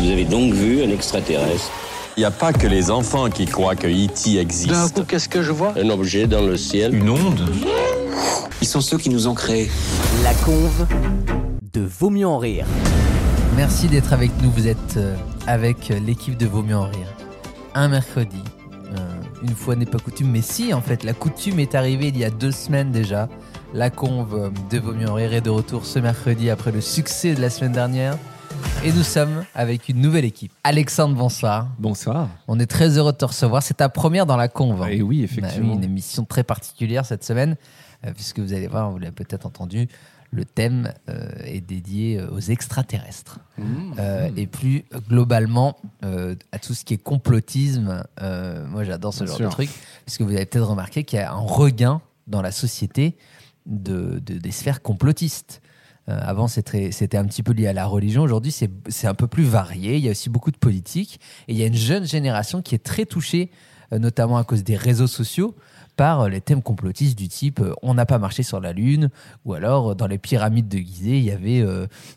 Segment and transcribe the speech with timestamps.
[0.00, 1.70] Vous avez donc vu un extraterrestre
[2.16, 4.34] Il n'y a pas que les enfants qui croient que E.T.
[4.34, 4.94] D'un existe.
[4.94, 7.46] coup, qu'est-ce que je vois Un objet dans le ciel Une onde
[8.62, 9.70] Ils sont ceux qui nous ont créés.
[10.24, 10.86] La conve
[11.74, 12.64] de Vaut mieux en rire.
[13.56, 14.50] Merci d'être avec nous.
[14.50, 15.14] Vous êtes euh,
[15.46, 17.14] avec l'équipe de Vaut mieux en rire.
[17.74, 18.42] Un mercredi.
[18.96, 18.96] Euh,
[19.42, 22.24] une fois n'est pas coutume, mais si, en fait, la coutume est arrivée il y
[22.24, 23.28] a deux semaines déjà.
[23.74, 27.34] La conve de Vaut mieux en rire est de retour ce mercredi après le succès
[27.34, 28.16] de la semaine dernière.
[28.84, 30.52] Et nous sommes avec une nouvelle équipe.
[30.64, 31.68] Alexandre, bonsoir.
[31.78, 32.28] Bonsoir.
[32.48, 33.62] On est très heureux de te recevoir.
[33.62, 34.82] C'est ta première dans la conve.
[34.82, 34.88] hein.
[34.88, 35.68] Et oui, effectivement.
[35.72, 37.56] oui, une émission très particulière cette semaine,
[38.06, 39.88] euh, puisque vous allez voir, vous l'avez peut-être entendu,
[40.32, 43.40] le thème euh, est dédié euh, aux extraterrestres.
[43.58, 43.64] Mmh.
[43.98, 48.02] Euh, et plus globalement euh, à tout ce qui est complotisme.
[48.20, 49.46] Moi, j'adore ce Bien genre sûr.
[49.48, 49.70] de truc,
[50.06, 53.16] puisque vous avez peut-être remarqué qu'il y a un regain dans la société
[53.66, 55.60] de, de- des sphères complotistes.
[56.08, 58.22] Euh, avant, c'était un petit peu lié à la religion.
[58.22, 59.96] Aujourd'hui, c'est un peu plus varié.
[59.96, 61.20] Il y a aussi beaucoup de politique.
[61.46, 63.50] Et il y a une jeune génération qui est très touchée,
[63.92, 65.54] euh, notamment à cause des réseaux sociaux,
[65.96, 69.10] par euh, les thèmes complotistes du type euh, on n'a pas marché sur la Lune,
[69.44, 71.62] ou alors euh, dans les pyramides de Gizeh, il y avait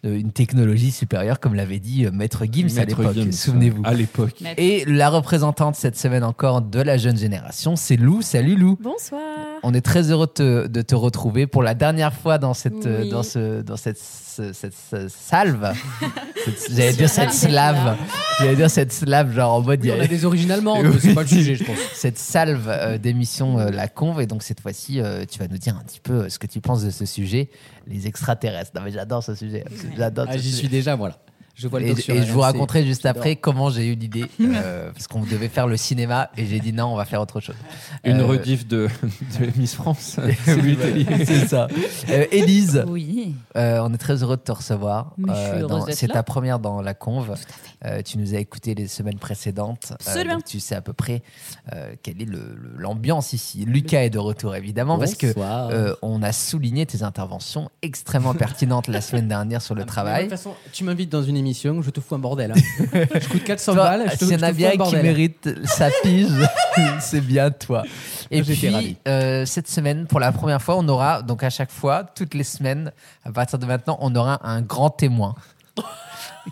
[0.03, 3.33] une technologie supérieure, comme l'avait dit euh, Maître Gims à l'époque.
[3.33, 3.81] Souvenez-vous.
[3.83, 4.41] À l'époque.
[4.57, 8.22] Et la représentante cette semaine encore de la jeune génération, c'est Lou.
[8.22, 8.77] Salut Lou.
[8.81, 9.52] Bonsoir.
[9.66, 12.86] On est très heureux de te, de te retrouver pour la dernière fois dans cette,
[12.86, 13.09] euh, Oui.
[13.09, 15.72] dans ce, dans cette, ce- cette, ce- salve.
[16.69, 17.95] J'allais dire cette slave.
[18.39, 19.80] J'allais dire cette slave, genre en mode.
[19.84, 21.64] il y Oui, a- on a des origines allemandes, mais c'est pas le sujet, je
[21.64, 21.78] pense.
[21.94, 24.22] Cette salve euh, d'émission euh, La Conve.
[24.22, 26.59] Et donc cette fois-ci, euh, tu vas nous dire un petit peu ce que tu
[26.59, 27.50] penses de ce sujet,
[27.88, 28.72] les extraterrestres.
[28.75, 29.64] Non mais j'adore ce sujet.
[29.97, 31.17] J'adore Ah, J'y suis déjà, voilà.
[31.55, 34.91] Je vois le Et, et je vous raconterai juste après comment j'ai eu l'idée, euh,
[34.91, 37.55] parce qu'on devait faire le cinéma et j'ai dit non, on va faire autre chose.
[38.03, 38.89] Une Euh, rediff de,
[39.39, 40.19] de Miss France.
[40.45, 41.67] c'est ça.
[42.09, 43.35] Euh, Élise, Oui.
[43.55, 45.13] euh, on est très heureux de te recevoir.
[45.17, 47.35] D'être c'est ta première dans la conve.
[47.85, 49.89] Euh, tu nous as écouté les semaines précédentes.
[49.91, 50.35] Euh, Absolument.
[50.35, 51.21] donc tu sais à peu près
[51.73, 52.27] euh, quelle est
[52.77, 53.65] l'ambiance ici.
[53.65, 58.88] Lucas est de retour évidemment parce que euh, on a souligné tes interventions extrêmement pertinentes
[58.88, 60.22] la semaine dernière sur le Ah, De travail.
[60.23, 62.51] toute façon, tu m'invites dans une émission, je te fous un bordel.
[62.51, 62.55] hein.
[62.93, 66.27] je coûte 400 Toi, balles, S'il y en a bien qui mérite sa pige,
[67.01, 67.83] c'est bien toi.
[68.31, 72.03] Et puis, euh, cette semaine, pour la première fois, on aura, donc à chaque fois,
[72.03, 72.91] toutes les semaines,
[73.25, 75.35] à partir de maintenant, on aura un grand témoin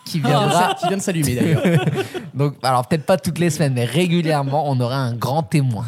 [0.06, 0.76] qui viendra.
[0.76, 1.64] Qui vient de s'allumer d'ailleurs.
[2.34, 5.86] Donc, alors peut-être pas toutes les semaines, mais régulièrement, on aura un grand témoin.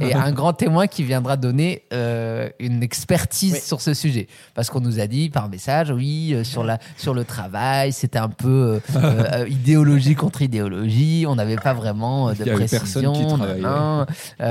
[0.00, 3.60] Et un grand témoin qui viendra donner euh, une expertise Oui.
[3.60, 4.26] sur ce sujet.
[4.54, 8.18] Parce qu'on nous a dit par message, oui, euh, sur, la, sur le travail, c'était
[8.18, 13.12] un peu euh, idéologie contre idéologie, on n'avait pas vraiment de précision.
[13.12, 13.22] qui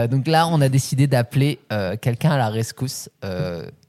[0.09, 1.59] donc là, on a décidé d'appeler
[2.01, 3.09] quelqu'un à la rescousse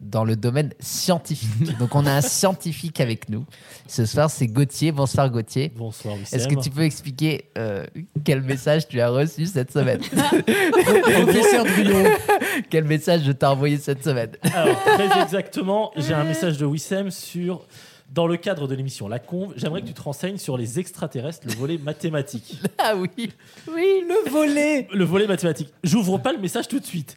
[0.01, 1.79] dans le domaine scientifique.
[1.79, 3.45] donc on a un scientifique avec nous.
[3.87, 4.82] Ce soir, c'est Gauthier.
[4.91, 5.71] Bonsoir Gauthier.
[5.77, 6.39] Bonsoir, Wissem.
[6.39, 7.87] Est-ce que tu peux expliquer euh,
[8.25, 10.01] quel message tu as reçu cette semaine?
[11.23, 12.05] Professeur Druillon.
[12.71, 14.31] Quel message je t'ai envoyé cette semaine?
[14.55, 17.67] Alors, très exactement, j'ai un message de Wissem sur.
[18.11, 21.47] Dans le cadre de l'émission La Conve, j'aimerais que tu te renseignes sur les extraterrestres,
[21.47, 22.61] le volet mathématique.
[22.79, 23.09] Ah oui,
[23.75, 24.87] oui, Le volet.
[24.93, 25.73] Le volet mathématique.
[25.83, 27.17] J'ouvre pas le message tout de suite.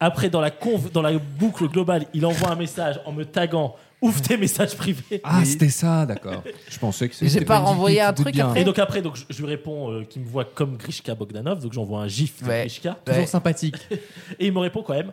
[0.00, 3.76] Après, dans la conve, dans la boucle globale, il envoie un message en me taguant
[4.02, 5.20] Ouvre tes messages privés.
[5.24, 6.42] Ah, c'était ça, d'accord.
[6.68, 7.30] Je pensais que c'était.
[7.30, 8.48] J'ai pas renvoyé un truc bien.
[8.48, 11.14] après Et donc après, donc, je, je lui réponds euh, qu'il me voit comme Grishka
[11.14, 12.60] Bogdanov, donc j'envoie un gif de Ouais.
[12.62, 12.90] Grishka.
[12.90, 13.12] Ouais.
[13.14, 13.76] Toujours sympathique.
[14.38, 15.12] Et il me répond quand même,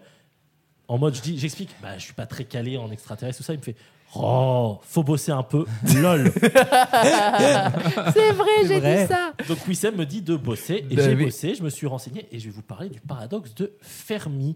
[0.87, 3.53] en mode, je dis, j'explique, bah, je suis pas très calé en extraterrestre, tout ça.
[3.53, 3.75] Il me fait,
[4.15, 5.65] oh, faut bosser un peu,
[6.01, 6.31] lol.
[6.33, 9.01] C'est vrai, j'ai vrai.
[9.03, 11.25] dit ça Donc Wissem me dit de bosser, et Bah j'ai oui.
[11.25, 14.55] bossé, je me suis renseigné, et je vais vous parler du paradoxe de Fermi,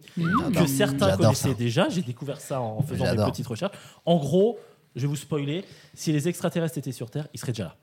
[0.56, 1.54] que certains connaissaient ça.
[1.54, 1.90] déjà.
[1.90, 3.76] J'ai découvert ça en faisant des petites recherches.
[4.06, 4.58] En gros,
[4.96, 7.76] je vais vous spoiler, si les extraterrestres étaient sur Terre, ils seraient déjà là.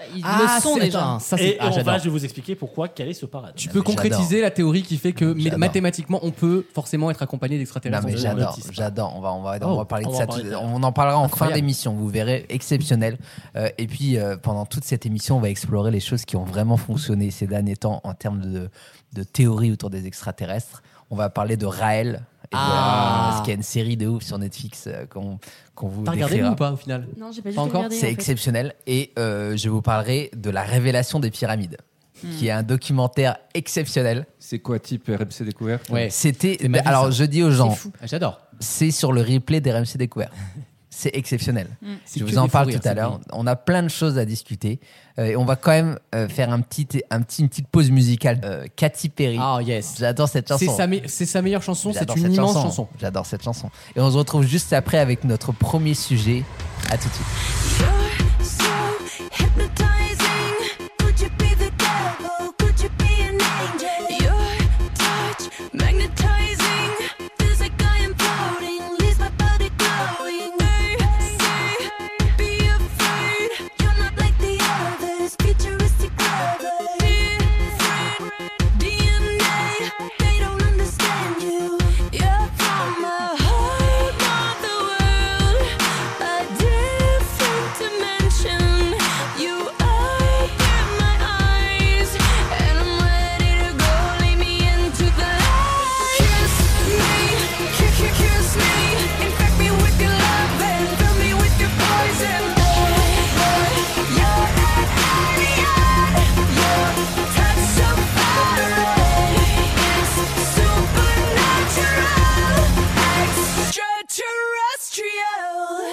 [0.00, 1.18] Bah, ils Ah, le sont c'est- déjà.
[1.20, 3.60] ça, et ah, on va, je vais vous expliquer pourquoi, quel est ce paradoxe.
[3.60, 7.56] Tu Non, peux concrétiser la théorie qui fait que mathématiquement, on peut forcément être accompagné
[7.56, 8.06] Non d'extraterrestres.
[8.06, 9.12] mais on j'adore, j'adore.
[9.16, 10.26] On va, on va, on Oh, va parler on de va ça.
[10.26, 11.92] parler tout- on en parlera en fin d'émission.
[11.94, 13.18] Vous verrez, exceptionnel.
[13.56, 16.44] Euh, et puis euh, pendant toute cette émission, on va explorer les choses qui ont
[16.44, 18.70] vraiment fonctionné ces derniers temps en termes de,
[19.12, 20.82] de théorie autour des extraterrestres.
[21.10, 22.22] On va parler de Raël.
[22.52, 23.28] Et de- Ah.
[23.30, 25.38] parce qu'il y a une série de ouf sur Netflix euh, qu'on
[25.74, 26.52] qu'on vous T'as regardé décrira.
[26.52, 27.96] ou pas au final Non, j'ai pas du Pas tout encore regardé.
[27.96, 28.12] C'est en fait.
[28.12, 28.74] exceptionnel.
[28.86, 31.78] Et euh, je vous parlerai de la révélation des pyramides,
[32.22, 32.28] Hmm.
[32.36, 34.26] qui est un documentaire exceptionnel.
[34.38, 35.88] C'est quoi, type RMC découverte?
[35.88, 36.10] Ouais.
[36.10, 36.58] C'était.
[36.60, 37.10] C'est ma vie, alors, ça.
[37.12, 37.92] je dis aux gens, fou.
[38.02, 38.40] Ah, J'adore.
[38.58, 40.30] c'est sur le replay des RMC Découvert.
[41.00, 41.66] C'est exceptionnel.
[42.04, 43.20] C'est Je vous en parle rires, tout à l'heure.
[43.32, 44.80] On a plein de choses à discuter.
[45.18, 47.90] Euh, et on va quand même euh, faire un petit, un petit, une petite pause
[47.90, 48.38] musicale.
[48.44, 49.38] Euh, Katy Perry.
[49.40, 49.94] Ah yes.
[49.98, 50.76] J'adore cette C'est chanson.
[50.76, 52.86] sa, me- c'est sa meilleure chanson, c'est une immense chanson.
[53.00, 53.70] J'adore cette chanson.
[53.96, 56.44] Et on se retrouve juste après avec notre premier sujet.
[56.90, 57.26] À tout de suite.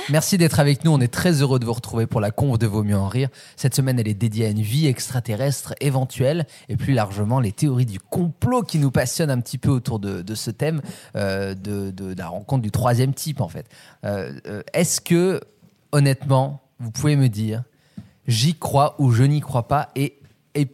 [0.10, 0.92] Merci d'être avec nous.
[0.92, 3.28] On est très heureux de vous retrouver pour la conve de Vaut mieux en rire.
[3.58, 7.86] Cette semaine, elle est dédiée à une vie extraterrestre éventuelle et plus largement les théories
[7.86, 10.82] du complot qui nous passionnent un petit peu autour de, ce thème
[11.18, 13.68] euh, de, la rencontre du troisième type en fait.
[14.06, 15.42] Euh, euh, Est-ce que,
[15.92, 17.64] honnêtement, vous pouvez me dire,
[18.28, 20.20] j'y crois ou je n'y crois pas et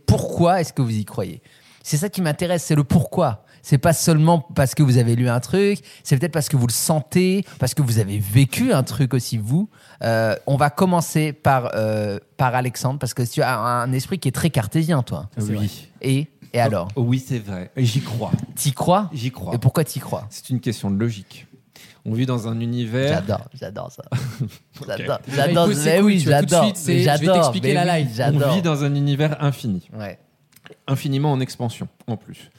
[0.05, 1.41] pourquoi est-ce que vous y croyez?
[1.81, 3.45] C'est ça qui m'intéresse, c'est le pourquoi.
[3.65, 6.67] C'est pas seulement parce que vous avez lu un truc, c'est peut-être parce que vous
[6.67, 9.69] le sentez, parce que vous avez vécu un truc aussi vous.
[10.03, 14.27] Euh, on va commencer par euh, par Alexandre parce que tu as un esprit qui
[14.27, 15.29] est très cartésien toi.
[15.37, 15.89] Oui.
[16.01, 17.71] Et et alors, Oh, Oui, c'est vrai.
[17.75, 18.31] Et J'y crois.
[18.55, 19.09] t'y crois?
[19.13, 19.55] J'y crois.
[19.55, 20.27] Et pourquoi t'y crois?
[20.29, 21.47] C'est une question de logique.
[22.05, 23.13] On vit dans un univers.
[23.13, 24.03] J'adore, j'adore ça.
[24.85, 25.67] J'adore, Il j'adore.
[25.73, 26.65] ses Mais oui, j'adore.
[26.65, 27.35] mais je vais J'adore.
[27.37, 28.09] t'expliquer mais la oui, life.
[28.11, 28.53] On J'adore.
[28.55, 29.89] vit dans un univers infini.
[29.97, 30.19] Ouais.
[30.85, 32.49] Infiniment en expansion, en plus.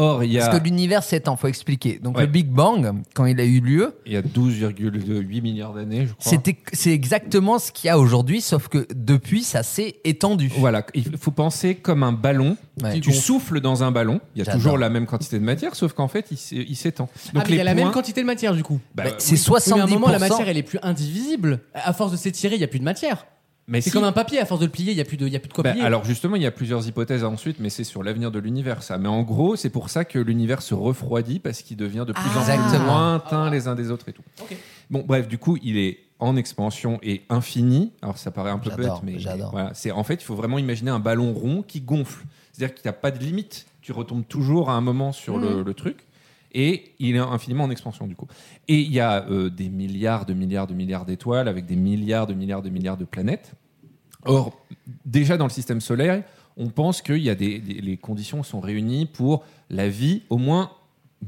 [0.00, 1.98] Or, il y a, Parce que l'univers s'étend, faut expliquer.
[2.00, 2.22] Donc Ouais.
[2.22, 6.12] le Big Bang, quand il a eu lieu, il y a 12,8 milliards d'années, je
[6.14, 6.30] crois.
[6.30, 10.50] c'était c'est exactement ce qu'il y a aujourd'hui, sauf que depuis ça s'est étendu.
[10.56, 12.56] Voilà, il faut penser comme un ballon.
[12.82, 13.00] Ouais.
[13.00, 15.92] Tu souffles dans un ballon, il y a toujours la même quantité de matière, sauf
[15.94, 17.08] qu'en fait, il s'é- il s'étend.
[17.34, 18.78] Ah, mais il y a la même quantité de matière du coup.
[18.94, 19.74] Bah, Bah, c'est Oui, 70%.
[19.74, 21.60] mais à un moment, la matière, elle est plus indivisible.
[21.74, 23.26] À force de s'étirer, il y a plus de matière.
[23.68, 23.94] Mais C'est si.
[23.94, 25.36] comme un papier, à force de le plier, il y a plus de, il y
[25.36, 25.84] a plus de quoi Bah, plier.
[25.84, 28.96] alors justement, il y a plusieurs hypothèses ensuite, mais c'est sur l'avenir de l'univers ça.
[28.98, 32.30] Mais en gros, c'est pour ça que l'univers se refroidit parce qu'il devient de plus
[32.38, 34.22] en plus lointain les uns des autres et tout.
[34.90, 37.92] Bon, bref, du coup, il est en expansion et infini.
[38.02, 39.18] Alors ça paraît un peu bête, mais
[39.52, 42.24] voilà, c'est en fait, il faut vraiment imaginer un ballon rond qui gonfle.
[42.52, 43.66] C'est-à-dire qu'il n'y a pas de limite.
[43.82, 45.98] Tu retombes toujours à un moment sur le, le truc.
[46.52, 48.26] Et il est infiniment en expansion du coup.
[48.68, 52.26] Et il y a euh, des milliards de milliards de milliards d'étoiles avec des milliards
[52.26, 53.52] de milliards de milliards de planètes.
[54.24, 54.58] Or,
[55.04, 56.22] déjà dans le système solaire,
[56.56, 60.38] on pense qu'il y a des, des- les conditions sont réunies pour la vie, au
[60.38, 60.70] moins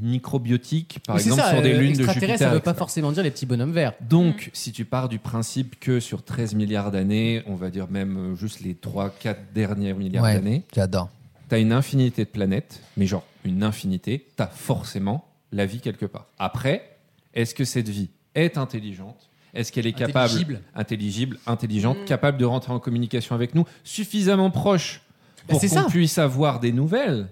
[0.01, 2.39] microbiotique, par exemple ça, sur des euh, lunes de Jupiter.
[2.39, 3.93] ça veut pas forcément dire les petits bonhommes verts.
[4.09, 8.17] Donc, si tu pars du principe que sur 13 milliards d'années, on va dire même
[8.17, 11.11] euh, juste les 3-4 dernières milliards Ouais, d'années, j'adore.
[11.51, 15.81] Tu as une infinité de planètes, mais genre une infinité, tu as forcément la vie
[15.81, 16.27] quelque part.
[16.39, 16.97] Après,
[17.35, 19.29] est-ce que cette vie est intelligente?
[19.53, 20.63] Est-ce qu'elle est capable, Intelligible.
[20.77, 25.03] intelligible, intelligente, capable de rentrer en communication avec nous, suffisamment proche
[25.49, 25.83] pour qu'on ça.
[25.89, 27.29] puisse avoir des nouvelles?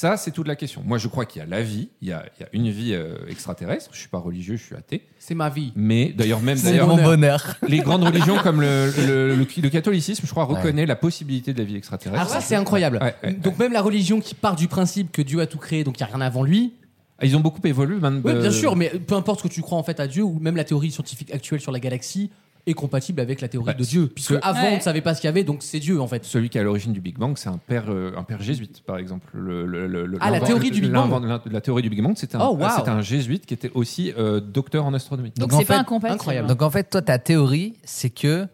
[0.00, 0.82] Ça, c'est toute la question.
[0.84, 2.70] Moi, je crois qu'il y a la vie, il y a, il y a une
[2.70, 3.90] vie euh, extraterrestre.
[3.92, 5.02] Je suis pas religieux, je suis athée.
[5.18, 5.72] C'est ma vie.
[5.76, 7.54] Mais d'ailleurs, même d'ailleurs, mon bonheur.
[7.68, 10.56] les grandes religions comme le, le- le- le catholicisme, je crois, Ouais.
[10.56, 12.18] reconnaît la possibilité de la vie extraterrestre.
[12.22, 12.98] Alors ça, c'est incroyable.
[13.02, 15.84] Ouais, ouais, donc même la religion qui part du principe que Dieu a tout créé,
[15.84, 16.72] donc il n'y a rien avant lui.
[17.18, 17.98] Ah, Ils ont beaucoup évolué.
[18.00, 20.22] man- Oui, bien sûr, mais peu importe ce que tu crois en fait à Dieu
[20.22, 22.30] ou même la théorie scientifique actuelle sur la galaxie
[22.66, 24.70] est compatible avec la théorie Bah, de Dieu, puisque avant Ouais.
[24.72, 26.24] on ne savait pas ce qu'il y avait, donc c'est Dieu en fait.
[26.24, 28.82] Celui qui est à l'origine du Big Bang, c'est un père, euh, un père jésuite,
[28.84, 29.26] par exemple.
[29.34, 31.24] Le- le- le- le- Ah, la théorie du Big Bang.
[31.24, 32.66] La, la théorie du Big Bang, c'était un, Oh, wow.
[32.86, 35.32] un jésuite qui était aussi euh, docteur en astronomie.
[35.36, 36.14] Donc en c'est pas fait- incompatible.
[36.14, 36.48] incroyable.
[36.48, 38.46] Donc en fait, toi, ta théorie, c'est que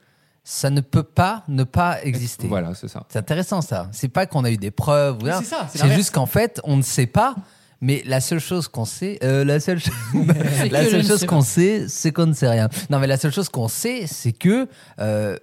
[0.44, 2.46] ça ne peut pas ne pas exister.
[2.46, 3.04] Voilà, c'est ça.
[3.08, 3.88] C'est intéressant ça.
[3.90, 5.18] C'est pas qu'on a eu des preuves.
[5.38, 7.34] c'est ça, c'est juste qu'en fait, on ne sait pas.
[7.80, 9.92] Mais la seule chose qu'on sait, euh, la seule, cho-
[10.70, 12.68] la chose qu'on sait, c'est qu'on ne sait rien.
[12.90, 14.66] Non, mais la seule chose qu'on sait, c'est que
[14.98, 15.36] euh,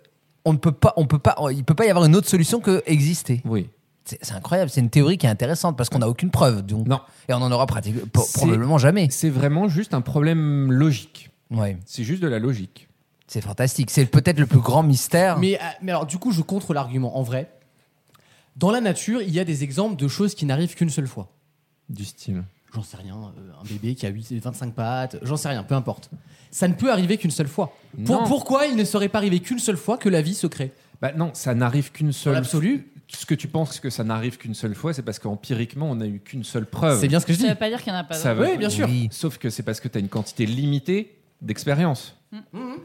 [0.46, 2.60] on ne peut pas, on peut pas, il peut pas y avoir une autre solution
[2.60, 3.42] que exister.
[3.46, 3.70] Oui.
[4.06, 4.70] C'est incroyable.
[4.70, 6.62] C'est une théorie qui est intéressante parce qu'on n'a aucune preuve.
[6.64, 7.00] Donc, Non.
[7.30, 8.02] et on en aura pratiquement
[8.34, 9.08] probablement jamais.
[9.12, 11.30] C'est vraiment juste un problème logique.
[11.52, 12.90] Ouais, C'est juste de la logique.
[13.28, 13.90] c'est fantastique.
[13.92, 15.38] C'est peut-être le plus grand mystère.
[15.40, 17.18] Mais, euh, mais alors du coup, je contre l'argument.
[17.18, 17.50] En vrai,
[18.58, 21.30] dans la nature, il y a des exemples de choses qui n'arrivent qu'une seule fois.
[21.94, 22.44] Du style.
[22.74, 25.76] J'en sais rien, euh, un bébé qui a 8, 25 pattes, j'en sais rien, peu
[25.76, 26.10] importe.
[26.50, 27.76] Ça ne peut arriver qu'une seule fois.
[28.06, 28.28] Pour- Non.
[28.28, 30.72] pourquoi il ne serait pas arrivé qu'une seule fois que la vie se crée?
[31.02, 32.34] Bah non, ça n'arrive qu'une Dans seule.
[32.34, 35.96] l'absolu, Ce que tu penses que ça n'arrive qu'une seule fois, c'est parce qu'empiriquement, on
[35.96, 37.00] n'a eu qu'une seule preuve.
[37.00, 37.50] c'est bien ce que je Ça dis.
[37.52, 38.48] veut pas dire qu'il n'y en a pas Ça d'autres.
[38.48, 38.88] veut- Oui, bien sûr.
[38.90, 39.08] Oui.
[39.12, 42.16] Sauf que c'est parce que tu as une quantité limitée d'expérience.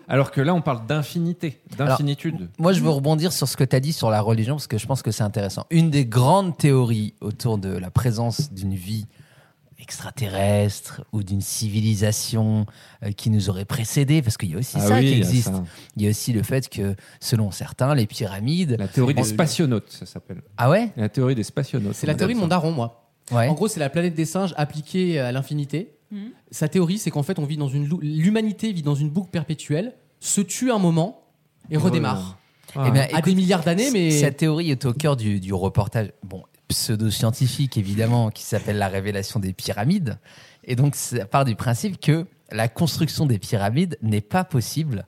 [0.09, 2.49] Alors que là, on parle d'infinité, d'infinitude.
[2.59, 4.79] Moi, je veux rebondir sur ce que tu as dit sur la religion parce que
[4.79, 5.65] je pense que c'est intéressant.
[5.71, 9.07] Une des grandes théories autour de la présence d'une vie
[9.81, 12.67] extraterrestre ou d'une civilisation
[13.03, 15.49] euh, qui nous aurait précédé, parce qu'il y a aussi Ah ça oui, qui existe.
[15.53, 15.65] ça.
[15.97, 18.77] Il y a aussi le fait que, selon certains, les pyramides.
[18.79, 20.43] La théorie des On- spationautes, ça s'appelle.
[20.57, 20.91] Ah ouais?
[20.97, 21.95] La théorie des spationautes.
[21.95, 23.08] C'est la théorie de mon daron, moi.
[23.31, 23.49] Ouais.
[23.49, 25.93] En gros, c'est la planète des singes appliquée à l'infinité.
[26.11, 26.31] Mhm.
[26.51, 29.95] Sa théorie, c'est qu'en fait, on vit dans une l'humanité vit dans une boucle perpétuelle,
[30.21, 31.23] se tue un moment
[31.71, 32.39] et redémarre.
[32.75, 32.85] ça.
[32.87, 35.53] Eh bien, À écoute, des milliards d'années, mais Cette théorie est au cœur du, du
[35.53, 40.19] reportage, bon, pseudo-scientifique évidemment, qui s'appelle La révélation des pyramides.
[40.65, 45.07] Et donc, ça part du principe que la construction des pyramides n'est pas possible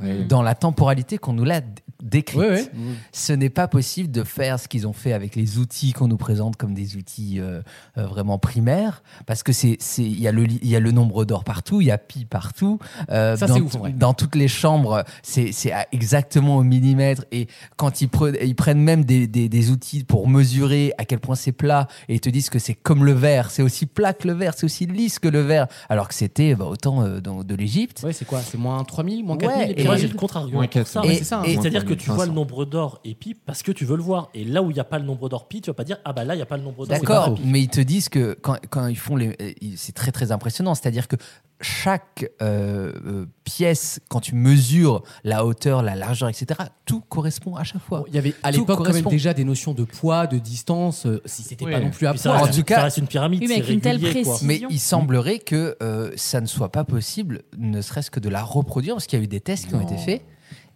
[0.00, 0.24] Ouais.
[0.24, 1.60] dans la temporalité qu'on nous l'a
[2.02, 2.38] décrite.
[2.38, 2.70] Ouais, ouais.
[3.12, 6.16] Ce n'est pas possible de faire ce qu'ils ont fait avec les outils qu'on nous
[6.16, 7.62] présente comme des outils euh,
[7.96, 11.24] euh, vraiment primaires, parce que c'est il y a le il y a le nombre
[11.24, 12.78] d'or partout, il y a pi partout.
[13.10, 13.90] euh, Ça, dans, c'est ouf, vrai.
[13.92, 15.50] dans toutes les chambres, c'est
[15.90, 17.24] exactement au millimètre.
[17.32, 21.18] Et quand ils, pre- ils prennent même des, des, des outils pour mesurer à quel
[21.18, 24.12] point c'est plat, et ils te disent que c'est comme le verre, c'est aussi plat
[24.12, 27.20] que le verre, c'est aussi lisse que le verre, alors que c'était bah, autant euh,
[27.20, 28.02] de l'Égypte.
[28.04, 28.40] Ouais, c'est quoi?
[28.40, 31.00] C'est moins 3000, moins Ouais, 4000 les et Et moi, j'ai le contre-argument pour ça.
[31.02, 31.40] Ouais, Et- c'est ça.
[31.40, 31.44] hein.
[31.44, 32.26] et- C'est-à-dire que tu vois 3500.
[32.30, 34.28] le nombre d'or et pi parce que tu veux le voir.
[34.34, 35.98] Et là où il n'y a pas le nombre d'or pi, tu vas pas dire
[36.04, 36.98] ah bah là il n'y a pas le nombre d'or.
[36.98, 39.36] D'accord, mais ils te disent que quand, quand ils font les.
[39.40, 40.74] euh, C'est très très impressionnant.
[40.74, 41.16] C'est-à-dire que
[41.60, 46.46] chaque euh, euh, pièce, quand tu mesures la hauteur, la largeur, etc.,
[46.84, 48.00] tout correspond à chaque fois.
[48.00, 51.06] Bon, Il y avait à l'époque quand même déjà des notions de poids, de distance,
[51.06, 51.72] euh, si c'était Oui.
[51.72, 52.36] pas non plus à poids.
[52.42, 53.40] En tout cas- ça reste une pyramide.
[53.40, 54.36] Oui, mais avec une telle quoi.
[54.42, 58.42] Mais il semblerait que euh, ça ne soit pas possible, ne serait-ce que de la
[58.42, 60.22] reproduire, parce qu'il y a eu des tests qui ont été faits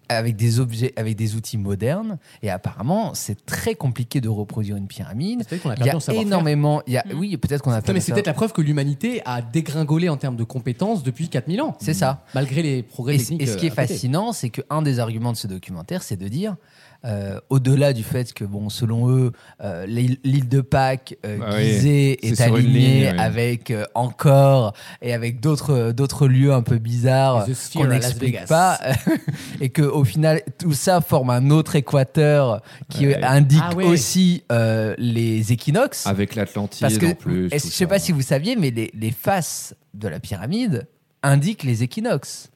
[0.09, 4.87] avec des objets, avec des outils modernes, et apparemment c'est très compliqué de reproduire une
[4.87, 5.45] pyramide.
[5.63, 7.19] Qu'on a Il y perdu a énormément, il y a, Mm.
[7.19, 10.09] oui, peut-être qu'on a Non, perdu mais c'est peut-être la preuve que l'humanité a dégringolé
[10.09, 11.77] en termes de compétences depuis 4000 ans.
[11.81, 12.25] C'est ça.
[12.35, 13.43] Malgré les progrès Et, techniques.
[13.43, 16.29] et ce qui est euh, fascinant, c'est qu'un des arguments de ce documentaire, c'est de
[16.29, 16.57] dire,
[17.05, 19.33] euh, au-delà du fait que, bon, selon eux,
[19.63, 23.19] euh, l'île de Pâques, euh, Gizeh, c'est est alignée ligne, oui.
[23.19, 28.79] avec euh, encore et avec d'autres d'autres lieux un peu bizarres qu'on n'explique pas,
[29.61, 33.23] et que au final, tout ça forme un autre équateur qui Ouais.
[33.23, 33.85] indique Ah ouais.
[33.85, 36.07] aussi euh, les équinoxes.
[36.07, 37.49] Avec l'Atlantide Parce que, en plus.
[37.53, 40.87] je sais pas si vous saviez, mais les, les faces de la pyramide
[41.23, 42.49] indiquent les équinoxes.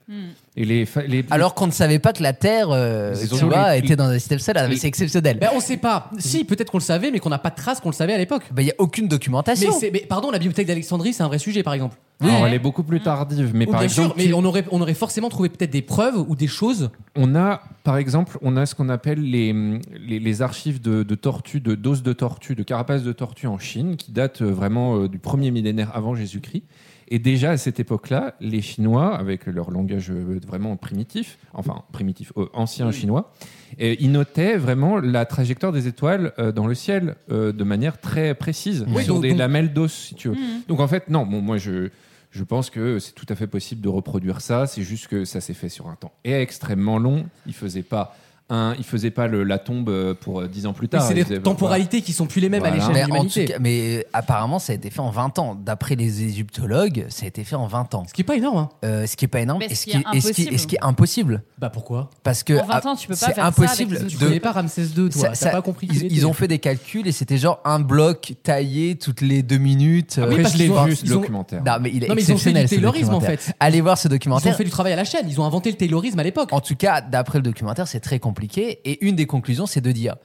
[0.56, 0.86] Et les,
[1.30, 3.96] Alors qu'on ne savait pas que la Terre, euh, Ils tu ont vois, les- était
[3.96, 4.68] dans un système solaire.
[4.76, 5.38] C'est exceptionnel.
[5.40, 6.10] Ben, on sait pas.
[6.18, 8.18] Si, peut-être qu'on le savait, mais qu'on n'a pas de traces qu'on le savait à
[8.18, 8.44] l'époque.
[8.56, 9.72] Il n'y a aucune documentation.
[9.82, 11.96] Mais, mais pardon, la bibliothèque d'Alexandrie, c'est un vrai sujet, par exemple.
[12.20, 14.64] Alors, elle est beaucoup plus tardive, mais Ou par bien exemple, sûr, mais on aurait,
[14.70, 16.90] on aurait forcément trouvé peut-être des preuves ou des choses.
[17.16, 19.52] On a, par exemple, on a ce qu'on appelle les,
[19.98, 23.58] les, les archives de, de tortues, de doses de tortues, de carapaces de tortues en
[23.58, 26.62] Chine, qui datent euh, vraiment euh, du premier millénaire avant Jésus-Christ.
[27.08, 32.32] Et déjà à cette époque-là, les Chinois, avec leur langage euh, vraiment primitif, enfin primitif,
[32.36, 33.32] euh, ancien chinois,
[33.78, 38.34] ils notaient vraiment la trajectoire des étoiles euh, dans le ciel euh, de manière très
[38.34, 40.34] précise, Oui, sur donc- des donc- lamelles d'os, si tu veux.
[40.34, 40.62] Mhm.
[40.68, 41.90] Donc en fait, non, bon, moi je,
[42.32, 44.66] je pense que c'est tout à fait possible de reproduire ça.
[44.66, 47.26] C'est juste que ça s'est fait sur un temps extrêmement long.
[47.46, 48.16] Il faisait pas
[48.48, 51.02] un, il faisait pas le- la tombe euh, pour euh, dix ans plus Oui, tard.
[51.02, 53.44] c'est des faisait- temporalités qui sont plus les mêmes à l'échelle de mais, tout l'humanité.
[53.46, 55.54] cas- mais apparemment, ça a été fait en 20 ans.
[55.56, 58.04] D'après les égyptologues, ça a été fait en 20 ans.
[58.08, 58.58] Ce qui est pas énorme.
[58.58, 58.68] Hein.
[58.84, 59.58] Euh, ce qui est pas énorme.
[59.60, 60.54] Mais et ce qui est et ce qui- impossible.
[60.54, 61.42] et ce qui est impossible.
[61.58, 62.10] Bah pourquoi?
[62.22, 64.16] Parce que En 20 ans, tu peux pas c'est faire ça impossible avec les Tu
[64.16, 65.22] de connais pas Ramsès II, toi.
[65.22, 67.38] Ça- T'as ça- pas compris qui ils, il ils ont fait des calculs et c'était
[67.38, 70.18] genre un bloc taillé toutes les deux minutes.
[70.18, 71.62] Après, Oui, parce je l'ai vu ce documentaire.
[71.64, 72.86] Non, mais il est Non, mais ils ont fait exceptionnel.
[72.86, 73.40] en documentaire.
[73.40, 73.54] fait.
[73.58, 74.56] Allez voir ce Ils ont documentaire.
[74.56, 75.26] fait du travail à la chaîne.
[75.28, 76.50] Ils ont inventé le taylorisme à l'époque.
[76.52, 78.35] En tout cas, d'après le documentaire, c'est très compliqué.
[78.84, 80.16] Et une des conclusions, c'est de dire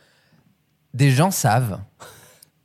[0.94, 1.80] des gens savent.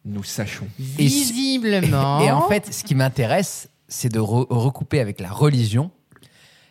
[0.04, 0.66] Nous sachons.
[0.78, 2.20] Visiblement.
[2.20, 5.90] Et en fait, ce qui m'intéresse, c'est de re- recouper avec la religion.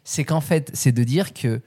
[0.03, 1.61] C'est qu'en fait, c'est de dire que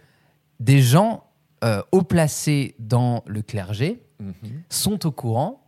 [0.61, 1.25] des gens
[1.65, 4.63] euh, haut placés dans le clergé Mhm.
[4.69, 5.65] sont au courant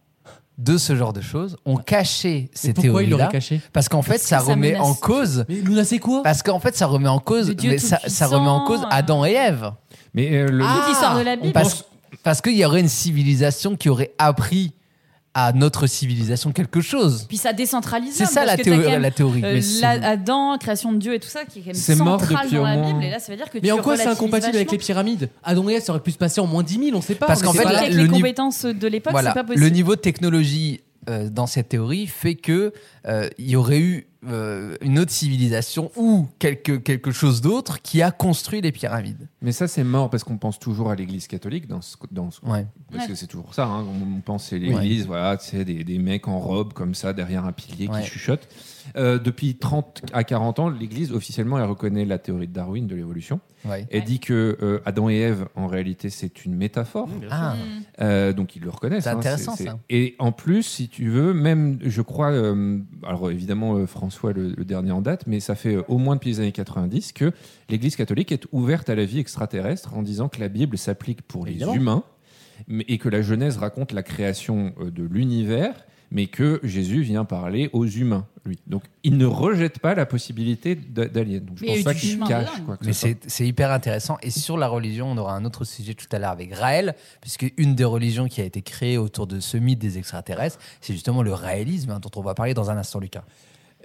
[0.58, 3.28] de ce genre de choses, ont caché ces théories-là.
[3.28, 4.86] caché Parce qu'en fait, Parce ça ça remet menace.
[4.86, 5.44] en cause.
[5.48, 6.22] Mais c'est quoi?
[6.22, 7.54] Parce qu'en fait, ça remet en cause.
[7.62, 8.80] Mais ça, remet en cause.
[8.90, 9.72] Adam et Ève.
[10.14, 11.52] Mais euh, le, Ah, Toute l'histoire de la Bible.
[11.52, 11.84] Parce,
[12.22, 14.72] parce qu'il y aurait une civilisation qui aurait appris
[15.32, 17.26] à notre civilisation quelque chose.
[17.28, 18.14] Puis ça décentralise.
[18.14, 18.86] C'est ça parce la, théorie.
[18.90, 19.42] même, la théorie.
[19.44, 22.64] euh, la- Adam, création de Dieu et tout ça, qui est quand même central dans
[22.64, 23.04] la moins- Bible.
[23.04, 25.28] Et là, ça veut dire que Mais tu en quoi c'est incompatible avec les pyramides?
[25.44, 27.26] Adam et Ève, ça aurait pu se passer en moins 10 000, on sait pas.
[27.26, 27.72] Parce qu'en fait, pas.
[27.72, 29.30] là, avec le les compétences de l'époque, voilà.
[29.30, 29.62] c'est pas possible.
[29.64, 32.72] Le niveau de technologie euh, dans cette théorie fait que
[33.06, 38.02] euh, il y aurait eu euh, une autre civilisation ou quelque, quelque chose d'autre qui
[38.02, 39.28] a construit les pyramides.
[39.40, 42.40] mais ça c'est mort parce qu'on pense toujours à l'Église catholique dans ce, dans ce-
[42.44, 42.66] Ouais.
[42.90, 43.08] parce Ouais.
[43.10, 43.64] que c'est toujours ça.
[43.66, 43.84] hein.
[44.16, 47.52] On, pense c'est l'Église, voilà, c'est des, des mecs en robe comme ça derrière un
[47.52, 48.02] pilier Ouais.
[48.02, 48.46] qui chuchotent.
[48.96, 52.94] Euh, depuis 30 à 40 ans, l'Église officiellement elle reconnaît la théorie de Darwin de
[52.94, 53.40] l'évolution.
[53.66, 53.86] Ouais.
[53.90, 57.08] Elle dit que euh, Adam et Ève en réalité c'est une métaphore.
[57.30, 57.54] Ah,
[58.00, 59.04] Euh, donc ils le reconnaissent.
[59.04, 59.78] C'est hein, intéressant, ça.
[59.90, 64.54] Et en plus, si tu veux, même, je crois, euh, alors évidemment euh, François le,
[64.56, 67.32] le dernier en date, mais ça fait euh, au moins depuis les années 90 que
[67.68, 71.44] l'Église catholique est ouverte à la vie extraterrestre en disant que la Bible s'applique pour
[71.44, 71.74] les Évidemment.
[71.74, 72.04] humains
[72.68, 75.74] mais- et que la Genèse raconte la création de l'univers,
[76.10, 78.58] mais que Jésus vient parler aux humains, lui.
[78.66, 81.38] Donc il ne rejette pas la possibilité d'a- d'aliens.
[81.40, 82.64] Donc je Mais pense pas qu'il cache dedans.
[82.66, 84.18] quoi que mais c'est hyper intéressant.
[84.22, 87.46] Et sur la religion, on aura un autre sujet tout à l'heure avec Raël, puisque
[87.56, 91.22] une des religions qui a été créée autour de ce mythe des extraterrestres, c'est justement
[91.22, 93.24] le raélisme, hein, dont on va parler dans un instant, Lucas.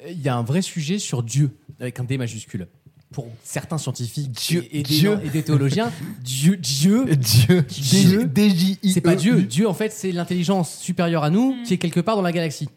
[0.10, 2.67] Il y a un vrai sujet sur Dieu, avec un D majuscule.
[3.15, 5.19] Pour certains scientifiques Dieu- et, et des, Dieu.
[5.24, 5.89] et des théologiens,
[6.22, 7.62] Dieu, Dieu, Dieu.
[7.69, 8.25] Dieu.
[8.25, 8.89] D-J-I-E.
[8.93, 9.41] c'est pas Dieu.
[9.43, 12.67] Dieu, en fait, c'est l'intelligence supérieure à nous qui est quelque part dans la galaxie.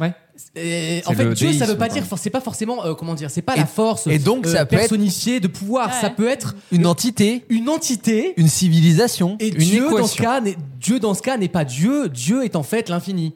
[0.00, 0.12] Ouais.
[0.56, 3.42] Et en fait, Dieu, ça veut pas dire, c'est pas forcément, euh, comment dire, c'est
[3.42, 4.08] pas Et- la force.
[4.08, 5.88] et donc, euh, ça peut être- personnifiée de pouvoir.
[5.90, 6.00] Ouais.
[6.00, 8.34] Ça peut être Une entité, une entité.
[8.36, 9.36] une civilisation.
[9.38, 12.08] Et Une Dieu dans, ce cas, n'est- Dieu, dans ce cas, n'est pas Dieu.
[12.08, 13.34] Dieu est en fait l'infini.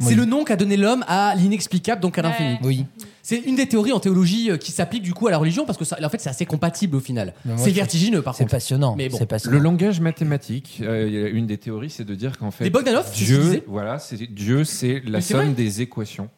[0.00, 0.06] Oui.
[0.08, 2.28] C'est le nom qu'a donné l'homme à l'inexplicable, donc à Ouais.
[2.30, 2.56] l'infini.
[2.64, 2.84] Oui.
[3.28, 5.76] C'est une des théories en théologie euh, qui s'applique du coup à la religion parce
[5.76, 7.34] que ça, en fait, c'est assez compatible au final.
[7.44, 8.52] Mais C'est vertigineux par C'est contre.
[8.52, 8.94] passionnant.
[8.96, 9.16] Mais bon.
[9.18, 9.56] C'est passionnant.
[9.56, 13.64] Le langage mathématique, euh, une des théories, c'est de dire qu'en fait, Les Bogdanov, Dieu,
[13.66, 16.28] voilà, c'est Dieu, c'est la Mais somme des équations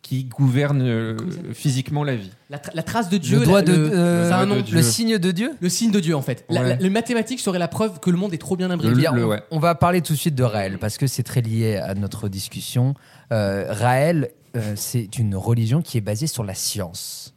[0.00, 1.14] qui gouvernent euh,
[1.52, 2.30] physiquement la vie.
[2.48, 4.46] La, tra- la trace de Dieu, le doigt la- de, le, euh, ça a un
[4.46, 4.62] doigt nom.
[4.62, 4.76] de Dieu.
[4.76, 5.50] le signe de Dieu?
[5.60, 6.46] Le signe de Dieu en fait.
[6.48, 6.58] Ouais.
[6.70, 9.08] la- le mathématique serait la preuve que le monde est trop bien imbriqué.
[9.12, 9.42] Le- on, ouais.
[9.50, 12.30] on va parler tout de suite de Raël parce que c'est très lié à notre
[12.30, 12.94] discussion.
[13.30, 17.34] Euh, Raël, euh, c'est une religion qui est basée sur la science.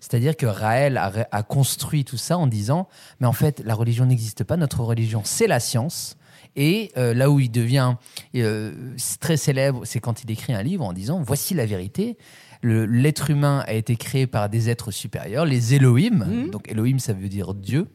[0.00, 2.88] C'est-à-dire que Raël a, a construit tout ça en disant,
[3.20, 6.16] mais en fait, la religion n'existe pas, notre religion, c'est la science.
[6.56, 7.94] Et euh, là où il devient
[8.36, 8.72] euh,
[9.18, 12.16] très célèbre, c'est quand il écrit un livre en disant, voici la vérité.
[12.62, 16.24] L'être humain a été créé par des êtres supérieurs, les Elohim.
[16.26, 16.50] Mhm.
[16.50, 17.88] Donc Elohim, ça veut dire Dieu.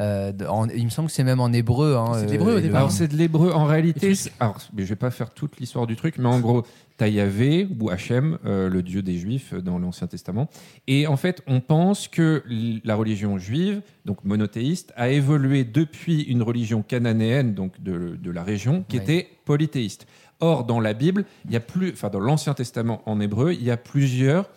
[0.00, 1.96] Euh, en- il me semble que c'est même en hébreu.
[1.96, 2.76] hein, C'est de euh, l'hébreu au départ.
[2.78, 4.14] Alors c'est de l'hébreu en réalité.
[4.40, 6.64] Alors mais je vais pas faire toute l'histoire du truc, mais en gros,
[6.96, 10.48] t'as Yahvé ou Hachem, euh, le dieu des Juifs euh, dans l'Ancien Testament.
[10.86, 12.42] Et en fait, on pense que
[12.84, 18.42] la religion juive, donc monothéiste, a évolué depuis une religion cananéenne, donc de, de la
[18.44, 19.02] région, qui Ouais.
[19.02, 20.06] était polythéiste.
[20.40, 23.62] Or, dans la Bible, il y a plus, enfin dans l'Ancien Testament en hébreu, il
[23.64, 24.50] y a plusieurs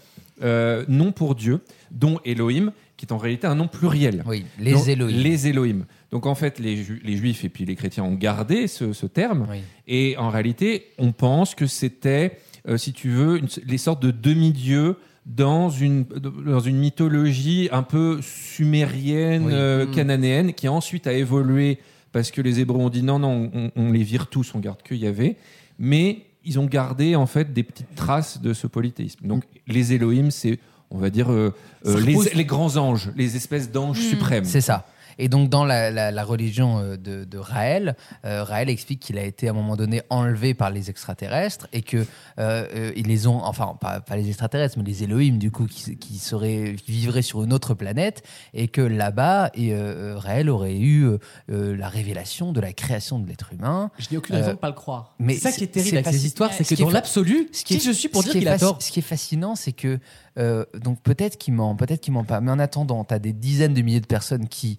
[0.44, 1.62] euh, noms pour Dieu,
[1.92, 4.24] dont Elohim, qui est en réalité un nom pluriel.
[4.26, 5.18] Oui, les Donc, Elohim.
[5.18, 5.86] Les Elohim.
[6.12, 9.06] Donc en fait, les, Ju- les Juifs et puis les chrétiens ont gardé ce, ce
[9.06, 9.46] terme.
[9.50, 9.60] Oui.
[9.88, 14.10] Et en réalité, on pense que c'était, euh, si tu veux, une- les sortes de
[14.12, 14.96] demi-dieux
[15.28, 19.52] dans une, dans une mythologie un peu sumérienne, Oui.
[19.54, 19.92] euh, Mm.
[19.92, 21.78] cananéenne, qui ensuite a évolué
[22.12, 24.82] parce que les Hébreux ont dit non, non, on, on les vire tous, on garde
[24.82, 25.36] que Yahvé.
[25.78, 29.28] Mais ils ont gardé en fait des petites traces de ce polythéisme.
[29.28, 30.60] Donc les Elohim, c'est,
[30.92, 31.54] on va dire, euh,
[31.86, 34.10] euh, les, repose- les grands anges, les espèces d'anges Mm.
[34.10, 34.46] suprêmes.
[34.46, 34.86] C'est ça.
[35.20, 39.18] Et donc dans la, la- la religion euh, de, de Raël, euh, Raël explique qu'il
[39.18, 42.06] a été à un moment donné enlevé par les extraterrestres et que
[42.38, 45.98] euh, ils les ont, enfin pas, pas les extraterrestres, mais les Elohim du coup qui,
[45.98, 48.22] qui seraient, qui vivraient sur une autre planète
[48.54, 51.08] et que là-bas, et, euh, Raël aurait eu
[51.48, 53.90] la révélation de la création de l'être humain.
[53.98, 55.16] Je n'ai aucune Euh, raison de pas le croire.
[55.18, 57.80] mais ça qui est terrible avec ces histoires, c'est Ce que dans l'absolu, Ce qui
[57.80, 59.98] je suis pour ce dire qu'il a tort Ce qui est fascinant, c'est que
[60.38, 63.34] euh, donc peut-être qu'il ment, peut-être qu'il ment pas, mais en attendant, tu as des
[63.34, 64.78] dizaines de milliers de personnes qui,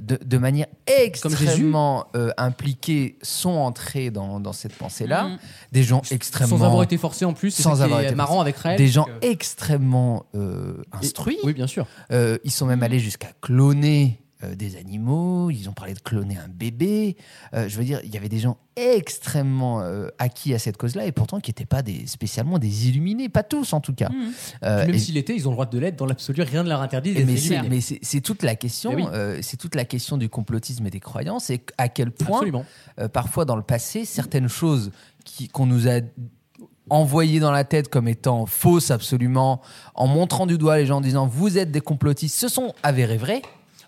[0.00, 5.24] de, de manière extrêmement euh, impliquées, sont entrées dans, dans cette pensée-là.
[5.28, 5.38] Mm.
[5.72, 7.50] Des gens extrêmement, sans avoir été forcé en plus.
[7.50, 8.76] Sans avoir été marrant avec Raël.
[8.78, 11.38] des gens que- extrêmement euh, instruits.
[11.44, 11.86] Oui, bien sûr.
[12.12, 16.36] Euh, ils sont même allés jusqu'à cloner euh, des animaux, ils ont parlé de cloner
[16.36, 17.16] un bébé.
[17.54, 21.06] Euh, je veux dire, il y avait des gens extrêmement euh, acquis à cette cause-là
[21.06, 24.10] et pourtant qui n'étaient pas des, spécialement des illuminés, pas tous en tout cas.
[24.10, 24.14] Mm.
[24.64, 26.62] Euh, Puis même et- s'il était, ils ont le droit de l'être dans l'absolu, rien
[26.62, 27.14] ne leur interdit.
[27.14, 27.68] d'être mais c'est, illuminés.
[27.68, 29.04] mais c'est- c'est toute la question, Eh oui.
[29.12, 32.42] euh, c'est toute la question du complotisme et des croyances et à quel point
[33.00, 34.90] euh, parfois dans le passé certaines choses
[35.52, 36.00] qu'on nous a
[36.88, 39.60] envoyées dans la tête comme étant fausses absolument,
[39.96, 43.16] en montrant du doigt les gens en disant vous êtes des complotistes, se sont avérées
[43.16, 43.42] vraies.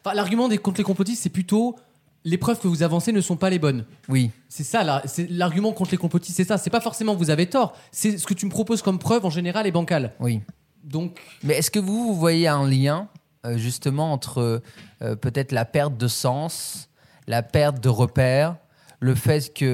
[0.09, 1.77] Enfin, L'argument des contre les complotistes, c'est plutôt
[2.25, 3.85] les preuves que vous avancez ne sont pas les bonnes.
[4.09, 6.59] Oui, C'est ça, là, c'est l'argument contre les complotistes, c'est ça.
[6.59, 7.75] C'est pas forcément vous avez tort.
[7.93, 10.13] C'est ce que tu me proposes comme preuve en général est bancal.
[10.21, 10.41] oui.
[10.85, 13.09] Donc, Mais est-ce que vous, vous voyez un lien
[13.45, 14.63] euh, justement entre
[15.03, 16.89] euh, peut-être la perte de sens,
[17.27, 18.57] la perte de repères,
[19.01, 19.67] le fait qu'il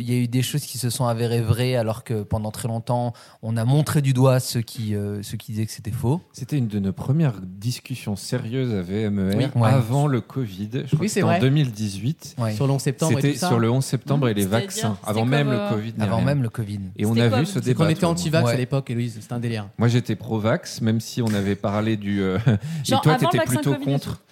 [0.00, 3.12] y a eu des choses qui se sont avérées vraies alors que pendant très longtemps
[3.42, 6.56] on a montré du doigt ceux qui, euh, ceux qui disaient que c'était faux C'était
[6.56, 9.44] une de nos premières discussions sérieuses à VMER Oui.
[9.54, 9.68] Ouais.
[9.68, 10.70] avant le Covid.
[10.72, 12.36] Je crois Oui, c'est en 2018.
[12.38, 12.54] Ouais.
[12.54, 13.48] sur le 11 septembre et C'était tout ça.
[13.48, 15.94] sur le 11 septembre et les vaccins, avant même le Covid.
[16.00, 16.24] Avant rien.
[16.24, 16.80] même le Covid.
[16.96, 17.90] Et on a quoi vu ce débat.
[17.90, 18.52] était anti-vax Ouais.
[18.54, 19.68] à l'époque, Héloïse, c'était un délire.
[19.78, 22.22] Moi, j'étais pro-vax, même si on avait parlé du.
[22.22, 22.38] euh,
[22.84, 24.22] Genre et toi, t'étais plutôt contre.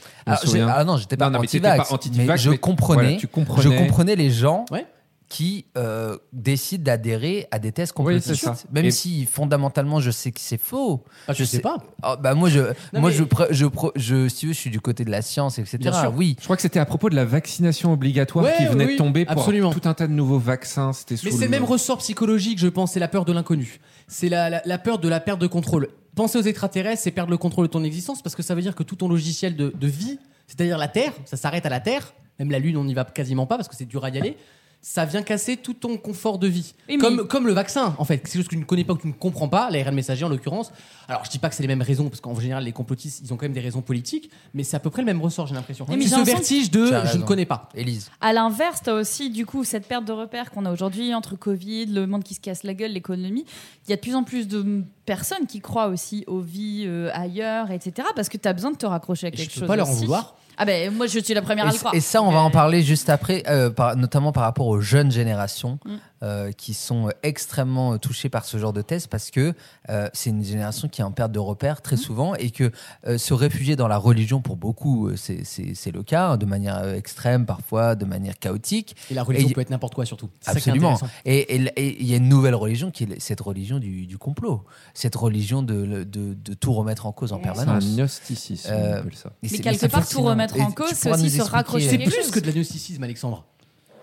[0.42, 0.68] souviens.
[0.68, 3.62] ah non, j'étais pas anti-vax, pas anti-vax, mais je comprenais, voilà, tu comprenais.
[3.62, 4.86] je comprenais les gens Ouais.
[5.28, 8.54] qui euh, décident d'adhérer à des thèses Oui, complotistes, ça.
[8.72, 11.04] même Et- si fondamentalement je sais que c'est faux.
[11.26, 11.76] Ah, je sais pas.
[12.02, 12.60] Ah, bah moi je,
[12.94, 15.20] Non, moi mais- je, je, je, si tu veux, je suis du côté de la
[15.20, 15.76] science, etc.
[15.80, 16.14] Bien sûr.
[16.16, 18.92] Oui, Je crois que c'était à propos de la vaccination obligatoire Ouais, qui venait oui,
[18.94, 19.70] de tomber pour absolument.
[19.70, 20.94] tout un tas de nouveaux vaccins.
[20.94, 23.80] C'était Mais c'est le le même ressort psychologique, je pense, c'est la peur de l'inconnu.
[24.06, 25.88] C'est la, la- la peur de la perte de contrôle.
[26.14, 28.74] Penser aux extraterrestres, c'est perdre le contrôle de ton existence parce que ça veut dire
[28.74, 32.14] que tout ton logiciel de, de vie, c'est-à-dire la Terre, ça s'arrête à la Terre.
[32.38, 34.36] Même la Lune, on n'y va quasiment pas parce que c'est dur à y aller.
[34.80, 36.72] ça vient casser tout ton confort de vie.
[37.00, 38.14] Comme, comme le vaccin, en fait.
[38.14, 40.24] C'est quelque chose que tu ne connais pas, que tu ne comprends pas, l'ARN messager
[40.24, 40.70] en l'occurrence.
[41.08, 43.32] Alors, je dis pas que c'est les mêmes raisons, parce qu'en général, les complotistes, ils
[43.32, 45.56] ont quand même des raisons politiques, mais c'est à peu près le même ressort, j'ai
[45.56, 45.84] l'impression.
[45.88, 47.68] Oui, mais ce vertige de je ne connais pas.
[47.74, 48.08] Élise.
[48.20, 51.34] À l'inverse, tu as aussi du coup cette perte de repères qu'on a aujourd'hui entre
[51.34, 53.46] Covid, le monde qui se casse la gueule, l'économie.
[53.86, 57.10] Il y a de plus en plus de personnes qui croient aussi aux vies euh,
[57.14, 58.06] ailleurs, etc.
[58.14, 59.66] Parce que tu as besoin de te raccrocher à Et quelque je peux chose.
[59.68, 60.02] pas leur en aussi.
[60.02, 60.36] vouloir.
[60.58, 61.94] Ah ben moi je suis la première à le croire.
[61.94, 65.10] et ça, on va en parler juste après, euh, par- notamment par rapport aux jeunes
[65.12, 65.96] générations Mm.
[66.22, 69.54] Euh, qui sont extrêmement touchées par ce genre de thèse parce que
[69.88, 71.98] euh, c'est une génération qui est en perte de repères très Mm.
[71.98, 72.70] souvent et que
[73.06, 76.46] euh, se réfugier dans la religion, pour beaucoup, c'est- c'est c'est le cas, hein, de
[76.46, 78.96] manière extrême, parfois de manière chaotique.
[79.10, 80.28] Et la religion Et- peut être n'importe quoi, surtout.
[80.40, 80.98] C'est ça qui est Absolument.
[81.24, 81.56] Et
[82.00, 85.62] il y a une nouvelle religion qui est cette religion du, du complot, cette religion
[85.62, 87.84] de, de, de tout remettre en cause en C'est un permanence.
[87.96, 89.30] gnosticisme, Euh, on appelle ça.
[89.42, 92.30] Mais c'est- quelque part, tout remettre Et en cause, c'est aussi se raccrocher C'est plus
[92.30, 93.44] que de l'agnosticisme, Alexandre.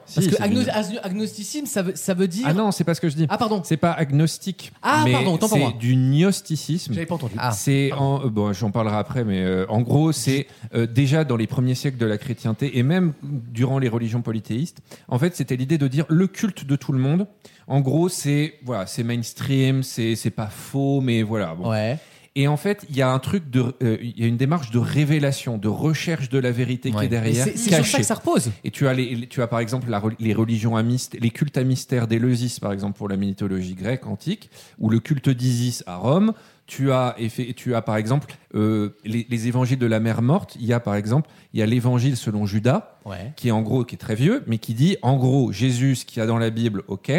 [0.05, 2.45] Si, Parce que c'est agno- agnosticisme, ça veut, ça veut dire.
[2.47, 3.25] Ah non, c'est pas ce que je dis.
[3.29, 3.61] Ah, pardon.
[3.63, 4.71] C'est pas agnostique.
[4.83, 5.73] Ah, mais pardon, autant pour c'est moi.
[5.79, 6.93] du gnosticisme.
[6.93, 7.33] J'avais pas entendu.
[7.37, 7.51] Ah.
[7.51, 11.37] C'est en, euh, bon, j'en parlerai après, mais euh, en gros, c'est euh, déjà dans
[11.37, 14.79] les premiers siècles de la chrétienté et même durant les religions polythéistes.
[15.07, 17.27] En fait, c'était l'idée de dire le culte de tout le monde.
[17.67, 21.55] En gros, c'est voilà, c'est mainstream, c'est c'est pas faux, mais voilà.
[21.55, 21.69] Bon.
[21.71, 21.97] Ouais.
[22.37, 24.69] Et en fait, il y a un truc de, euh, il y a une démarche
[24.69, 28.15] de révélation, de recherche de la vérité qui est derrière, c'est sur ça que ça
[28.15, 28.51] repose.
[28.65, 31.57] Et tu as, les, les- tu as par exemple la les religions mystère, les cultes
[31.57, 35.95] à mystère d'Éleusis, par exemple, pour la mythologie grecque antique, ou le culte d'Isis à
[35.95, 36.33] Rome.
[36.67, 40.57] Tu as, effet- tu as par exemple euh, les, les évangiles de la mer morte.
[40.59, 43.31] Il y a par exemple, il y a l'évangile selon Judas, Ouais.
[43.37, 46.05] qui est en gros, qui est très vieux, mais qui dit en gros Jésus, ce
[46.05, 47.11] qu'il y a dans la Bible, ok,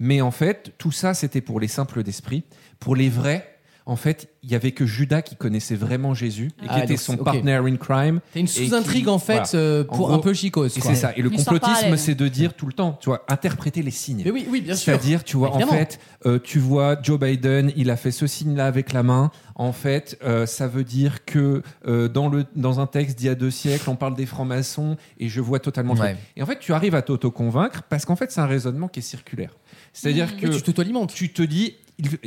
[0.00, 2.42] mais en fait tout ça c'était pour les simples d'esprit,
[2.80, 3.54] pour les vrais.
[3.90, 6.88] En fait, il y avait que Judas qui connaissait vraiment Jésus et qui Ah, était
[6.88, 8.20] donc son c'est- partner in crime.
[8.34, 9.48] T'as une sous-intrigue qui- en fait voilà.
[9.54, 10.76] euh, En pour gros, un peu chicose.
[10.76, 11.12] Et c'est ça.
[11.16, 14.20] Et le complotisme, c'est de dire tout le temps, tu vois, interpréter les signes.
[14.26, 14.92] Mais oui, oui, bien sûr.
[14.92, 15.72] C'est-à-dire, tu vois, Évidemment.
[15.72, 19.30] en fait, euh, tu vois, Joe Biden, il a fait ce signe-là avec la main.
[19.54, 23.30] En fait, euh, ça veut dire que euh, dans, le, dans un texte d'il y
[23.30, 26.14] a deux siècles, on parle des francs-maçons et je vois totalement Ouais.
[26.36, 29.02] Et en fait, tu arrives à t'auto-convaincre parce qu'en fait, c'est un raisonnement qui est
[29.02, 29.56] circulaire.
[29.94, 31.12] C'est-à-dire que Oui, tu t'auto-alimentes.
[31.14, 31.74] tu te dis,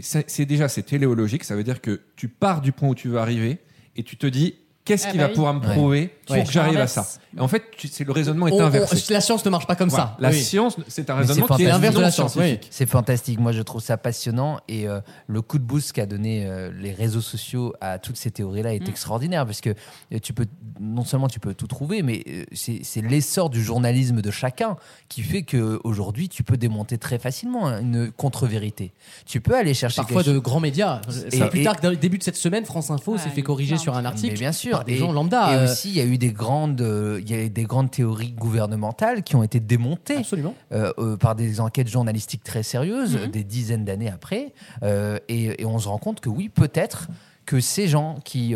[0.01, 3.17] c'est déjà, c'est téléologique, ça veut dire que tu pars du point où tu veux
[3.17, 3.59] arriver
[3.95, 4.55] et tu te dis,
[4.85, 5.35] qu'est-ce Ah qui bah va oui.
[5.35, 5.73] pouvoir me Ouais.
[5.73, 6.43] prouver pour Ouais.
[6.43, 6.93] que j'arrive à Inverse.
[6.93, 9.13] ça Et En fait, tu- c'est le raisonnement est On- on- inversé.
[9.13, 10.05] la science ne marche pas comme Voilà.
[10.05, 10.17] ça.
[10.19, 10.41] La Oui.
[10.41, 12.67] science, c'est un raisonnement c'est qui est l'inverse de la science, scientifique.
[12.71, 13.39] C'est fantastique.
[13.39, 14.59] Moi, je trouve ça passionnant.
[14.67, 18.31] Et euh, le coup de boost qu'a donné euh, les réseaux sociaux à toutes ces
[18.31, 18.89] théories-là est Mm.
[18.89, 20.45] extraordinaire parce que euh, tu peux
[20.79, 24.75] non seulement tu peux tout trouver, mais euh, c'est c'est l'essor du journalisme de chacun
[25.09, 28.93] qui fait que aujourd'hui tu peux démonter très facilement hein, une contre-vérité.
[29.25, 31.01] Tu peux aller chercher Parfois quelque de grands médias.
[31.27, 33.29] Et- C'est plus et- tard que dans le début de cette semaine, France Info s'est
[33.29, 35.51] fait corriger sur un article Mais bien sûr, par des et- gens lambda.
[35.53, 37.63] Et euh, aussi, il y a eu des grandes, euh, il y a eu des
[37.63, 40.53] grandes théories gouvernementales qui ont été démontées Absolument.
[40.71, 43.27] euh, par des enquêtes journalistiques très sérieuses, Mhm.
[43.31, 44.53] des dizaines d'années après.
[44.83, 47.07] Et, et on se rend compte que oui, peut-être
[47.45, 48.53] que ces gens qui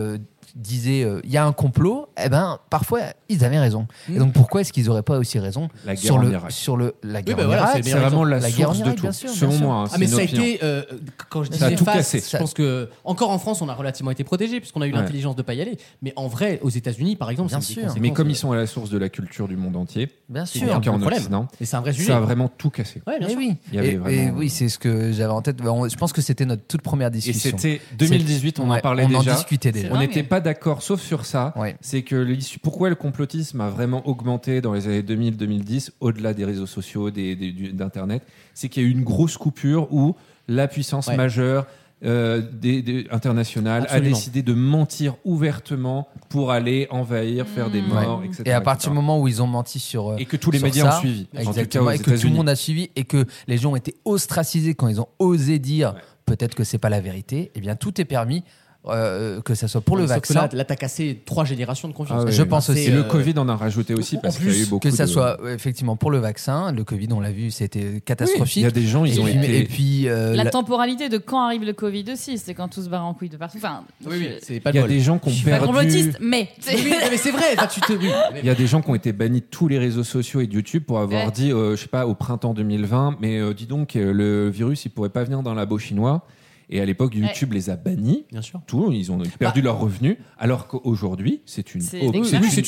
[0.55, 3.87] disaient euh, il y a un complot, eh ben parfois ils avaient raison.
[4.13, 6.51] Et donc pourquoi est-ce qu'ils n'auraient pas aussi raison La guerre sur en le Irak.
[6.51, 7.81] sur le la guerre bah en voilà, Irak?
[7.83, 9.61] c'est vraiment la La guerre en de tout, bien sûr, bien selon sûr.
[9.61, 9.75] moi.
[9.83, 10.83] hein, Ah mais ça a été euh,
[11.29, 12.23] quand je dis Ça a tout néfaste, cassé.
[12.31, 14.97] je pense que encore en France on a relativement été protégé puisqu'on a eu Ouais.
[15.01, 17.83] l'intelligence de pas y aller mais en vrai aux États-Unis par exemple Bien sûr.
[17.99, 20.45] Mais comme euh, ils sont à la source de la culture du monde entier, Bien
[20.45, 20.73] sûr.
[20.73, 21.01] un en.
[21.01, 23.01] Occident, et c'est un vrai sujet ça a vraiment tout cassé.
[23.19, 23.37] Eh sûr.
[23.37, 25.57] oui, et, et oui, c'est ce que j'avais en tête.
[25.61, 27.57] Je pense que c'était notre toute première Et discussion.
[27.57, 29.33] c'était 2018, on en parlait on en déjà.
[29.35, 29.89] discutait déjà.
[29.91, 31.53] On n'était pas d'accord, sauf sur ça.
[31.57, 31.75] Ouais.
[31.81, 36.45] C'est que l'issue- pourquoi le complotisme a vraiment augmenté dans les années 2000-2010, au-delà des
[36.45, 37.35] réseaux sociaux, des-
[37.73, 40.15] d'Internet, c'est qu'il y a eu une grosse coupure où
[40.47, 41.17] la puissance Ouais.
[41.17, 41.65] majeure
[42.03, 44.07] euh, des, des- internationale Absolument.
[44.07, 47.87] a décidé de mentir ouvertement pour aller envahir, faire des Mmh.
[47.87, 48.25] morts, Ouais.
[48.27, 48.43] etc.
[48.45, 50.59] Et à partir du moment où ils ont menti sur euh, Et que tous les
[50.59, 51.21] médias ça, ont suivi.
[51.21, 53.71] En tout cas, Exactement, et que tout le monde a suivi et que les gens
[53.71, 56.01] ont été ostracisés quand ils ont osé dire Ouais.
[56.25, 57.51] peut-être que c'est pas la vérité.
[57.55, 58.43] Eh bien, tout est permis,
[58.89, 60.33] euh, que ça soit pour le Sauf que vaccin.
[60.41, 62.31] là, là t'as cassé trois générations de confiance Ah ouais.
[62.31, 62.81] Je pense aussi.
[62.85, 64.87] Et le euh, Covid en a rajouté aussi En parce qu'il y a eu beaucoup
[64.87, 67.79] que ça de- soit euh, effectivement pour le vaccin, le Covid, on l'a vu, c'était
[67.95, 68.63] Il catastrophique.
[68.63, 69.57] y a des gens, ils et, ont puis, été.
[69.59, 72.81] et puis, euh, La la- temporalité de quand arrive le Covid aussi, c'est quand tout
[72.83, 73.57] se barre en couille de partout.
[73.57, 75.37] Enfin, oui oui je, c'est pas Il y a bol des gens qui je ont
[75.37, 75.65] suis pas perdu.
[75.67, 77.93] complotiste, mais c'est vrai tu te.
[77.93, 80.47] Il y a des gens qui ont été bannis de tous les réseaux sociaux et
[80.47, 81.31] de YouTube pour avoir Ouais.
[81.31, 84.85] dit, euh, je sais pas, au printemps 2020, mais euh, dis donc, euh, le virus,
[84.85, 86.23] il pourrait pas venir dans la labo chinois.
[86.69, 88.25] Et à l'époque, YouTube les a bannis.
[88.31, 91.99] bien sûr Tout, ils ont perdu leurs revenus, alors qu'aujourd'hui, c'est une, C'est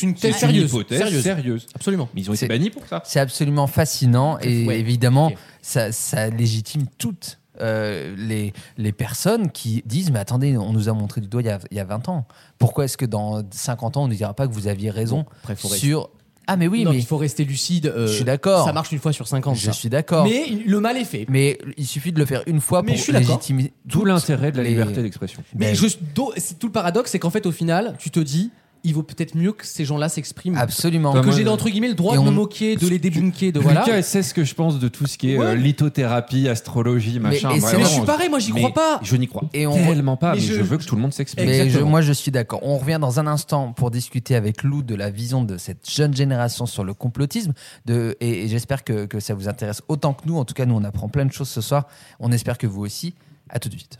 [0.03, 1.23] une thèse sérieuse, hypothèse sérieuse.
[1.23, 1.65] sérieuse.
[1.73, 3.01] absolument Mais ils ont été C'est- bannis pour ça.
[3.05, 4.79] c'est absolument fascinant et Ouais.
[4.79, 5.31] évidemment,
[5.61, 10.93] ça, ça légitime toutes euh, les, les personnes qui disent Mais attendez, on nous a
[10.93, 12.27] montré du doigt il y a, il y a 20 ans.
[12.59, 15.55] Pourquoi est-ce que dans 50 ans, on ne dira pas que vous aviez raison Après,
[15.55, 16.11] sur
[16.47, 17.87] Ah, mais oui, mais il faut rester lucide.
[17.87, 18.65] euh, Je suis d'accord.
[18.65, 19.55] Ça marche une fois sur 50.
[19.57, 19.73] je ça.
[19.73, 20.23] suis d'accord.
[20.25, 21.25] Mais le mal est fait.
[21.29, 24.63] Mais il suffit de le faire une fois Mais pour légitimer Tout l'intérêt de la
[24.63, 25.43] les- liberté d'expression.
[25.55, 28.51] Mais Ben, je, do- tout le paradoxe, c'est qu'en fait, au final, tu te dis,
[28.87, 30.57] il vaut peut-être mieux que ces gens-là s'expriment.
[30.57, 31.13] Absolument.
[31.13, 33.59] Que moi, j'ai entre guillemets le droit Et de me moquer, de les débunker, de
[33.59, 33.81] voilà.
[33.83, 35.45] Lucas sait ce que je pense de tout ce qui est Ouais.
[35.47, 37.51] euh, lithothérapie, astrologie, machin.
[37.51, 37.77] et c'est- vraiment.
[37.79, 38.99] Mais je suis pareil, moi j'y Mais crois pas.
[39.03, 41.01] Je n'y crois Et on- tellement pas, Mais mais, je- je, veux que tout le
[41.01, 41.45] monde s'exprime.
[41.47, 42.59] Mais moi, je suis d'accord.
[42.63, 46.15] On revient dans un instant pour discuter avec Lou de la vision de cette jeune
[46.15, 47.53] génération sur le complotisme.
[47.85, 50.37] De, et, et j'espère que, que ça vous intéresse autant que nous.
[50.37, 51.87] En tout cas, nous, on apprend plein de choses ce soir.
[52.19, 53.13] On espère que vous aussi.
[53.49, 53.97] À tout de suite.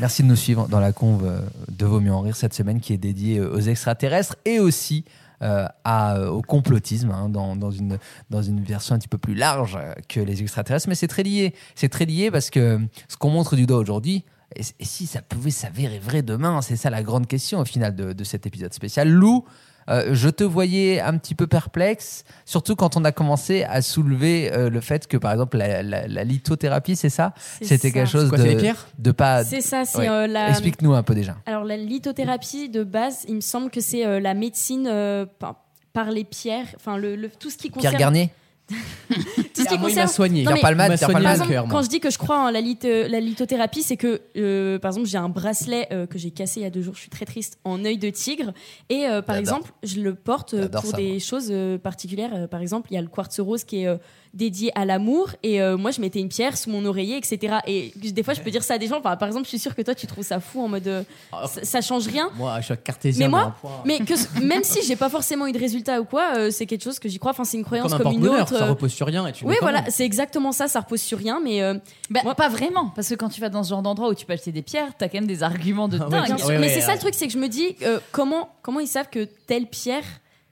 [0.00, 1.40] Merci de nous suivre dans la conve euh,
[1.76, 5.04] de Vaut mieux en rire cette semaine qui est dédiée euh, aux extraterrestres et aussi
[5.42, 5.66] euh,
[6.28, 7.98] au complotisme hein, dans, dans, une,
[8.30, 9.76] dans une version un petit peu plus large
[10.08, 10.88] que les extraterrestres.
[10.88, 11.52] Mais c'est très lié.
[11.74, 15.20] C'est très lié parce que ce qu'on montre du doigt aujourd'hui, et, et si ça
[15.20, 18.72] pouvait s'avérer vrai demain C'est ça la grande question au final de, de cet épisode
[18.72, 19.08] spécial.
[19.08, 19.44] Lou,
[19.88, 24.52] euh, je te voyais un petit peu perplexe, surtout quand on a commencé à soulever
[24.52, 28.28] euh, le fait que, par exemple, la, la- la lithothérapie, c'est ça C'était quelque chose
[28.28, 29.44] Quoi, de, de pas.
[29.44, 30.08] C'est ça, c'est Ouais.
[30.08, 30.50] euh, la.
[30.50, 31.36] Explique-nous un peu déjà.
[31.46, 35.56] Alors la lithothérapie de base, il me semble que c'est euh, la médecine euh, par,
[35.92, 38.30] par les pierres, enfin le, le- tout ce qui Pierre concerne Garnier
[39.08, 40.42] tout ce qui moi, il m'a concerne soigné.
[40.42, 42.00] Non, Pierre mais- Palmade, il m'a Pierre soigné Par le exemple, cœur, quand je dis
[42.00, 45.88] que je crois en la, la lithothérapie, c'est que, euh, par exemple, j'ai un bracelet
[45.92, 47.98] euh, que j'ai cassé il y a deux jours, je suis très triste, en œil
[47.98, 48.52] de tigre.
[48.88, 51.18] Et euh, par exemple, je le porte euh, pour ça, des moi.
[51.18, 52.30] choses euh, particulières.
[52.34, 53.96] Euh, par exemple, il y a le quartz rose qui est euh,
[54.34, 55.30] dédié à l'amour.
[55.42, 57.56] Et euh, moi, je mettais une pierre sous mon oreiller, etc.
[57.66, 58.98] Et des fois, je peux dire ça à des gens.
[58.98, 61.02] Enfin, par exemple, je suis sûre que toi, tu trouves ça fou en mode euh,
[61.46, 62.30] ça, ça change rien.
[62.36, 63.26] Moi, je suis cartésien.
[63.26, 63.54] Mais moi.
[63.84, 66.84] Mais que même si j'ai pas forcément eu de résultat ou quoi, euh, c'est quelque
[66.84, 67.32] chose que j'y crois.
[67.32, 68.56] Enfin, c'est une croyance comme un comme, une autre.
[68.56, 69.26] ça repose sur rien.
[69.26, 70.68] Et tu oui, voilà, c'est exactement ça.
[70.68, 71.74] Ça repose sur rien, mais euh,
[72.10, 74.26] Bah, Moi- Pas vraiment, parce que quand tu vas dans ce genre d'endroit où tu
[74.26, 76.38] peux acheter des pierres, t'as quand même des arguments de Ah dingue.
[76.38, 78.50] Ouais, ouais, mais ouais, c'est ça le truc, c'est que je me dis euh, comment
[78.62, 80.04] comment ils savent que telle pierre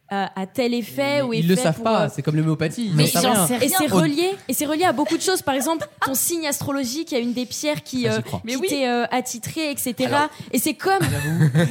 [0.08, 2.90] a, a tel effet ou est Ils le savent pour, pas, euh, c'est comme l'homéopathie.
[2.94, 3.46] Mais ils rien.
[3.60, 5.42] et c'est relié et c'est relié à beaucoup de choses.
[5.42, 8.36] Par exemple, ton signe astrologique, il y a une des pierres qui Ah, euh, qui
[8.44, 8.68] Mais oui.
[8.68, 9.94] t'est euh, attitrée, etc.
[10.52, 11.02] et c'est comme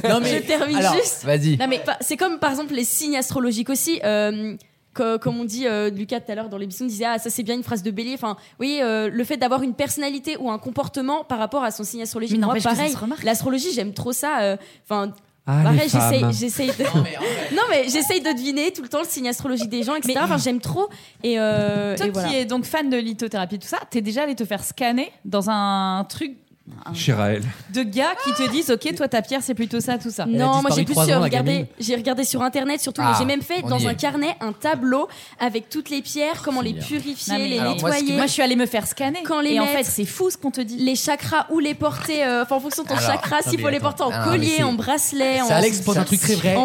[0.08, 1.24] Non, mais je termine alors, juste.
[1.24, 1.58] Vas-y.
[2.00, 4.00] C'est comme par exemple les signes astrologiques aussi.
[4.04, 4.54] euh,
[4.94, 7.42] co- comme on dit, euh, Lucas tout à l'heure dans l'émission disait ah ça c'est
[7.42, 8.14] bien une phrase de bélier.
[8.14, 11.84] Enfin, oui, euh, le fait d'avoir une personnalité ou un comportement par rapport à son
[11.84, 12.38] signe astrologique.
[12.38, 12.94] Mais Moi, pareil,
[13.24, 14.40] l'astrologie j'aime trop ça.
[14.40, 15.12] euh, Enfin,
[15.48, 15.88] Ah, pareil,
[16.32, 16.84] j'essaye, de.
[17.54, 20.14] non mais j'essaye de deviner tout le temps le signe astrologique des gens, etc.
[20.16, 20.88] Mais- Enfin, j'aime trop.
[21.22, 22.28] Et, euh, Toi et voilà.
[22.28, 25.48] qui es donc fan de lithothérapie, tout ça, t'es déjà allé te faire scanner dans
[25.48, 26.36] un truc
[26.84, 27.42] un- Raël.
[27.72, 30.26] de gars qui te disent Ok, toi ta pierre c'est plutôt ça, tout ça.
[30.26, 33.62] Non, moi j'ai plus ans, regardé, j'ai regardé sur internet surtout, Ah, j'ai même fait
[33.62, 33.94] dans un est.
[34.00, 38.16] carnet un tableau avec toutes les pierres, comment les purifier, Non, les moi, qui- nettoyer.
[38.16, 39.22] Moi je suis allée me faire scanner.
[39.24, 40.76] Quand les et en fait c'est fou ce qu'on te dit.
[40.78, 43.68] les chakras où les porter, euh, enfin en fonction de ton Alors, chakra, s'il faut
[43.68, 46.56] les porter en Ah, collier, en bracelet, en C'est Alex pose un truc très vrai.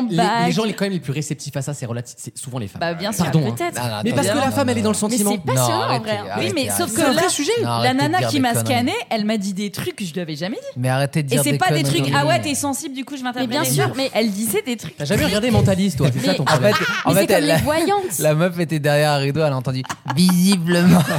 [0.45, 2.67] Les, gens les quand même les plus réceptifs à ça, c'est relatif- c'est souvent les
[2.67, 2.79] femmes.
[2.79, 3.23] Bah bien sûr.
[3.25, 3.47] Pardon.
[3.47, 3.55] hein.
[3.57, 3.81] peut-être.
[4.03, 5.07] Mais parce que la femme, elle est dans le non.
[5.09, 5.31] Mais sentiment.
[5.33, 6.19] c'est passionnant en vrai.
[6.39, 9.90] Oui, mais sauf que là, la nana qui m'a scanné, elle m'a dit des trucs
[9.95, 10.67] que je lui avais jamais dit.
[10.77, 12.01] Mais arrêtez de Et dire c'est des pas des conneries.
[12.03, 13.49] trucs, ah ouais, t'es sensible, du coup je m'interprète.
[13.49, 14.95] Mais bien sûr, mais- elle disait des trucs.
[14.97, 16.73] T'as jamais regardé Mentaliste, toi, c'est ça ton En problème.
[16.73, 18.19] fait, en Mais fait c'est comme elle- les voyantes.
[18.19, 19.83] la meuf était derrière un rideau, elle a entendu
[20.15, 21.01] visiblement.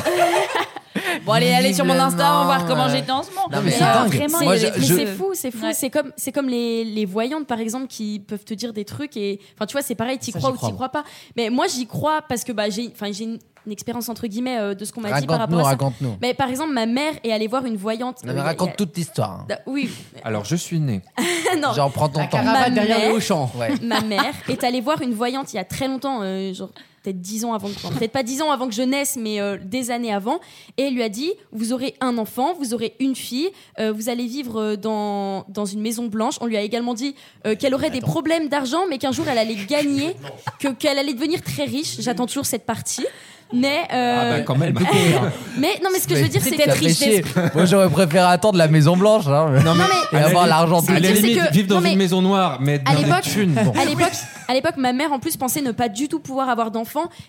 [1.25, 3.43] Bon, allez, allez sur mon Insta, on va voir comment j'étais en ce moment.
[3.51, 4.09] Non, mais Mais c'est dingue.
[4.15, 5.65] vraiment, Moi, il y je- avait- mais je- c'est fou, c'est fou.
[5.67, 5.73] Ouais.
[5.73, 9.17] C'est comme, c'est comme les, les voyantes, par exemple, qui peuvent te dire des trucs
[9.17, 10.89] et, enfin, tu vois, c'est pareil, t'y Ça, crois j'y ou crois, t'y moi.
[10.89, 11.09] crois pas.
[11.37, 14.59] Mais moi, j'y crois parce que bah, j'ai, enfin, j'ai une, une expérience entre guillemets
[14.59, 15.69] euh, de ce qu'on m'a dit par rapport Raconte-nous, à ça.
[15.71, 16.17] raconte-nous.
[16.21, 18.25] Mais par exemple, ma mère est allée voir une voyante.
[18.25, 19.47] Non, euh, mais a- raconte toute l'histoire.
[19.51, 19.57] hein.
[19.67, 19.91] Oui,
[20.25, 21.01] Alors, je suis né.
[21.63, 21.73] non.
[21.73, 22.39] Genre, prends ton La temps.
[22.39, 23.51] caravane Ma derrière mère- le Auchan.
[23.57, 23.71] Ouais.
[23.83, 26.71] ma mère est allée voir une voyante il y a très longtemps, euh, genre
[27.03, 29.91] peut-être 10 ans avant, peut-être pas 10 ans avant que je naisse, mais euh, des
[29.91, 30.41] années avant,
[30.79, 33.49] et elle lui a dit vous aurez un enfant, vous aurez une fille,
[33.81, 36.35] euh, vous allez vivre euh, dans dans une maison blanche.
[36.41, 37.15] On lui a également dit
[37.47, 40.15] euh, qu'elle aurait des problèmes d'argent, mais qu'un jour elle allait gagner,
[40.61, 41.97] que qu'elle allait devenir très riche.
[42.01, 43.07] J'attends toujours cette partie.
[43.55, 44.75] Mais, euh, Ah bah quand même.
[45.59, 47.23] mais non, mais ce que je veux dire, c'est que chier.
[47.55, 49.27] Moi, j'aurais préféré attendre la Maison Blanche.
[49.27, 49.51] hein.
[49.63, 51.99] Non, mais, mais- Et avoir l'argent à la limite, que- vivre dans non, mais- une
[51.99, 53.53] maison noire, mais à l'époque, thunes.
[53.63, 53.73] Bon.
[53.79, 54.13] à l'époque,
[54.49, 56.71] à l'époque, ma mère en plus pensait ne pas du tout pouvoir avoir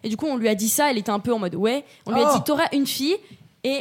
[0.03, 0.89] et du coup on lui a dit ça.
[0.91, 1.83] Elle était un peu en mode ouais.
[2.05, 2.37] On lui a Oh.
[2.37, 3.15] dit t'auras une fille
[3.63, 3.79] et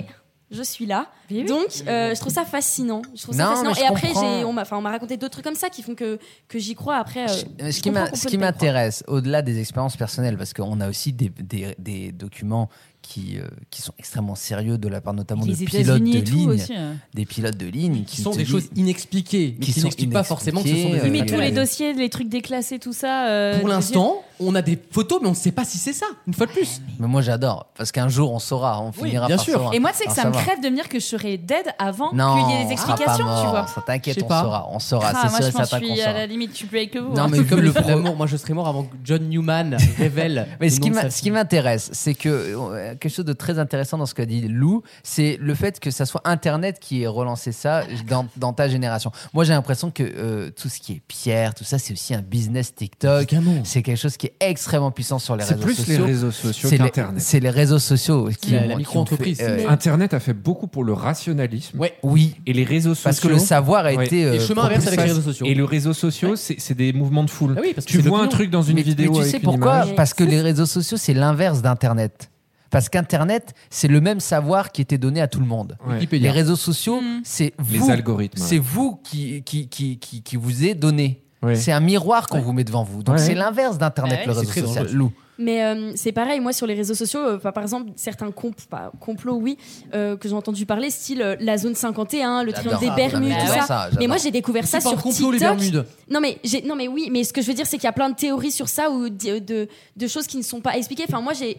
[0.51, 1.07] je suis là.
[1.31, 1.45] Oui.
[1.45, 3.01] Donc euh, je trouve ça fascinant.
[3.15, 3.73] Je trouve ça fascinant.
[3.73, 4.13] je Et après
[4.45, 6.75] on m'a, enfin on m'a raconté d'autres trucs comme ça qui font que que j'y
[6.75, 6.97] crois.
[6.97, 7.91] Après, euh, je ce qui
[8.31, 12.69] ce m'intéresse, au-delà des expériences personnelles, parce qu'on a aussi des, des- des documents
[13.01, 16.49] qui, euh, qui sont extrêmement sérieux de la part notamment Les de pilotes de ligne,
[16.51, 16.97] aussi, hein.
[17.15, 20.13] des pilotes de ligne Qui qui sont des choses inexpliquées, mais qui qui sont n'expliquent
[20.13, 22.79] pas forcément que ce sont des inexpliquées, Oui, mais tous les dossiers, les trucs déclassés,
[22.79, 23.27] tout ça.
[23.27, 26.07] euh, Pour l'instant, on a des photos, mais on ne sait pas si c'est ça,
[26.27, 26.81] une fois de plus.
[26.99, 29.55] Mais moi j'adore parce qu'un jour on saura, on Oui, finira bien par sûr.
[29.55, 29.75] savoir.
[29.75, 31.67] Et moi, tu sais que ça me crève de me dire que je serais dead
[31.79, 33.67] avant Non, qu'il y ait des explications, tu vois.
[33.67, 34.43] Ça t'inquiète, on pas.
[34.43, 36.79] saura, on saura, Ah, c'est sûr que certain je suis à la limite, suis plus
[36.79, 37.15] avec vous.
[37.15, 37.29] Non, hein.
[37.31, 40.47] mais comme le vraiment, moi je serais mort avant que John Newman révèle.
[40.61, 40.81] Mais ce
[41.21, 44.83] qui, m'intéresse, c'est que euh, quelque chose de très intéressant dans ce qu'a dit Lou,
[45.03, 49.13] c'est le fait que ça soit Internet qui ait relancé ça dans, dans ta génération.
[49.33, 52.23] Moi, j'ai l'impression que euh, tout ce qui est pierre, tout ça, c'est aussi un
[52.23, 53.35] business TikTok.
[53.65, 55.99] C'est quelque chose qui est extrêmement puissant sur les C'est réseaux plus sociaux.
[55.99, 57.21] les réseaux sociaux C'est les- qu'Internet.
[57.23, 59.39] C'est les réseaux sociaux qui La- ont- la qui ont micro-entreprise.
[59.39, 61.79] fait, euh, Internet a fait beaucoup pour le rationalisme.
[61.79, 61.95] Ouais.
[62.03, 63.05] oui, Et les réseaux sociaux.
[63.05, 64.07] parce que le savoir a Ouais.
[64.07, 64.25] été.
[64.25, 65.47] euh, Et chemin inverse avec les réseaux sociaux.
[65.47, 67.55] Et les réseaux sociaux, c'est c'est des mouvements de foule.
[67.57, 69.21] Ah oui, parce que tu c'est vois un truc dans une mais, vidéo mais tu
[69.23, 69.95] avec sais une pourquoi image.
[69.97, 72.29] Parce que les réseaux sociaux, c'est l'inverse d'Internet.
[72.71, 75.77] Parce qu'Internet, c'est le même savoir qui était donné à tout le monde.
[75.87, 76.09] Ouais.
[76.11, 77.21] Les réseaux sociaux, Mm.
[77.23, 77.91] c'est Les vous.
[77.91, 78.41] algorithmes.
[78.43, 81.23] C'est vous qui, qui, qui, qui, qui vous est donné.
[81.55, 83.03] C'est un miroir qu'on vous met devant vous.
[83.03, 83.21] Donc Ouais.
[83.23, 84.85] c'est l'inverse d'Internet, Ouais, le réseau social.
[84.85, 85.11] dangereux.
[85.39, 89.57] Mais euh, c'est pareil, moi sur les réseaux sociaux, euh, par exemple, certains complots, oui,
[89.95, 92.91] euh, que j'ai entendu parler, style la zone 51, le triangle des.
[92.93, 93.63] Bermudes, tout ça.
[93.63, 95.57] ça, Mais moi j'ai découvert ça sur complot, les TikTok.
[95.57, 95.87] Bermudes.
[96.11, 97.93] Non mais, non mais oui, mais ce que je veux dire c'est qu'il y a
[97.93, 101.05] plein de théories sur ça ou de, de, de choses qui ne sont pas expliquées.
[101.09, 101.57] Enfin moi j'ai,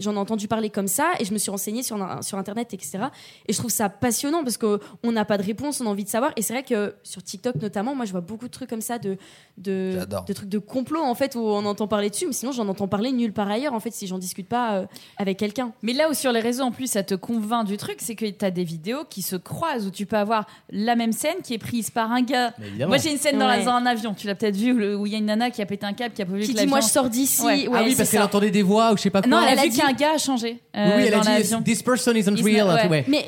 [0.00, 2.98] j'en ai entendu parler comme ça et je me suis renseignée sur, sur internet etc.
[3.46, 6.04] Et je trouve ça passionnant parce que on n'a pas de réponse, on a envie
[6.04, 6.32] de savoir.
[6.36, 8.98] Et c'est vrai que sur TikTok notamment, moi je vois beaucoup de trucs comme ça
[8.98, 9.18] de
[9.58, 12.88] de trucs de complot en fait où on entend parler dessus, mais sinon j'en entends
[12.88, 14.86] parler nulle part ailleurs en fait si j'en discute pas euh,
[15.18, 15.72] avec quelqu'un.
[15.82, 18.26] Mais là où sur les réseaux, en plus, ça te convainc du truc, c'est que
[18.26, 21.54] tu as des vidéos qui se croisent, où tu peux avoir la même scène qui
[21.54, 22.52] est prise par un gars.
[22.86, 25.12] Moi, j'ai une scène dans, la- dans un avion, tu l'as peut-être vu, où il
[25.12, 26.66] y a une nana qui a pété un câble, qui a pas vu Qui dit
[26.66, 27.42] moi je sors d'ici.
[27.42, 27.68] Ouais.
[27.68, 29.30] Ouais, ah oui, parce qu'elle entendait des voix ou je sais pas quoi.
[29.30, 31.12] Non, elle, Elle a a vu dit- qu'un gars a changé euh, oui, oui, elle
[31.12, 31.64] dans a dit.
[31.64, 32.66] This person isn't Isn't- real.
[32.68, 32.88] ouais.
[32.88, 33.04] ouais.
[33.08, 33.24] Mais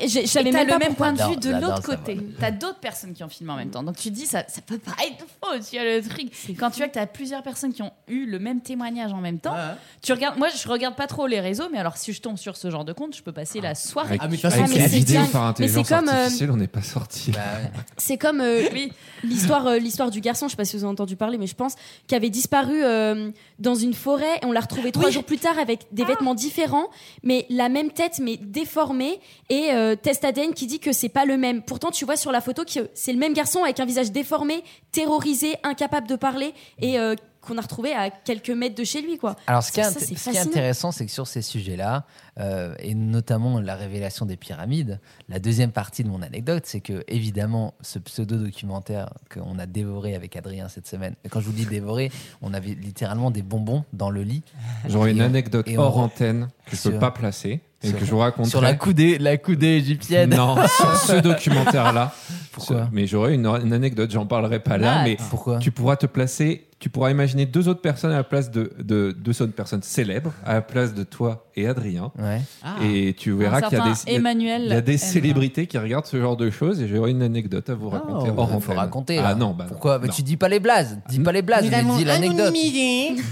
[0.51, 2.17] même le même point de vue de l'autre côté.
[2.39, 3.83] T'as d'autres personnes qui ont filmé en même temps.
[3.83, 5.59] Donc tu te dis, ça, ça peut pas être faux.
[5.69, 6.31] Tu as le truc.
[6.59, 9.39] Quand tu vois que t'as plusieurs personnes qui ont eu le même témoignage en même
[9.39, 9.75] temps, Ouais.
[10.01, 10.37] tu regardes.
[10.37, 12.85] Moi, je regarde pas trop les réseaux, mais alors si je tombe sur ce genre
[12.85, 14.09] de compte, je peux passer la soirée.
[14.09, 15.31] Avec, Ah, mais de toute façon, c'est vidéo dingue.
[15.31, 17.31] par Mais intelligence comme, euh, artificielle, on n'est pas sorti.
[17.31, 17.71] Bah ouais.
[17.97, 18.63] C'est comme euh,
[19.23, 21.55] l'histoire euh, l'histoire du garçon, je sais pas si vous avez entendu parler, mais je
[21.55, 21.75] pense,
[22.07, 25.57] qui avait disparu euh, dans une forêt et on l'a retrouvé trois jours plus tard
[25.59, 26.87] avec des vêtements différents,
[27.23, 31.25] mais la même tête, mais déformée, et euh, test ADN qui dit que c'est pas
[31.25, 31.61] le même.
[31.61, 34.63] Pourtant, tu vois sur la photo que c'est le même garçon avec un visage déformé,
[34.91, 37.15] terrorisé, incapable de parler, et euh,
[37.45, 39.35] qu'on a retrouvé à quelques mètres de chez lui, quoi.
[39.47, 42.03] Alors, ce qui est, Ça, ce qui intéressant, c'est que sur ces sujets-là,
[42.39, 47.03] euh, et notamment la révélation des pyramides, la deuxième partie de mon anecdote, c'est que,
[47.07, 51.65] évidemment, ce pseudo-documentaire qu'on a dévoré avec Adrien cette semaine, et quand je vous dis
[51.65, 54.43] dévoré, on avait littéralement des bonbons dans le lit.
[54.87, 57.99] J'aurais une anecdote et on- hors antenne que je Sur- peux pas placer et sur-
[57.99, 58.49] que je vous raconterai.
[58.49, 60.35] Sur la coudée, la coudée égyptienne.
[60.35, 62.13] Non, sur ce documentaire-là.
[62.51, 65.97] Pourquoi Mais j'aurais une, une anecdote, j'en parlerai pas là, Ah, mais Pourquoi tu pourras
[65.97, 69.51] te placer, tu pourras imaginer deux autres personnes à la place de, de deux autres
[69.51, 72.13] personnes célèbres à la place de toi et Adrien.
[72.17, 72.39] Ouais.
[72.63, 72.75] Ah.
[72.81, 74.97] Et tu verras qu'il y a des, Emmanuel il y a des M.
[74.97, 78.47] célébrités qui regardent ce genre de choses et j'aurai une anecdote à vous raconter Oh,
[78.55, 79.17] Il faut raconter.
[79.19, 79.35] Ah là.
[79.35, 80.03] non, bah Pourquoi non.
[80.05, 80.97] Mais Tu dis pas les blazes.
[81.09, 82.53] Dis pas les blazes, mais dis l'anecdote.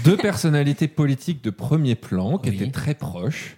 [0.04, 2.56] deux personnalités politiques de premier plan qui Oui.
[2.56, 3.56] étaient très proches.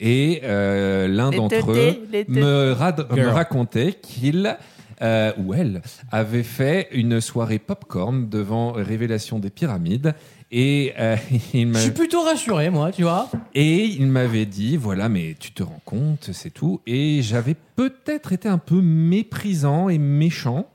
[0.00, 1.96] Et euh, l'un d'entre eux
[2.28, 3.28] me, rad- me Girl.
[3.30, 4.56] racontait qu'il
[5.02, 10.14] euh, ou elle avait fait une soirée popcorn devant Révélation des pyramides.
[10.50, 11.16] Et, euh,
[11.54, 13.28] il Je suis plutôt rassuré, moi, tu vois.
[13.54, 16.80] et il m'avait dit voilà, mais tu te rends compte, c'est tout.
[16.86, 20.66] Et j'avais peut-être été un peu méprisant et méchant,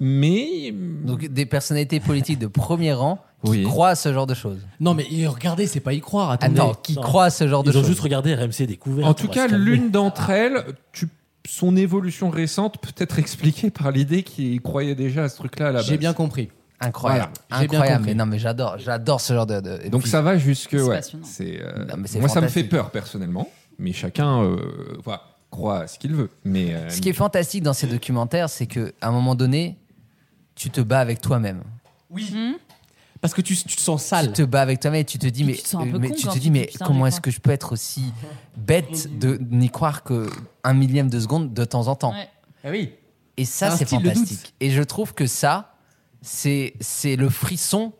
[0.00, 0.72] mais.
[1.04, 3.62] Donc des personnalités politiques de premier rang qui Oui.
[3.62, 4.58] croient à ce genre de choses.
[4.80, 6.30] Non, mais regardez, c'est pas y croire.
[6.30, 6.56] Ah Attendez.
[6.58, 7.02] non, qui Non.
[7.02, 7.88] croient à ce genre de Ils ont choses.
[7.90, 9.08] juste regardé RMC Découverte.
[9.08, 11.08] En tout cas, l'une d'entre elles, tu-
[11.48, 15.72] son évolution récente peut être expliquée par l'idée qu'il croyait déjà à ce truc-là à
[15.72, 15.88] la base.
[15.88, 16.50] J'ai bien compris.
[16.80, 17.98] Incroyable, Voilà, j'ai bien incroyable.
[18.04, 18.14] compris.
[18.14, 19.88] Mais non, mais j'adore, j'adore ce genre de.
[19.88, 20.72] Donc puis- ça va jusque.
[20.74, 23.48] Ouais, c'est, euh, c'est moi, ça me fait peur personnellement,
[23.80, 24.56] mais chacun euh,
[25.02, 26.30] voilà, croit à ce qu'il veut.
[26.44, 29.76] Mais euh, Ce qui est fantastique dans ces documentaires, c'est que à un moment donné,
[30.54, 31.62] tu te bats avec toi-même.
[32.10, 32.30] Oui.
[33.20, 34.28] Parce que tu, tu te sens sale.
[34.28, 35.96] Tu te bats avec toi-même et tu te dis mais, tu te sens un peu
[35.96, 37.50] euh, mais con tu quand te tu dis mais putain, comment est-ce que je peux
[37.50, 38.12] être aussi
[38.56, 40.30] bête de n'y croire que
[40.64, 42.12] un millième de seconde de temps en temps.
[42.12, 42.28] Ouais.
[42.64, 42.92] Ah oui.
[43.36, 44.54] Et ça, c'est fantastique.
[44.60, 45.74] Et je trouve que ça,
[46.22, 47.92] c'est c'est le frisson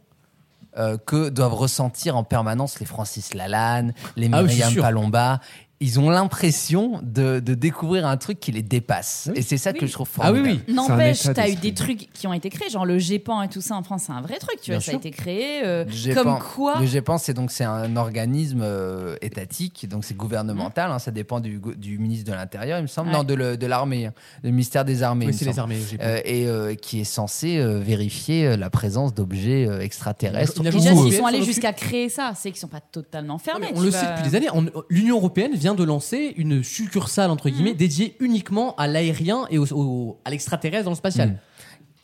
[0.76, 4.74] euh, que doivent ressentir en permanence les Francis Lalanne, les Ah oui, Myriam.
[4.76, 5.40] Palomba.
[5.80, 9.30] Ils ont l'impression de, de découvrir un truc qui les dépasse.
[9.36, 10.64] Et c'est ça que je trouve Ah oui, formidable.
[10.68, 10.74] oui.
[10.74, 13.76] N'empêche, t'as eu des trucs qui ont été créés, genre le GEPAN et tout ça
[13.76, 14.94] en France, c'est un vrai truc, tu vois, Bien ça sûr.
[14.94, 15.64] a été créé.
[15.64, 20.04] euh, Le GEPAN- comme quoi Le GEPAN, c'est donc c'est un organisme euh, étatique, donc
[20.04, 20.90] c'est gouvernemental.
[20.90, 21.60] hein, ça dépend du,
[21.98, 23.14] ministre de l'Intérieur, il me semble, Ouais.
[23.16, 24.12] non de, le- de l'armée, hein,
[24.42, 25.26] le ministère des armées.
[25.26, 25.72] Oui, c'est les semble.
[25.72, 25.78] armées.
[25.88, 29.80] j'ai pas- Euh, et euh, qui est censé euh, vérifier euh, la présence d'objets euh,
[29.80, 30.60] extraterrestres.
[30.62, 33.68] Déjà, s'ils sont allés jusqu'à créer ça, c'est qu'ils sont pas totalement fermés.
[33.74, 34.48] on le sait depuis des années.
[34.52, 39.58] On- L'Union européenne vient de lancer une succursale entre guillemets dédiée uniquement à l'aérien et
[39.58, 41.28] au- au- à l'extraterrestre dans le spatial.
[41.30, 41.38] Mm.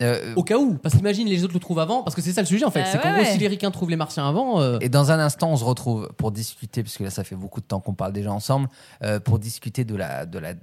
[0.02, 2.40] euh, Au cas où, parce qu'imagine les autres le trouvent avant, parce que c'est ça
[2.42, 2.80] le sujet en fait.
[2.82, 3.32] Bah c'est qu'en ouais, gros, ouais.
[3.32, 6.10] si les ricains trouvent les martiens avant, euh, Et dans un instant, on se retrouve
[6.16, 8.68] pour discuter, parce que là, ça fait beaucoup de temps qu'on parle déjà ensemble,
[9.02, 10.54] euh, pour discuter de la, de la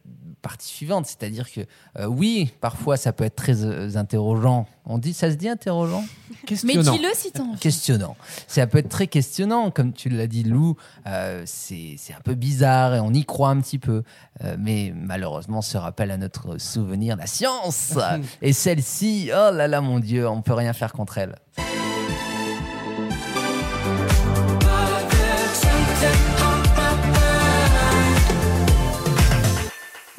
[0.41, 1.05] partie suivante.
[1.05, 1.61] C'est-à-dire que,
[1.99, 4.67] euh, oui, parfois, ça peut être très euh, interrogeant.
[4.85, 6.91] On dit, ça se dit interrogeant Mais Questionnant.
[6.93, 7.59] dis-le si envie.
[7.59, 8.15] Questionnant.
[8.47, 10.75] Ça peut être très questionnant, comme tu l'as dit, Lou.
[11.07, 14.03] euh, c'est c'est un peu bizarre et on y croit un petit peu.
[14.43, 17.93] Euh, mais malheureusement, se rappelle à notre souvenir la science.
[18.41, 21.35] et celle-ci, oh là là, mon Dieu, on peut rien faire contre elle.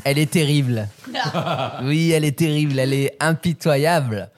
[0.04, 0.88] Elle est terrible.
[1.82, 4.30] Oui, elle est terrible, elle est impitoyable.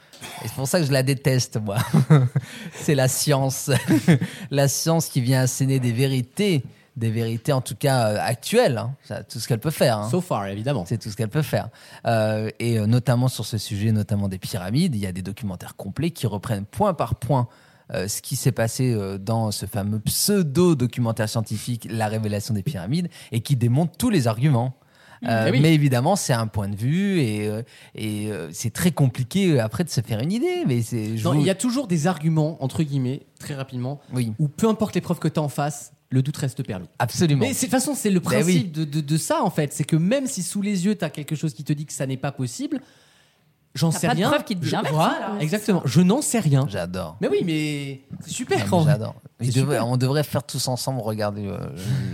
[0.45, 1.77] Et c'est pour ça que je la déteste, moi.
[2.75, 3.71] c'est la science.
[4.51, 6.65] la science qui vient asséner des vérités,
[6.97, 8.79] des vérités en tout cas euh, actuelles.
[8.79, 8.95] hein.
[9.05, 9.99] C'est tout ce qu'elle peut faire.
[9.99, 10.09] hein.
[10.11, 10.85] so far évidemment.
[10.87, 11.69] C'est tout ce qu'elle peut faire.
[12.07, 15.77] Euh, et euh, notamment sur ce sujet, notamment des pyramides, il y a des documentaires
[15.77, 17.49] complets qui reprennent point par point
[17.93, 23.09] euh, ce qui s'est passé euh, dans ce fameux pseudo-documentaire scientifique, La révélation des pyramides,
[23.33, 24.77] et qui démontrent tous les arguments.
[25.29, 25.61] Euh, Eh oui.
[25.61, 27.63] Mais évidemment, c'est un point de vue et, euh,
[27.95, 30.65] et euh, c'est très compliqué après de se faire une idée.
[30.67, 34.49] Mais c'est, vous- il y a toujours des arguments entre guillemets très rapidement Oui, où
[34.49, 36.87] peu importe les preuves que tu as en face, le doute reste permis.
[36.99, 37.41] absolument.
[37.45, 39.73] Mais de toute façon, c'est le Ben principe de, de- de ça en fait.
[39.73, 41.93] C'est que même si sous les yeux, tu as quelque chose qui te dit que
[41.93, 42.81] ça n'est pas possible,
[43.75, 44.29] j'en sais pas de rien.
[44.31, 44.77] preuve qui te dit Je-.
[44.93, 45.83] Voilà, exactement.
[45.85, 46.67] Je n'en sais rien.
[46.69, 47.17] J'adore.
[47.21, 48.67] Mais oui, mais c'est super.
[48.71, 48.93] Non, mais.
[48.93, 49.15] J'adore.
[49.41, 51.59] Devrait- on devrait faire tous ensemble regarder euh,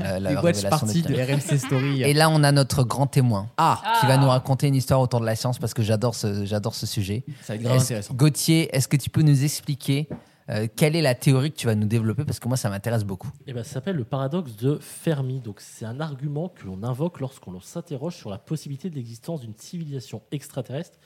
[0.00, 1.14] la, la révélation des de.
[1.14, 2.02] RMC Story.
[2.02, 5.20] Et là, on a notre grand témoin Ah, qui va nous raconter une histoire autour
[5.20, 7.24] de la science parce que j'adore ce, j'adore ce sujet.
[7.42, 8.14] ça va être grave intéressant.
[8.14, 10.08] Gauthier, est-ce que tu peux nous expliquer
[10.48, 12.24] euh, quelle est la théorie que tu vas nous développer?
[12.24, 13.30] Parce que moi, ça m'intéresse beaucoup.
[13.46, 15.38] Eh ben, ça s'appelle le paradoxe de Fermi.
[15.38, 19.54] Donc, c'est un argument que l'on invoque lorsqu'on s'interroge sur la possibilité de l'existence d'une
[19.56, 20.98] civilisation extraterrestre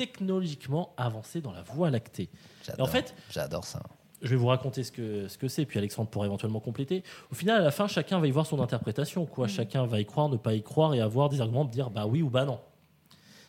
[0.00, 2.30] technologiquement avancée dans la Voie lactée.
[2.78, 3.82] Et en fait, j'adore ça.
[4.22, 7.02] je vais vous raconter ce que ce que c'est, puis Alexandre pourra éventuellement compléter.
[7.30, 9.26] Au final, à la fin, chacun va y voir son interprétation.
[9.26, 9.46] Quoi.
[9.46, 12.06] Chacun va y croire, ne pas y croire, et avoir des arguments de dire bah
[12.06, 12.60] oui ou bah non.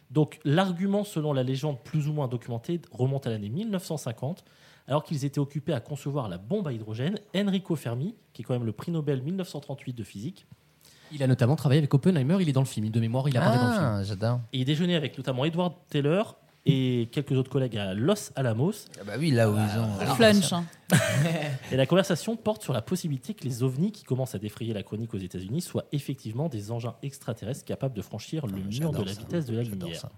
[0.10, 4.43] Donc, l'argument, selon la légende plus ou moins documentée, remonte à l'année 1950.
[4.89, 8.54] Alors qu'ils étaient occupés à concevoir la bombe à hydrogène, Enrico Fermi, qui est quand
[8.56, 10.47] même le prix Nobel 1938 de physique,
[11.14, 12.38] Il a notamment travaillé avec Oppenheimer.
[12.41, 12.89] Il est dans le film.
[12.89, 13.86] De mémoire, il apparaît dans le film.
[13.86, 14.39] Ah, j'adore.
[14.52, 16.36] et il déjeunait avec notamment Edward Taylor
[16.66, 18.74] et quelques autres collègues à Los Alamos.
[18.99, 20.16] Ah bah oui, là où ils ont.
[20.16, 20.53] Flunch.
[20.53, 20.64] hein.
[21.72, 24.84] Et la conversation porte sur la possibilité que les ovnis qui commencent à défrayer la
[24.84, 29.14] chronique aux États-Unis soient effectivement des engins extraterrestres capables de franchir le mur de la
[29.14, 29.20] ça.
[29.22, 29.99] vitesse de la lumière.
[29.99, 30.12] ça.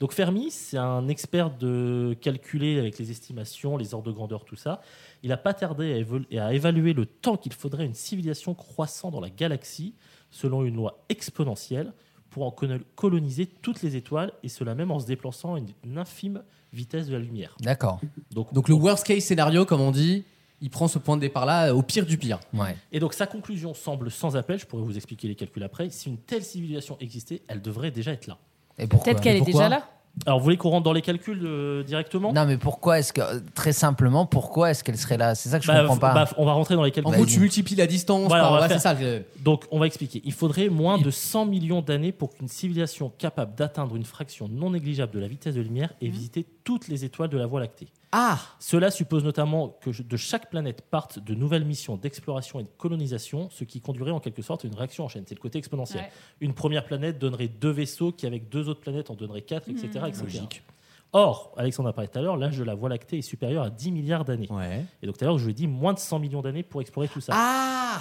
[0.00, 4.54] Donc Fermi, c'est un expert de calculer avec les estimations, les ordres de grandeur, tout
[4.54, 4.80] ça.
[5.24, 9.10] Il n'a pas tardé à, à évaluer le temps qu'il faudrait à une civilisation croissant
[9.10, 9.94] dans la galaxie,
[10.30, 11.92] selon une loi exponentielle,
[12.30, 15.98] pour en colo- coloniser toutes les étoiles, et cela même en se déplaçant à une,
[15.98, 17.56] infime vitesse de la lumière.
[17.60, 18.00] D'accord.
[18.30, 20.24] Donc, Donc le worst case scénario, comme on dit,
[20.60, 22.40] il prend ce point de départ là au pire du pire.
[22.52, 22.76] Ouais.
[22.92, 25.88] Et donc sa conclusion semble sans appel, je pourrais vous expliquer les calculs après.
[25.90, 28.38] Si une telle civilisation existait, elle devrait déjà être là.
[28.78, 29.12] Et pourquoi?
[29.12, 29.88] Peut-être qu'elle est déjà là.
[30.26, 32.32] Alors vous voulez qu'on rentre dans les calculs euh, directement?
[32.32, 33.20] Non, mais pourquoi est-ce que.
[33.54, 35.34] Très simplement, pourquoi est-ce qu'elle serait là?
[35.36, 36.12] C'est ça que je Bah, comprends pas.
[36.14, 37.12] bah, On va rentrer dans les En calculs.
[37.12, 37.34] gros, Vas-y.
[37.34, 38.52] tu multiplies la distance Voilà, par.
[38.52, 38.94] on va ouais, c'est ça.
[38.94, 40.20] le- Donc on va expliquer.
[40.24, 44.70] Il faudrait moins de 100 millions d'années pour qu'une civilisation capable d'atteindre une fraction non
[44.70, 47.86] négligeable de la vitesse de lumière ait visité toutes les étoiles de la Voie lactée.
[48.12, 52.68] Ah Cela suppose notamment que de chaque planète partent de nouvelles missions d'exploration et de
[52.78, 55.24] colonisation, ce qui conduirait en quelque sorte à une réaction en chaîne.
[55.26, 56.04] C'est le côté exponentiel.
[56.04, 56.10] Ouais.
[56.40, 59.88] Une première planète donnerait deux vaisseaux qui, avec deux autres planètes, en donneraient quatre, etc.
[60.00, 60.06] Mmh.
[60.06, 60.22] etc.
[60.22, 60.62] Logique.
[61.14, 63.70] Or, Alexandre a parlé tout à l'heure, l'âge de la Voie lactée est supérieur à
[63.70, 64.46] 10 milliards d'années.
[64.50, 64.84] Ouais.
[65.02, 66.82] Et donc tout à l'heure, je lui ai dit moins de 100 millions d'années pour
[66.82, 67.32] explorer tout ça.
[67.34, 67.98] Ah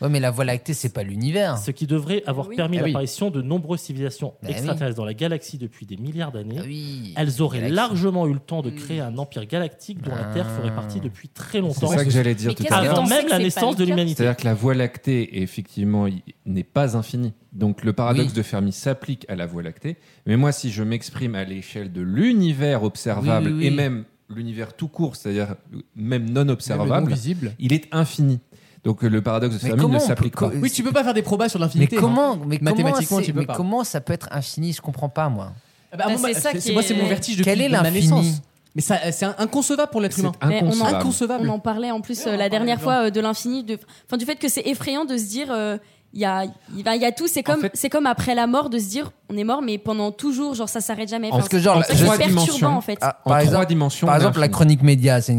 [0.00, 1.56] Ouais, mais la Voie lactée, c'est pas l'univers.
[1.58, 2.56] Ce qui devrait avoir Oui.
[2.56, 2.90] permis Ah oui.
[2.90, 4.54] l'apparition de nombreuses civilisations Bah oui.
[4.56, 6.56] extraterrestres dans la galaxie depuis des milliards d'années.
[6.58, 7.14] Ah oui.
[7.16, 7.76] Elles auraient Galaxie.
[7.76, 11.28] largement eu le temps de créer un empire galactique dont la Terre ferait partie depuis
[11.28, 12.98] très C'est longtemps, ça que j'allais dire tout à l'heure.
[12.98, 14.16] avant même la c'est naissance de l'humanité.
[14.16, 16.08] C'est-à-dire que la Voie lactée, effectivement,
[16.44, 17.32] n'est pas infinie.
[17.52, 18.34] Donc le paradoxe Oui.
[18.36, 19.96] de Fermi s'applique à la Voie lactée.
[20.26, 23.66] Mais moi, si je m'exprime à l'échelle de l'univers observable Oui, oui, oui.
[23.66, 25.56] et même l'univers tout court, c'est-à-dire
[25.94, 27.54] même non observable, non visible.
[27.58, 28.40] il est infini.
[28.84, 30.50] Donc le paradoxe de Mais Fermi comment ne s'applique pas.
[30.54, 31.96] Oui, tu peux pas faire des probas sur Mais l'infinité.
[31.96, 32.40] comment, hein.
[32.46, 33.54] mais comment, Mathématiquement, c'est- tu peux mais pas.
[33.54, 34.72] comment ça peut être infini?
[34.72, 35.52] Je comprends pas moi.
[35.92, 37.60] Ah bah, Bah, moi, c'est ça c'est- qui moi, c'est est- mon vertige depuis Quel
[37.60, 38.42] est ma l'infini naissance.
[38.74, 40.32] Mais ça, c'est inconcevable pour l'être C'est humain.
[40.48, 40.96] Mais on en- inconcevable.
[40.96, 41.48] Inconcevable.
[41.50, 43.78] On en parlait en plus euh, la dernière fois euh, de l'infini, de,
[44.08, 45.76] enfin du fait que c'est effrayant de se dire euh,
[46.14, 46.44] il y a,
[46.74, 47.26] il y a tout.
[47.28, 49.78] C'est comme, fait- c'est comme après la mort de se dire on est mort, mais
[49.78, 51.28] pendant toujours, genre ça s'arrête jamais.
[51.28, 52.68] En Enfin, Parce que genre, c'est perturbant dimensions.
[52.68, 52.98] en fait.
[53.00, 54.06] Ah, En par trois exemple, dimensions.
[54.06, 55.32] par exemple, la chronique média, c'est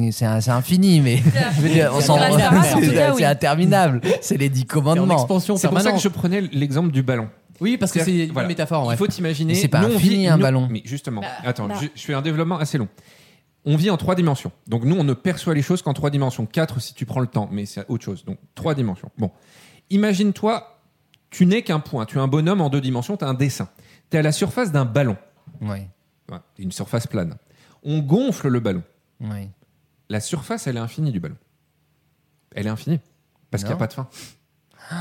[0.49, 1.19] infini, mais
[1.93, 2.17] on s'en
[3.17, 4.01] c'est interminable.
[4.21, 5.28] C'est les dix commandements.
[5.39, 7.30] C'est pour ça que je prenais l'exemple du ballon.
[7.61, 8.47] Oui, parce que c'est C'est-à-dire- une voilà.
[8.47, 8.88] métaphore.
[8.88, 8.95] ouais.
[8.95, 9.53] Il faut t'imaginer.
[9.53, 10.67] Mais c'est pas nous, on vit- un nous- ballon.
[10.69, 11.76] Mais justement, Bah, attends, bah.
[11.80, 12.88] je, je fais un développement assez long.
[13.65, 14.51] On vit en trois dimensions.
[14.67, 16.45] Donc nous, on ne perçoit les choses qu'en trois dimensions.
[16.45, 18.26] Quatre si tu prends le temps, mais c'est autre chose.
[18.26, 19.09] Donc trois dimensions.
[19.17, 19.32] Bon,
[19.89, 20.79] imagine-toi,
[21.29, 22.05] tu n'es qu'un point.
[22.05, 23.17] Tu es un bonhomme en deux dimensions.
[23.17, 23.69] Tu as un dessin.
[24.09, 25.17] Tu es à la surface d'un ballon.
[25.61, 25.79] Oui,
[26.31, 27.36] Ouais, une surface plane.
[27.84, 28.84] On gonfle le ballon.
[29.19, 29.49] oui.
[30.09, 31.38] La surface, elle est infinie du ballon.
[32.53, 32.99] Elle est infinie.
[33.49, 34.07] Parce qu'il n'y a pas de fin.
[34.91, 34.97] Il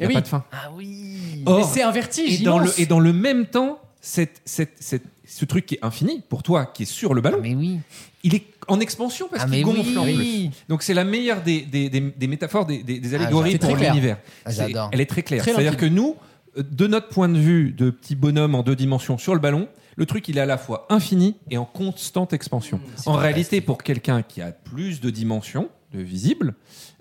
[0.00, 0.14] Eh n'y a oui.
[0.14, 0.44] pas de fin.
[0.52, 1.42] Ah oui.
[1.46, 2.40] Mais c'est un vertige.
[2.40, 5.84] et dans, le, et dans le même temps, cette, cette- cette- ce truc qui est
[5.84, 7.80] infini, pour toi, qui est sur le ballon, Mais oui.
[8.24, 10.16] il est en expansion parce Ah qu'il gonfle en plus.
[10.16, 10.50] oui.
[10.68, 13.58] Donc c'est la meilleure des, des, des- des métaphores, des, des- des Ah, allégories c'est
[13.58, 14.18] pour l'univers.
[14.46, 14.50] Ah.
[14.92, 15.44] Elle est très claire.
[15.44, 16.16] C'est-à-dire que nous,
[16.58, 19.68] euh, de notre point de vue de petit bonhomme en deux dimensions sur le ballon,
[19.96, 22.78] le truc il est à la fois infini et en constante expansion.
[22.78, 26.54] Mmh, en réalité, pour quelqu'un qui a plus de dimensions, de visibles,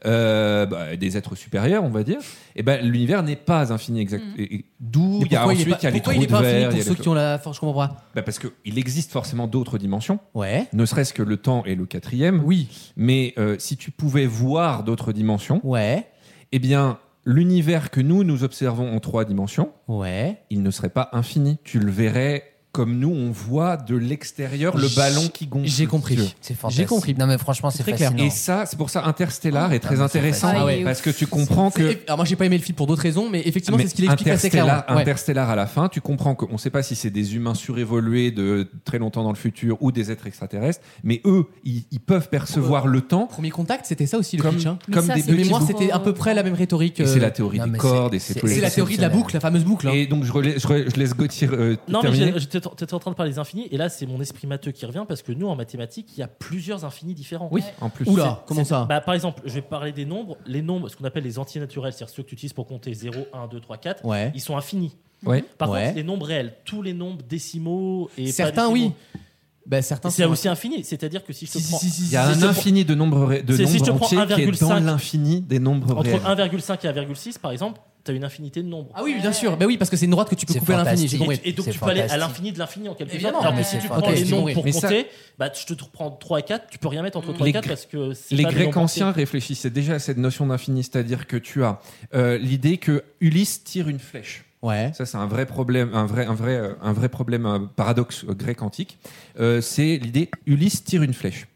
[0.06, 2.20] euh, bah, des êtres supérieurs, on va dire,
[2.56, 4.24] et ben l'univers n'est pas infini exact.
[4.38, 6.12] Et- et D'où il y a pourquoi ensuite il pas, il y a les trous
[6.14, 7.58] il est de pas infini verre, il y pour a ceux qui ont la force
[7.58, 7.98] Je comprends pas.
[8.16, 10.68] bah, parce qu'il existe forcément d'autres dimensions, Ouais.
[10.74, 12.42] ne serait-ce que le temps et le quatrième.
[12.46, 12.68] Oui.
[12.98, 16.08] Mais euh, si tu pouvais voir d'autres dimensions, Ouais.
[16.52, 20.42] eh bien, l'univers que nous, nous observons en trois dimensions, Ouais.
[20.50, 21.60] il ne serait pas infini.
[21.64, 25.68] Tu le verrais comme nous, on voit de l'extérieur le ballon qui gonfle.
[25.68, 26.18] j'ai compris.
[26.40, 26.88] C'est fantastique.
[26.88, 27.16] compris.
[27.16, 28.14] Non mais franchement, c'est très clair.
[28.18, 30.54] Et ça, c'est pour ça Interstellar est très Ah, mais c'est intéressant.
[30.56, 32.88] Ah, est parce que tu comprends que Alors moi j'ai pas aimé le film pour
[32.88, 34.72] d'autres raisons, mais effectivement c'est ce qu'il explique assez clairement.
[34.72, 35.02] Interstellar, Ouais.
[35.02, 38.32] Interstellar à la fin, tu comprends qu'on ne sait pas si c'est des humains surévolués
[38.32, 42.30] de très longtemps dans le futur ou des êtres extraterrestres, mais eux, ils, ils peuvent
[42.30, 44.66] percevoir le temps Premier contact, c'était ça aussi le comme, pitch.
[44.68, 44.78] hein.
[44.92, 47.00] Comme ça, des De mémoire, c'était à peu près la même rhétorique.
[47.00, 48.62] Et euh, c'est la théorie Non, des cordes c'est- et c'est c'est- tous les C'est
[48.62, 49.88] la théorie de la boucle, la fameuse boucle.
[49.88, 49.92] hein.
[49.94, 52.32] Et donc je, laisse Gauthier euh, Non, mais
[52.62, 55.06] t'étais en train de parler des infinis, et là, c'est mon esprit matheux qui revient
[55.08, 57.50] parce que nous, en mathématiques, il y a plusieurs infinis différents.
[57.52, 57.62] Oui.
[57.82, 60.38] En plus, Oula, comment ça bah, Par exemple, je vais parler des nombres.
[60.46, 63.16] Les nombres, ce qu'on appelle les antinaturels, c'est-à-dire ceux que tu utilises pour compter 0,
[63.34, 64.32] 1, 2, 3, 4, Ouais.
[64.36, 64.96] ils sont infinis.
[65.24, 65.44] Ouais.
[65.58, 65.84] Par Ouais.
[65.86, 69.20] contre, les nombres réels, tous les nombres décimaux et pas Certains, décimaux, oui.
[69.66, 70.84] Bah, certains C'est aussi infini.
[70.84, 72.48] C'est-à-dire que si je te Si, si, prends si, si, Il y a Si un
[72.50, 74.86] infini de nombres, de Si- si je nombres te prends entiers qui est dans 1,5
[74.86, 76.22] l'infini des nombres entre réels.
[76.26, 78.90] 1,5 et 1,6, par exemple, tu as une infinité de nombres.
[78.96, 79.56] Ah oui, bien sûr.
[79.58, 81.18] Bah oui, parce que c'est une droite que tu peux couper à l'infini.
[81.20, 81.40] Compris.
[81.46, 83.16] Et donc tu peux aller à l'infini de l'infini en quelque sorte.
[83.22, 83.42] Évidemment.
[83.42, 84.26] Alors Mais que si c'est tu prends fantastique.
[84.26, 85.06] les nombres pour ça- compter,
[85.38, 87.54] bah, je te prends 3 et 4, tu peux rien mettre entre 3 Les et
[87.54, 91.28] 4 Gr- parce que c'est Les Grecs anciens réfléchissaient déjà à cette notion d'infini, c'est-à-dire
[91.28, 91.80] que tu as
[92.16, 94.46] euh, l'idée que Ulysse tire une flèche.
[94.62, 94.92] Ouais.
[94.94, 98.24] Ça, c'est un vrai problème, un vrai, un vrai, euh, un vrai problème, un paradoxe
[98.30, 99.00] euh, grec antique.
[99.40, 101.48] Euh, c'est l'idée Ulysse tire une flèche.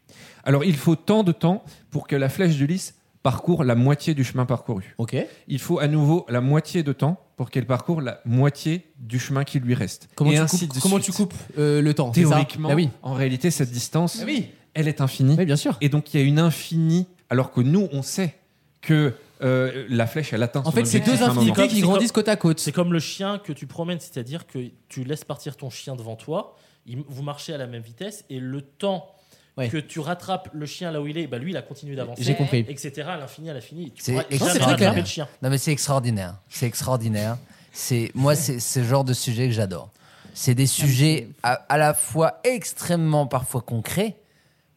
[0.43, 4.23] Alors, il faut tant de temps pour que la flèche d'Ulysse parcourt la moitié du
[4.23, 4.93] chemin parcouru.
[4.99, 5.15] Ok.
[5.47, 9.43] Il faut à nouveau la moitié de temps pour qu'elle parcourt la moitié du chemin
[9.43, 10.07] qui lui reste.
[10.15, 11.05] Comment, Et tu ainsi coupes, de comment suite.
[11.05, 12.89] tu coupes euh, le temps ça Théoriquement, Bah oui.
[13.01, 14.49] en réalité, cette distance, Ah oui.
[14.75, 15.35] elle est infinie.
[15.37, 15.77] Oui, bien sûr.
[15.81, 18.35] Et donc, il y a une infinie, alors que nous, on sait
[18.81, 21.41] que euh, la flèche, elle atteint En son fait, c'est objectif deux à un moment.
[21.51, 22.59] infinités qui grandissent côte à côte.
[22.59, 24.59] C'est comme le chien que tu promènes, c'est-à-dire que
[24.89, 26.55] tu laisses partir ton chien devant toi,
[26.85, 29.09] il- vous marchez à la même vitesse et le temps
[29.57, 29.69] Ouais.
[29.69, 32.23] que tu rattrapes le chien là où il est, bah lui il a continué d'avancer,
[32.23, 32.65] J'ai compris.
[32.67, 33.03] etc.
[33.07, 33.91] À l'infini, à l'infini.
[33.91, 35.03] Tu C'est pourras extra- jamais c'est très rattraper clair.
[35.03, 35.27] le chien.
[35.41, 36.35] Non mais c'est extraordinaire.
[36.49, 37.37] C'est extraordinaire.
[37.71, 39.91] C'est moi c'est ce genre de sujet que j'adore.
[40.33, 44.17] C'est des sujets à, à la fois extrêmement parfois concrets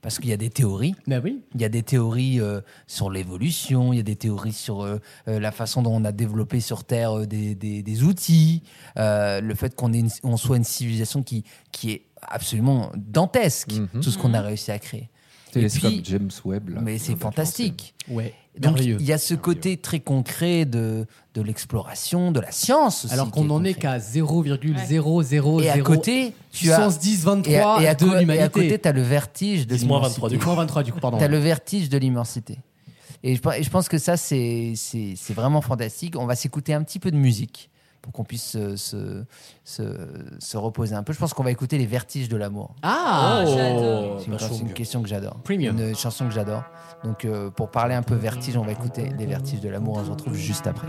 [0.00, 0.94] parce qu'il y a des théories.
[1.06, 1.40] Bah oui.
[1.54, 4.98] Il y a des théories euh, sur l'évolution, il y a des théories sur euh,
[5.26, 8.62] euh, la façon dont on a développé sur Terre euh, des, des- des outils,
[8.98, 9.92] euh, le fait qu'on
[10.22, 14.00] on soit une civilisation qui, qui est absolument dantesque, Mhm.
[14.02, 15.08] tout ce qu'on a réussi à créer.
[15.58, 16.68] Télescope puis- James Webb.
[16.70, 17.94] là, Mais c'est fantastique.
[18.08, 18.34] Ouais.
[18.58, 23.14] Donc il y a ce côté très concret de, de l'exploration, de la science aussi.
[23.14, 24.58] Alors qu'on n'en est qu'à 0,000
[25.62, 26.76] Et à côté, tu as.
[26.76, 29.66] puissance 10 Et 23 à, et à de et à côté, tu as le vertige
[29.66, 30.38] de 10 moins 23 l'immensité.
[30.40, 31.18] du Moins 23 du coup, pardon.
[31.18, 32.58] Tu as le vertige de l'immensité.
[33.22, 36.14] Et je, et je pense que ça, c'est c'est- c'est vraiment fantastique.
[36.18, 37.70] On va s'écouter un petit peu de musique
[38.02, 39.24] pour qu'on puisse se, se,
[39.64, 39.82] se-
[40.38, 41.12] se reposer un peu.
[41.12, 42.74] Je pense qu'on va écouter les vertiges de l'amour.
[42.82, 44.16] Ah Oh, j'adore.
[44.20, 44.48] C'est une, Bachung.
[44.52, 45.34] c'est une question que j'adore.
[45.44, 45.78] Premium.
[45.78, 46.62] Une chanson que j'adore.
[47.04, 49.98] Donc, euh, pour parler un peu vertige, on va écouter les vertiges de l'amour.
[50.00, 50.88] On se retrouve juste après.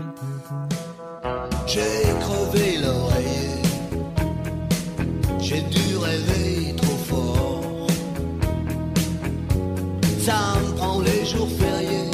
[1.66, 1.80] J'ai
[2.20, 3.62] crevé l'oreiller,
[5.38, 7.86] j'ai dû rêver trop fort.
[10.20, 12.10] Ça me prend les jours fériés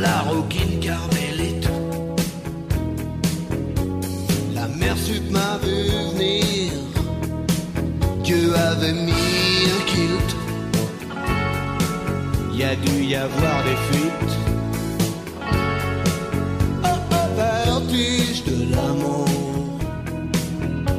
[0.00, 1.68] la roquine carmélite.
[4.54, 5.76] La mère sup m'a vu
[6.12, 6.72] venir,
[8.24, 9.12] Dieu avait mis
[9.76, 10.30] un kilt.
[12.54, 14.36] Y a dû y avoir des fuites.
[16.84, 19.28] Oh, oh, vertige de l'amour,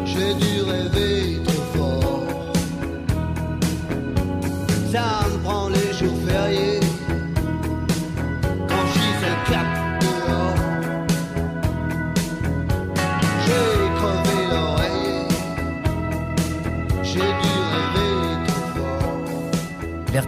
[0.05, 2.23] j'ai dû rêver trop fort.
[4.91, 6.80] Ça me prend les jours fériés.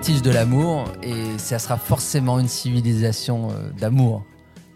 [0.03, 4.25] De l'amour, et ça sera forcément une civilisation euh, d'amour.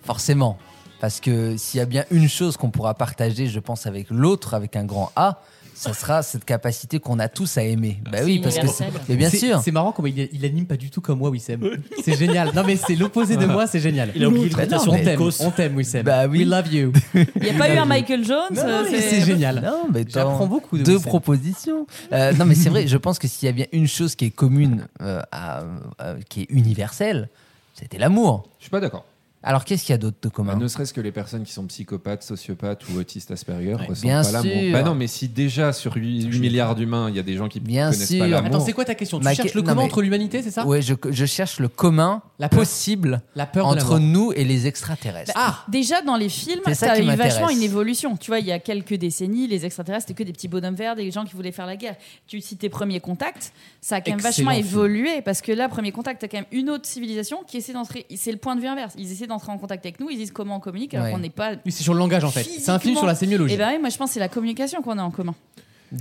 [0.02, 0.58] Forcément.
[1.02, 4.54] Parce que s'il y a bien une chose qu'on pourra partager, je pense, avec l'autre,
[4.54, 5.42] avec un grand A,
[5.80, 8.00] ça sera cette capacité qu'on a tous à aimer.
[8.12, 8.66] Bah oui, parce que.
[9.10, 9.62] Mais bien C'est- sûr.
[9.64, 11.62] C'est marrant comment il, il anime pas du tout comme moi, Wissem.
[12.04, 12.52] C'est génial.
[12.56, 14.12] Non, mais c'est l'opposé de moi, c'est génial.
[14.16, 16.02] Il a oublié Bah non, on t'aime, on t'aime, Wissem.
[16.04, 16.40] Bah oui.
[16.40, 16.92] We love you.
[17.14, 19.62] Il n'y a pas eu un Michael Jones euh, c'est génial.
[19.64, 21.10] Non, mais J'apprends beaucoup de Deux Wissem.
[21.10, 21.86] propositions.
[22.12, 24.26] Euh, non, mais c'est vrai, je pense que s'il y a bien une chose qui
[24.26, 25.64] est commune, euh, à-
[26.02, 27.30] euh, qui est universelle,
[27.76, 28.50] c'était l'amour.
[28.58, 29.06] Je suis pas d'accord.
[29.48, 31.54] Alors qu'est-ce qu'il y a d'autre de Bah, commun ne serait-ce que les personnes qui
[31.54, 34.52] sont psychopathes, sociopathes ou autistes Asperger ressentent bien pas l'amour.
[34.52, 34.72] sûr.
[34.74, 37.60] Bah non, mais si déjà sur 8, milliards d'humains, il y a des gens qui
[37.62, 38.20] Bien connaissent sûr.
[38.20, 38.48] pas l'amour.
[38.56, 39.20] Attends, c'est quoi ta question?
[39.20, 40.66] Tu Ma cherches que- le non, commun mais- entre l'humanité, c'est ça?
[40.66, 42.60] Ouais, je, je cherche le commun La peur.
[42.60, 45.32] possible La peur entre nous et les extraterrestres.
[45.36, 48.18] Ah Déjà dans les films, C'est ça ça a eu vachement une évolution.
[48.18, 50.96] Tu vois, il y a quelques décennies, les extraterrestres c'était que des petits bonhommes verts,
[50.98, 51.96] des gens qui voulaient faire la guerre.
[52.28, 54.66] Tu citais Premier Contact, ça a quand même Excellent vachement film.
[54.80, 58.06] évolué parce que là, Premier Contact, t'as quand même une autre civilisation qui essaie d'entrer.
[58.16, 58.94] C'est le point de vue inverse.
[58.98, 61.12] Ils essaient d'entrer en contact avec nous, ils disent comment on communique alors Ouais.
[61.14, 61.52] qu'on n'est pas.
[61.66, 62.44] Oui, c'est sur le langage en fait.
[62.44, 63.54] C'est un film sur la sémiologie.
[63.54, 65.36] Et ben oui, moi je pense que c'est la communication qu'on a en commun.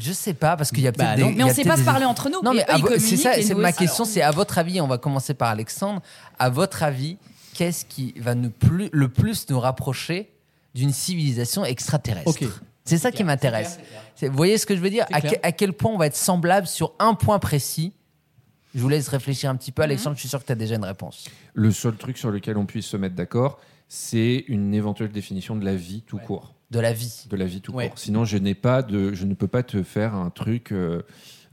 [0.01, 1.29] Je sais pas parce qu'il y a peut-être Bah des- non.
[1.29, 2.43] il y Mais a on sait peut-être pas se des- parler entre nous.
[2.43, 3.79] Non mais eux, à ils vo- c'est communiquent ça, et c'est nous ma aussi.
[3.79, 6.03] question, c'est à votre avis, on va commencer par Alexandre.
[6.41, 7.19] À votre avis,
[7.55, 10.29] qu'est-ce qui va nous plus, le plus nous rapprocher
[10.75, 12.45] d'une civilisation extraterrestre Ok.
[12.85, 13.79] C'est ça qui m'intéresse.
[14.15, 15.07] C'est- Vous voyez ce que je veux dire?
[15.09, 15.41] C'est à, clair.
[15.43, 17.93] à quel point on va être semblable sur un point précis
[18.75, 20.17] Je vous laisse réfléchir un petit peu, Alexandre.
[20.17, 21.27] Je suis sûr que tu as déjà une réponse.
[21.55, 23.59] Le seul truc sur lequel on puisse se mettre d'accord,
[23.89, 26.55] c'est une éventuelle définition de la vie tout court.
[26.71, 27.25] De la vie.
[27.31, 27.89] De la vie tout Ouais.
[27.89, 27.99] court.
[27.99, 31.03] Sinon, je n'ai pas de, je ne peux pas te faire un truc euh,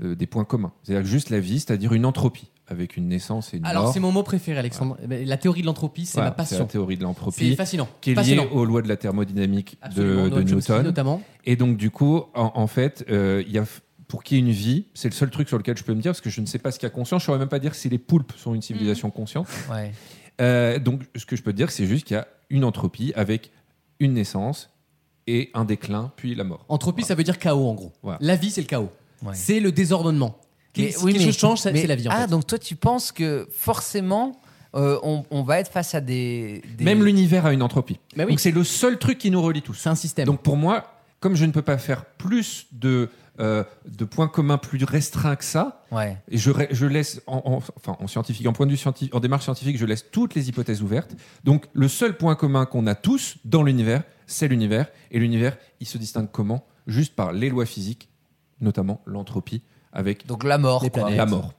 [0.02, 0.74] euh, des points communs.
[0.84, 3.94] C'est-à-dire que juste la vie, c'est-à-dire une entropie avec une naissance et une Alors mort.
[3.94, 4.98] c'est mon mot préféré, Alexandre.
[5.08, 6.66] La théorie de l'entropie, c'est ma C'est la passion.
[6.66, 7.88] théorie de C'est l'entropie fascinant.
[8.02, 10.40] qui est liée aux lois de la thermodynamique de, Absolument.
[10.40, 10.84] Newton.
[10.84, 11.22] notamment.
[11.46, 13.66] Et donc, du coup, en, en fait, euh, il y a,
[14.14, 16.00] pour qu'il y ait une vie, c'est le seul truc sur lequel je peux me
[16.00, 17.40] dire, parce que je ne sais pas ce qu'il y a conscience, je ne saurais
[17.40, 19.48] même pas dire si les poulpes sont une civilisation consciente.
[19.72, 19.92] Ouais.
[20.40, 23.12] Euh, donc, ce que je peux te dire, c'est juste qu'il y a une entropie
[23.16, 23.50] avec
[24.00, 24.70] une naissance
[25.26, 26.64] et un déclin, puis la mort.
[26.70, 27.92] Entropie, ça veut dire chaos en gros.
[28.04, 28.20] Voilà.
[28.22, 28.92] La vie, c'est le chaos.
[29.24, 29.34] Ouais.
[29.34, 30.38] C'est le désordonnement.
[30.78, 32.28] Mais si oui, quelque mais- chose change, ça- mais- c'est la vie en ah, fait.
[32.30, 34.40] donc toi, tu penses que forcément,
[34.76, 36.62] euh, on, on va être face à des.
[36.78, 38.00] des- Même l'univers a une entropie.
[38.16, 38.34] Bah oui.
[38.34, 39.74] Donc, c'est le seul truc qui nous relie tous.
[39.74, 40.28] C'est un système.
[40.28, 40.93] Donc, pour moi,
[41.24, 43.10] comme je ne peux pas faire plus de,
[43.40, 46.18] euh, de points communs plus restreints que ça, Ouais.
[46.30, 49.20] Et je, je laisse, en, en- enfin, en scientifique, en point de vue scientifique, en
[49.20, 51.16] démarche scientifique, je laisse toutes les hypothèses ouvertes.
[51.44, 54.88] Donc, le seul point commun qu'on a tous dans l'univers, c'est l'univers.
[55.12, 56.66] Et l'univers, il se distingue comment?
[56.88, 58.10] Juste par les lois physiques,
[58.60, 59.62] notamment l'entropie,
[59.94, 60.84] avec Donc la mort.
[60.84, 61.04] Les quoi.
[61.04, 61.18] planètes.
[61.18, 61.54] la mort.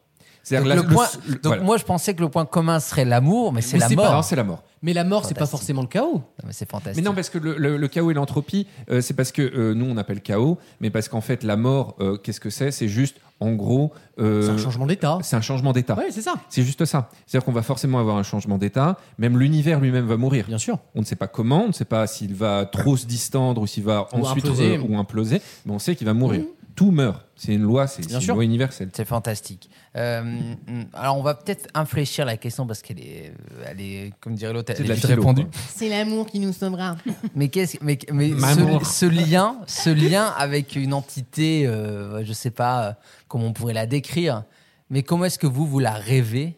[0.50, 1.62] Donc, la- le point- le- donc voilà.
[1.62, 4.04] moi, je pensais que le point commun serait l'amour, mais c'est la mort.
[4.06, 4.62] pas- Non, c'est la mort.
[4.82, 6.16] Mais la mort, c'est pas forcément le chaos.
[6.16, 7.02] Non, mais c'est fantastique.
[7.02, 9.72] Mais non, parce que le, le- le chaos et l'entropie, euh, c'est parce que euh,
[9.72, 12.70] nous, on appelle chaos, mais parce qu'en fait, la mort, euh, qu'est-ce que c'est?
[12.70, 13.92] C'est juste, en gros...
[14.18, 15.18] C'est un changement d'état.
[15.22, 15.94] C'est un changement d'état.
[15.96, 16.34] Ouais, c'est ça.
[16.50, 17.08] C'est juste ça.
[17.26, 18.98] C'est-à-dire qu'on va forcément avoir un changement d'état.
[19.16, 20.44] Même l'univers lui-même va mourir.
[20.46, 20.78] Bien sûr.
[20.94, 23.66] On ne sait pas comment, on ne sait pas s'il va trop se distendre ou
[23.66, 24.78] s'il va Ou ensuite imploser.
[24.78, 26.42] ou imploser, mais on sait qu'il va mourir.
[26.74, 27.24] Tout meurt.
[27.36, 28.34] C'est une loi, c'est une sûr.
[28.34, 28.90] loi universelle.
[28.92, 29.68] C'est fantastique.
[29.96, 30.54] Euh,
[30.92, 33.32] alors, on va peut-être infléchir la question parce qu'elle est,
[33.66, 35.34] elle est, comme dirait l'autre, elle est quoi.
[35.74, 36.96] C'est l'amour qui nous sauvera.
[37.34, 42.50] Mais qu'est-ce, mais, mais ce, ce lien, ce lien avec une entité, euh, je sais
[42.50, 42.92] pas euh,
[43.28, 44.44] comment on pourrait la décrire,
[44.90, 46.56] mais comment est-ce que vous vous la rêvez?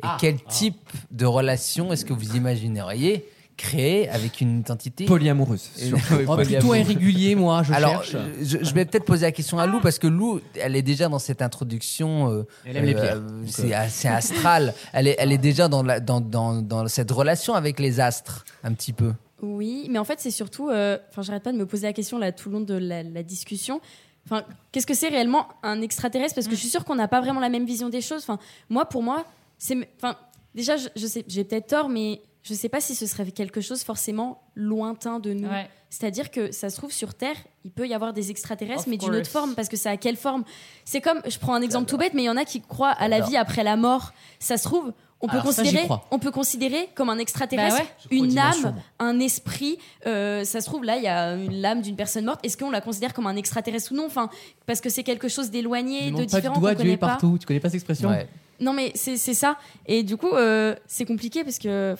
[0.00, 0.16] Et Ah.
[0.20, 3.26] quel type de relation est-ce que vous imagineriez
[3.58, 5.68] créer avec une entité Polyamoureuse.
[5.76, 6.14] Surtout.
[6.28, 8.14] Oh, plutôt irrégulier, moi, je Alors, cherche.
[8.14, 10.82] euh, je, je vais peut-être poser la question à Lou parce que Lou, elle est
[10.82, 12.30] déjà dans cette introduction.
[12.32, 13.22] euh, Elle aime les euh, pierres.
[13.46, 14.72] c'est assez astral.
[14.94, 18.46] Elle est, elle est déjà dans, la, dans, dans, dans cette relation avec les astres,
[18.64, 19.12] un petit peu.
[19.42, 20.70] Oui, mais en fait, c'est surtout.
[20.70, 23.02] euh, Enfin, j'arrête pas de me poser la question là tout le long de la,
[23.02, 23.80] la discussion.
[24.26, 26.34] Enfin, qu'est-ce que c'est réellement un extraterrestre?
[26.34, 28.22] Parce que je suis sûre qu'on n'a pas vraiment la même vision des choses.
[28.22, 28.38] Enfin,
[28.68, 29.24] moi, pour moi,
[29.58, 29.76] c'est.
[29.96, 30.16] Enfin,
[30.54, 33.60] déjà, je, je sais, j'ai peut-être tort, mais je sais pas si ce serait quelque
[33.60, 35.48] chose forcément lointain de nous.
[35.48, 35.68] Ouais.
[35.90, 38.96] C'est-à-dire que ça se trouve sur Terre, il peut y avoir des extraterrestres, Of mais
[38.96, 40.44] d'une autre forme, parce que c'est à quelle forme?
[40.84, 42.90] C'est comme, je prends un exemple tout bête, mais il y en a qui croient
[42.90, 44.12] à la vie après la mort.
[44.38, 47.84] Ça se trouve, On peut, Alors ça, considérer, on peut considérer comme un extraterrestre Bah
[48.10, 48.16] ouais.
[48.16, 49.78] Une âme, un esprit.
[50.06, 52.40] euh, ça se trouve, là, il y a une l'âme d'une personne morte.
[52.44, 54.06] Est-ce qu'on la considère comme un extraterrestre ou non?
[54.06, 54.30] Enfin,
[54.66, 57.36] Parce que c'est quelque chose d'éloigné, de Demande pas différent de doigt, Dieu est partout.
[57.40, 58.10] Tu connais pas cette expression?
[58.10, 58.28] Ouais.
[58.60, 59.56] Non, mais c'est c'est ça.
[59.86, 61.96] Et du coup, euh, c'est compliqué parce que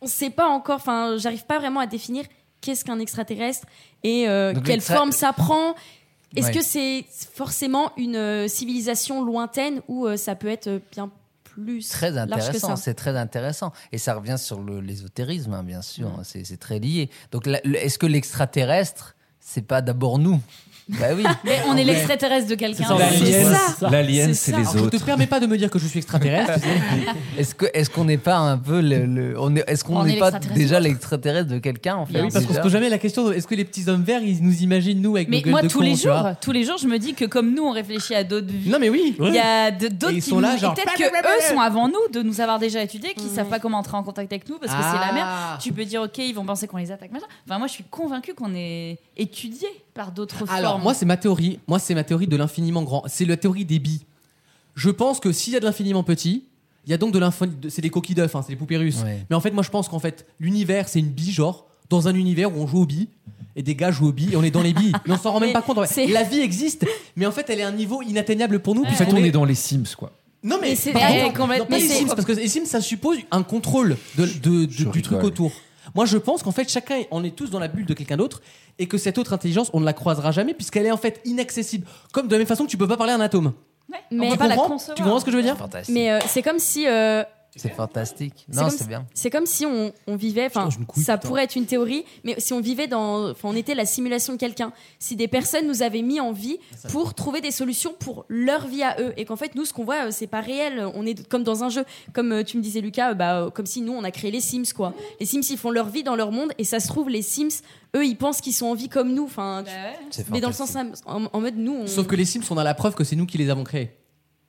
[0.00, 0.76] on sait pas encore.
[0.76, 2.24] Enfin, j'arrive pas vraiment à définir
[2.60, 3.66] qu'est-ce qu'un extraterrestre
[4.02, 5.74] et euh, quelle forme ça prend.
[6.34, 6.52] Est-ce Ouais.
[6.54, 7.04] que c'est
[7.34, 11.10] forcément une euh, civilisation lointaine ou euh, ça peut être bien
[11.44, 13.72] plus Très intéressant, c'est très intéressant.
[13.92, 17.10] Et ça revient sur l'ésotérisme, hein, bien sûr, c'est c'est très lié.
[17.32, 20.40] Donc, est-ce que l'extraterrestre, c'est pas d'abord nous?
[20.88, 21.24] Bah oui.
[21.44, 22.84] Mais on est l'extraterrestre de quelqu'un.
[22.84, 23.54] ça, l'alien.
[23.78, 23.88] ça.
[23.90, 24.56] L'alien, C'est c'est ça.
[24.58, 24.98] les Alors, je autres.
[24.98, 26.52] te permets pas de me dire que je suis extraterrestre.
[27.38, 30.04] Est-ce que est-ce qu'on n'est pas un peu le, le- on est est-ce qu'on On
[30.04, 32.88] n'est est pas déjà l'extraterrestre de quelqu'un en fait oui, parce qu'on se pose jamais
[32.90, 35.50] la question est-ce que les petits hommes verts, ils nous imaginent nous avec nos Mais
[35.50, 37.70] moi, de tous les jours, tous les jours, je me dis que comme nous, on
[37.72, 38.68] réfléchit à d'autres vies.
[38.70, 39.16] Non mais oui.
[39.20, 42.22] Il y a d'autres qui sont là, genre, peut-être que eux sont avant nous de
[42.22, 44.78] nous avoir déjà étudiés, qui savent pas comment entrer en contact avec nous parce que
[44.82, 45.14] c'est la Ah.
[45.14, 45.28] merde.
[45.60, 47.26] Tu peux dire ok, ils vont penser qu'on les attaque, machin.
[47.48, 51.58] Enfin, moi, je suis convaincue qu'on est étudié par d'autres Alors moi c'est ma théorie.
[51.68, 53.02] Moi c'est ma théorie de l'infiniment grand.
[53.06, 54.00] C'est la théorie des billes.
[54.74, 56.44] Je pense que s'il y a de l'infiniment petit,
[56.86, 57.58] il y a donc de l'infiniment.
[57.68, 59.02] C'est des coquilles d'œufs, hein, c'est des poupées russes.
[59.04, 59.24] Ouais.
[59.28, 62.14] Mais en fait moi je pense qu'en fait l'univers c'est une bille genre dans un
[62.14, 63.08] univers où on joue aux billes
[63.54, 64.92] et des gars jouent aux billes et on est dans les billes.
[65.06, 65.78] Mais on s'en rend même Mais pas compte.
[65.78, 65.92] en fait.
[65.92, 66.86] c'est- La vie existe,
[67.16, 68.82] mais en fait elle est à un niveau inatteignable pour nous.
[68.82, 70.10] En puisqu'on fait, on est- est dans les Sims, quoi.
[70.44, 71.66] Non mais, Mais c'est vrai, non, complètement.
[71.66, 74.70] pas les c'est- Sims, parce que les Sims ça suppose un contrôle de, de- de-
[74.72, 75.24] Je du truc rigole.
[75.26, 75.52] autour.
[75.94, 78.40] Moi je pense qu'en fait chacun on est tous dans la bulle de quelqu'un d'autre
[78.78, 81.86] et que cette autre intelligence on ne la croisera jamais puisqu'elle est en fait inaccessible.
[82.12, 83.52] Comme de la même façon que tu peux pas parler à un atome.
[83.90, 84.70] Ouais, Mais- on peut Tu pas la comprends?
[84.70, 84.96] concevoir.
[84.96, 85.56] Tu comprends ce que je veux dire?
[85.56, 85.94] Fantastique.
[85.94, 87.22] Mais euh, c'est comme si euh,
[87.54, 88.46] c'est fantastique.
[88.48, 89.06] C'est Non, comme c'est si- bien.
[89.14, 91.18] C'est comme si on, on vivait, enfin, ça putain.
[91.18, 94.38] pourrait être une théorie, mais si on vivait dans, enfin, on était la simulation de
[94.38, 94.72] quelqu'un.
[94.98, 96.58] Si des personnes nous avaient mis en vie
[96.90, 99.84] pour trouver des solutions pour leur vie à eux, et qu'en fait nous, ce qu'on
[99.84, 100.84] voit, euh, c'est pas réel.
[100.94, 101.84] On est comme dans un jeu,
[102.14, 104.40] comme euh, tu me disais Lucas, euh, bah, comme si nous on a créé les
[104.40, 104.94] Sims quoi.
[105.20, 107.60] Les Sims ils font leur vie dans leur monde, et ça se trouve les Sims,
[107.96, 109.62] eux ils pensent qu'ils sont en vie comme nous, enfin.
[109.64, 110.24] Bah ouais.
[110.30, 110.74] Mais dans le sens
[111.04, 111.86] en mode nous, on...
[111.86, 113.90] Sauf que les Sims on a la preuve que c'est nous qui les avons créés.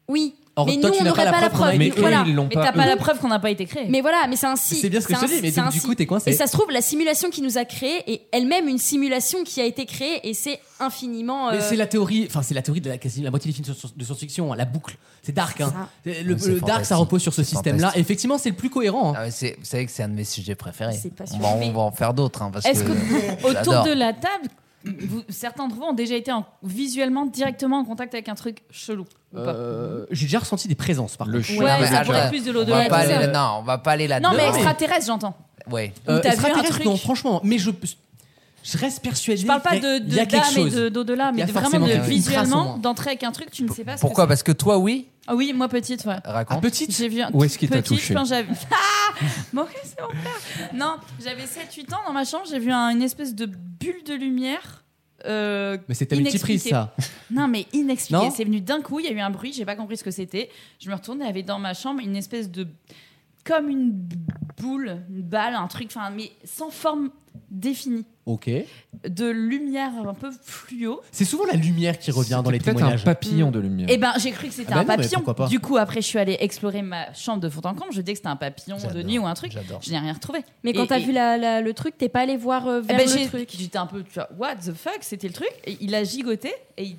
[0.07, 0.35] oui.
[0.55, 2.23] Or, mais toi, nous tu on n'aurait pas la pas la preuve Mais eux, voilà.
[2.27, 3.87] ils l'ont Mais t'as pas la preuve qu'on n'a pas été créé.
[3.89, 4.75] Mais voilà, mais c'est un si.
[4.75, 6.29] C'est bien ce que je te dis, mais c'est donc, du coup, t'es coincé.
[6.29, 9.61] Et ça se trouve, la simulation qui nous a créé est elle-même une simulation qui
[9.61, 11.49] a été créée et c'est infiniment.
[11.49, 13.75] Euh, c'est la théorie, enfin c'est la théorie de la, quasi la moitié des films
[13.95, 14.95] de science-fiction, la boucle.
[15.23, 15.59] C'est dark.
[15.61, 15.73] Hein.
[16.05, 16.11] ça.
[16.23, 17.91] Le, dark, ça repose sur ce système-là.
[17.95, 19.13] Effectivement, c'est le plus cohérent.
[19.15, 19.17] hein.
[19.17, 20.99] Ah vous savez que c'est un de mes sujets préférés.
[21.33, 22.41] On, va, on Mais- va en faire d'autres.
[22.43, 24.49] hein, Est-ce que, que autour de la table,
[24.85, 28.59] vous- certains d'entre vous ont déjà été en- visuellement directement en contact avec un truc
[28.69, 29.05] chelou?
[29.35, 31.45] Euh, J'ai déjà ressenti des présences par Le contre.
[31.47, 31.63] chien.
[31.63, 32.85] Ouais, mais ça attends, pourrait être plus de on va l'au-delà.
[32.89, 33.15] pas de ça.
[33.17, 34.31] aller là- Non, on va pas aller là-dedans.
[34.31, 35.35] Non, mais extraterrestre, j'entends.
[35.71, 35.93] Ouais.
[36.03, 37.41] Ou t'as vu un extraterrestre, truc non, franchement.
[37.43, 37.71] Mais je,
[38.63, 39.41] je reste persuadé.
[39.41, 40.73] Je parle pas de, de d'âme et chose.
[40.75, 42.77] de- d'au-delà, Il y mais a de vraiment forcément de une trace au visuellement moins.
[42.77, 44.25] d'entrer avec un truc, tu ne sais pas ce Pourquoi?
[44.25, 45.07] que Parce que toi, oui.
[45.07, 45.13] c'est.
[45.25, 46.17] Ah oui, moi petite, ouais.
[46.25, 46.61] Ah, Raconte.
[46.61, 46.93] petite?
[46.95, 48.07] J'ai vu un Où est-ce qu'il t'a touché?
[48.09, 49.13] je pense, j'avais Ah
[49.53, 50.69] Bon, c'est mon père.
[50.73, 54.13] Non, j'avais 7-8 ans dans ma chambre, j'ai vu un- une espèce de bulle de
[54.13, 54.82] lumière.
[55.25, 56.95] Euh, Mais c'était multiprise ça.
[57.31, 58.29] Non, mais inexpliqué.
[58.35, 60.11] C'est venu d'un coup, il y a eu un bruit, j'ai pas compris ce que
[60.11, 60.49] c'était.
[60.79, 62.67] Je me retourne, il y avait dans ma chambre une espèce de.
[63.43, 63.91] comme une
[64.57, 67.09] boule, une balle, un truc, enfin, mais sans forme
[67.49, 68.05] définie.
[68.25, 68.49] Ok.
[69.05, 71.01] De lumière un peu fluo.
[71.11, 73.03] C'est souvent la lumière qui revient dans les Peut-être un témoignages.
[73.03, 73.89] papillon de lumière.
[73.89, 75.47] Et ben, j'ai cru que c'était Ah bah un non, mais papillon.
[75.49, 77.91] Du coup, après, je suis allée explorer ma chambre de fond en comble.
[77.91, 79.51] Je dis que c'était un papillon de nuit ou un truc.
[79.51, 79.81] J'adore.
[79.83, 80.39] Je n'ai rien retrouvé.
[80.63, 82.87] Mais quand t'as et- vu la- la- le truc, t'es pas allé voir euh, Eh
[82.87, 83.49] vers ben, le truc.
[83.57, 85.51] J'étais un peu, tu vois, what the fuck, c'était le truc.
[85.65, 86.97] Et il a gigoté et il.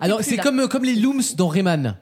[0.00, 1.96] Alors c'est comme, comme les looms dans Rayman.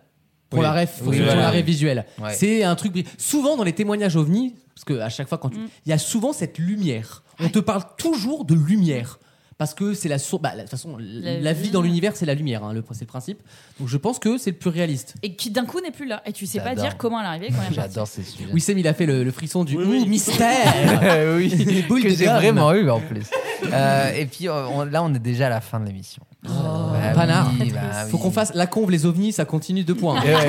[0.49, 0.65] Pour Oui.
[0.65, 1.43] la ref, Oui, pour voilà.
[1.43, 2.05] l'arrêt visuel.
[2.21, 2.33] Ouais.
[2.35, 3.07] C'est un truc.
[3.19, 5.69] Souvent dans les témoignages ovni, parce que à chaque fois quand tu, Mm.
[5.87, 7.23] il y a souvent cette lumière.
[7.43, 9.19] On te parle toujours de lumière.
[9.59, 10.43] Parce que c'est la source.
[10.43, 11.71] Bah, de toute façon, la, La vie vie.
[11.71, 12.65] dans l'univers, c'est la lumière.
[12.65, 13.41] hein, le, c'est le principe.
[13.79, 15.17] Donc je pense que c'est le plus réaliste.
[15.23, 16.23] Et qui d'un coup n'est plus là.
[16.25, 17.77] Et tu sais pas dire comment elle est arrivée, quand elle est.
[17.77, 18.49] J'adore ces sujets.
[18.55, 20.07] Oui, Sam, il a fait le, le frisson du Oui, Ouh, oui.
[20.09, 20.73] mystère.
[21.37, 21.51] oui,
[22.03, 22.37] que de j'ai gomme.
[22.37, 23.25] vraiment eu en plus.
[23.71, 26.23] Euh, et puis on- là, on est déjà à la fin de l'émission.
[26.43, 27.53] Bah Panard.
[27.61, 30.23] oui, bah Faut qu'on fasse la conve, les ovnis, ça continue de points.
[30.25, 30.49] Ouais.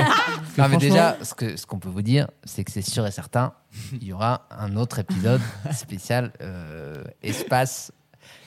[0.57, 3.53] Non, mais déjà, ce qu'on peut vous dire, c'est que c'est sûr et certain,
[3.93, 5.41] il y aura un autre épisode
[5.73, 7.91] spécial euh, espace.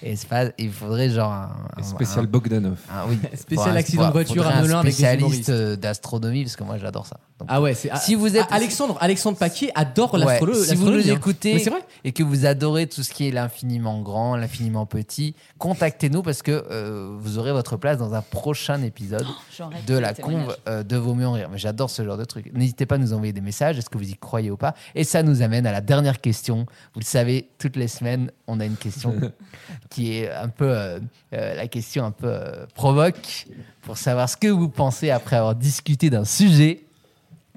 [0.02, 0.50] Espace.
[0.58, 2.78] Il faudrait genre un, un- Spécial un- Bogdanov.
[2.92, 6.56] un- oui, Spécial accident de voiture à Melun un avec des spécialiste euh, d'astronomie parce
[6.56, 7.18] que moi j'adore ça.
[7.38, 7.90] Donc, Ah ouais, c'est.
[7.96, 11.08] Si vous êtes- Ah, Alexandre, Alexandre Paquet adore Ouais, l'astrolo- si vous l'astrologie.
[11.08, 11.16] nous hein.
[11.18, 11.80] écoutez vrai.
[12.04, 16.64] et que vous adorez tout ce qui est l'infiniment grand, l'infiniment petit, contactez-nous parce que
[16.70, 19.26] euh, vous aurez votre place dans un prochain épisode
[19.58, 21.48] rêve de la conve euh, de Vaut mieux en rire.
[21.50, 22.50] Mais j'adore ce genre de truc.
[22.54, 23.78] N'hésitez pas à nous envoyer des messages.
[23.78, 26.66] Est-ce que vous y croyez ou pas Et ça nous amène à la dernière question.
[26.94, 29.14] Vous le savez, toutes les semaines, on a une question
[29.90, 31.00] qui est un peu euh,
[31.32, 33.46] euh, la question un peu euh, provoque
[33.82, 36.84] pour savoir ce que vous pensez après avoir discuté d'un sujet.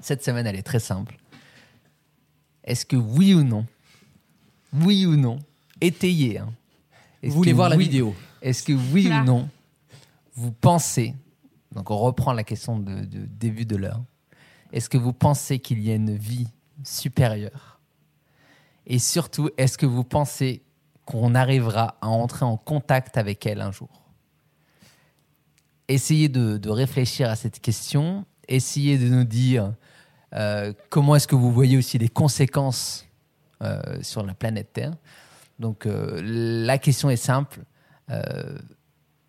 [0.00, 1.16] Cette semaine, elle est très simple.
[2.64, 3.66] Est-ce que oui ou non,
[4.74, 5.38] oui ou non,
[5.80, 6.52] étayé, hein,
[7.22, 9.22] est-ce Vous voulez que voir la oui- vidéo Est-ce que oui Ah.
[9.22, 9.48] ou non,
[10.34, 11.14] vous pensez,
[11.74, 14.02] donc on reprend la question de, de début de l'heure,
[14.72, 16.46] est-ce que vous pensez qu'il y a une vie
[16.84, 17.80] supérieure?
[18.86, 20.62] Et surtout, est-ce que vous pensez
[21.08, 23.88] qu'on arrivera à entrer en contact avec elle un jour
[25.88, 29.72] Essayez de, réfléchir à cette question, essayez de nous dire
[30.34, 33.06] euh, comment est-ce que vous voyez aussi les conséquences
[33.62, 34.92] euh, sur la planète Terre.
[35.58, 37.60] Donc euh, la question est simple.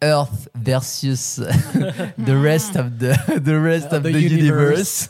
[0.04, 1.36] Earth versus
[2.18, 5.08] the rest of the, the rest of The the, universe.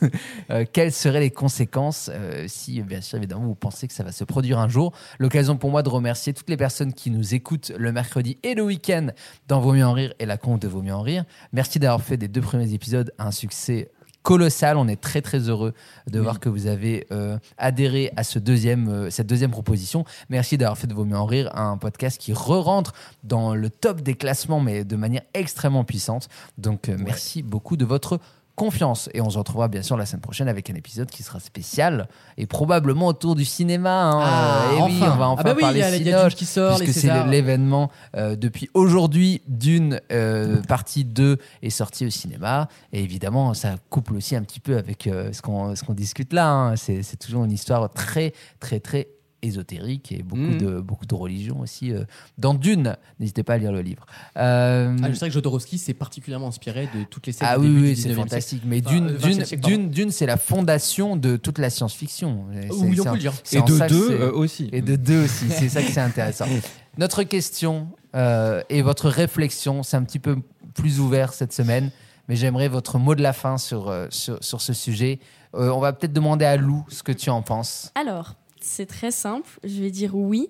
[0.50, 4.12] Euh, quelles seraient les conséquences euh, si, bien sûr, évidemment, vous pensez que ça va
[4.12, 4.92] se produire un jour?
[5.18, 8.62] L'occasion pour moi de remercier toutes les personnes qui nous écoutent le mercredi et le
[8.62, 9.08] week-end
[9.48, 11.24] dans Vaut mieux en rire et la compte de Vaut mieux en rire.
[11.52, 13.90] Merci d'avoir fait des deux premiers épisodes un succès
[14.22, 14.76] colossal.
[14.76, 15.74] On est très très heureux
[16.08, 20.04] de voir que vous avez euh, adhéré à ce deuxième, euh, cette deuxième proposition.
[20.28, 22.92] Merci d'avoir fait de Vaut mieux en rire un podcast qui re-rentre
[23.24, 26.28] dans le top des classements, mais de manière extrêmement puissante.
[26.58, 28.20] Donc euh, merci beaucoup de votre
[28.60, 29.08] confiance.
[29.14, 32.08] Et on se retrouvera bien sûr la semaine prochaine avec un épisode qui sera spécial
[32.36, 34.10] et probablement autour du cinéma.
[34.10, 34.20] hein.
[34.22, 35.12] Ah, et oui, enfin.
[35.14, 36.78] on va enfin Ah bah oui, parler il y a- y a Dune qui sort,
[36.78, 42.68] puisque c'est l'événement euh, depuis aujourd'hui d'une euh, partie 2 est sortie au cinéma.
[42.92, 46.50] Et évidemment, ça couple aussi un petit peu avec euh, ce qu'on discute là.
[46.50, 46.76] hein.
[46.76, 49.08] C'est c'est toujours une histoire très, très, très
[49.42, 50.58] ésotérique et beaucoup, Mhm.
[50.58, 51.92] de, beaucoup de religion aussi.
[51.92, 52.04] euh,
[52.38, 54.06] dans Dune, n'hésitez pas à lire le livre.
[54.36, 57.94] Euh, Ah, je sais que Jodorowsky s'est particulièrement inspiré de toutes les séries ah oui,
[57.96, 58.62] c'est 19e fantastique.
[58.66, 59.66] Mais Enfin, Dune, euh, 20e Dune, siècle.
[59.66, 62.46] Dune, Dune, c'est la fondation de toute la science-fiction.
[62.54, 63.32] Et c'est- Oui, on peut le dire.
[63.52, 64.68] Et de deux euh, aussi.
[64.72, 65.46] Et de deux aussi.
[65.50, 66.46] C'est ça que c'est intéressant.
[66.98, 70.36] Notre question euh, et votre réflexion, c'est un petit peu
[70.74, 71.90] plus ouvert cette semaine,
[72.28, 75.18] mais j'aimerais votre mot de la fin sur, sur, sur ce sujet.
[75.54, 77.90] Euh, on va peut-être demander à Lou ce que tu en penses.
[77.94, 79.48] Alors, c'est très simple.
[79.64, 80.48] Je vais dire oui.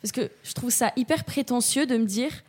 [0.00, 2.42] Parce que je trouve ça hyper prétentieux de me dire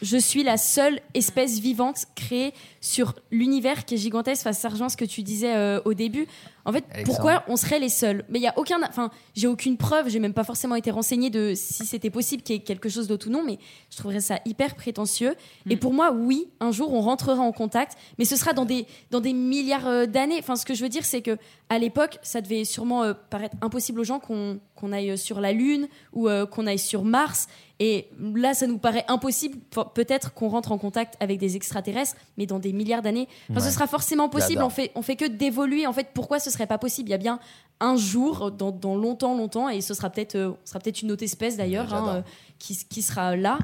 [0.00, 4.52] je suis la seule espèce vivante créée sur l'univers qui est gigantesque.
[4.52, 6.26] Ça rejoint ce que tu disais euh, au début.
[6.64, 7.06] En fait, Alexandre.
[7.06, 8.24] pourquoi on serait les seuls?
[8.28, 8.78] Mais il y a aucun.
[8.86, 10.08] Enfin, j'ai aucune preuve.
[10.08, 13.06] J'ai même pas forcément été renseignée de si c'était possible qu'il y ait quelque chose
[13.08, 13.42] d'autre ou non.
[13.44, 13.58] Mais
[13.90, 15.34] je trouverais ça hyper prétentieux.
[15.70, 18.86] Et pour moi, oui, un jour on rentrera en contact, mais ce sera dans des
[19.10, 20.36] dans des milliards euh, d'années.
[20.38, 21.38] Enfin, ce que je veux dire, c'est que
[21.70, 25.40] à l'époque, ça devait sûrement euh, paraître impossible aux gens qu'on qu'on aille euh, sur
[25.40, 27.48] la Lune ou euh, qu'on aille sur Mars.
[27.80, 29.56] Et là, ça nous paraît impossible.
[29.70, 33.28] Pe- Peut-être qu'on rentre en contact avec des extraterrestres, mais dans des milliards d'années.
[33.50, 33.66] Enfin, Ouais.
[33.68, 34.62] ce sera forcément possible.
[34.62, 35.86] On fait, on fait que d'évoluer.
[35.86, 37.38] En fait, pourquoi ce serait pas possible Il y a bien
[37.80, 41.12] un jour, dans, dans longtemps, longtemps, et ce sera peut-être, euh, ce sera peut-être une
[41.12, 42.22] autre espèce d'ailleurs, hein, euh,
[42.58, 43.58] qui, qui sera là.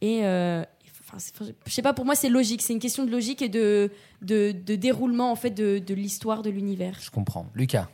[0.00, 0.62] Et euh,
[1.02, 1.18] enfin,
[1.66, 2.60] je sais pas, pour moi, c'est logique.
[2.62, 3.90] C'est une question de logique et de,
[4.22, 6.98] de, de déroulement en fait de, de l'histoire de l'univers.
[7.00, 7.46] Je comprends.
[7.54, 7.88] Lucas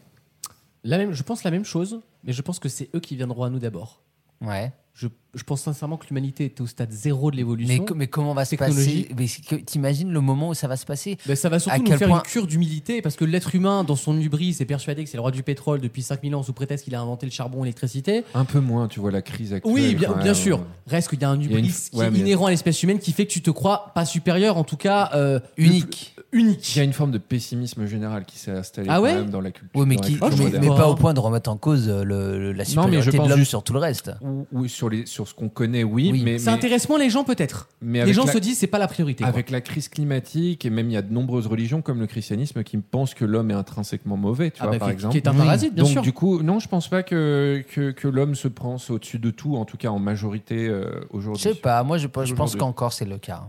[0.83, 3.45] La même, je pense la même chose, mais je pense que c'est eux qui viendront
[3.45, 4.03] à nous d'abord.
[4.41, 4.73] Ouais.
[4.95, 7.85] Je, je pense sincèrement que l'humanité est au stade zéro de l'évolution.
[7.95, 9.09] mais comment va se Technologie.
[9.15, 11.85] passer T'imagines le moment où ça va se passer Ben, ça va surtout À nous
[11.85, 15.05] quel faire point- une cure d'humilité parce que l'être humain, dans son hubris, est persuadé
[15.05, 17.33] que c'est le roi du pétrole depuis 5000 ans sous prétexte qu'il a inventé le
[17.33, 18.25] charbon et l'électricité.
[18.35, 19.73] Un peu moins, tu vois, la crise actuelle.
[19.73, 20.61] Oui, bien, quand sûr.
[20.87, 22.83] Reste qu'il y a un a hubris une- qui ouais, est mais- inhérent à l'espèce
[22.83, 26.15] humaine qui fait que tu te crois pas supérieur, en tout cas euh, Unique.
[26.33, 26.75] unique.
[26.75, 29.31] Il y a une forme de pessimisme général qui s'est installée Ah quand ouais même
[29.31, 29.71] dans la culture.
[29.81, 30.89] Oui, mais, qui, pas.
[30.89, 33.29] au point de remettre en cause euh, le- la Non, mais je supériorité de pense
[33.29, 34.11] l'homme juste- sur tout le reste.
[34.23, 36.23] Ou, ou sur, les, sur ce qu'on connaît, oui, Oui.
[36.25, 37.69] mais, Ça mais- intéresse moins les gens peut-être.
[37.83, 39.23] mais Les gens la- se disent c'est pas la priorité.
[39.25, 39.29] quoi.
[39.33, 42.63] Avec la crise climatique, et même il y a de nombreuses religions comme le christianisme
[42.63, 45.13] qui pensent que l'homme est intrinsèquement mauvais, tu Ah vois, bah, par qui- exemple.
[45.13, 45.39] qui est un Oui.
[45.39, 46.03] parasite, bien Donc sûr.
[46.03, 49.57] du coup, non, je pense pas que, que, que l'homme se pense au-dessus de tout,
[49.57, 51.43] en tout cas en majorité euh, Je aujourd'hui.
[51.43, 53.43] sais pas, moi je, je pense qu'encore c'est le cas.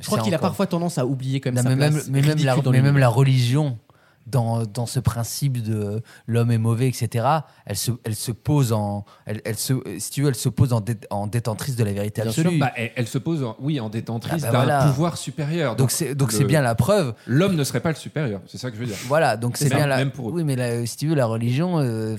[0.00, 1.62] je crois qu'il a parfois tendance à oublier comme ça.
[1.62, 3.78] mais même, mais même, la, mais même la religion,
[4.26, 7.24] dans, dans ce principe de l'homme est mauvais, etc.,
[7.64, 9.04] elle se, elle se pose en.
[9.24, 11.92] Elle, elle se, si tu veux, elle se pose en, dé- en détentrice de la
[11.92, 12.58] vérité Bien absolue.
[12.58, 14.84] Bah, elle, elle se pose, en- oui, en détentrice Ah bah d'un voilà.
[14.86, 15.76] pouvoir supérieur.
[15.76, 17.14] donc c'est donc c'est bien la preuve.
[17.26, 18.96] L'homme ne serait pas le supérieur, c'est ça que je veux dire.
[19.06, 19.96] Voilà, donc c'est bien la.
[19.98, 20.32] même pour eux.
[20.32, 22.16] Oui, mais la- si tu veux, la religion, euh,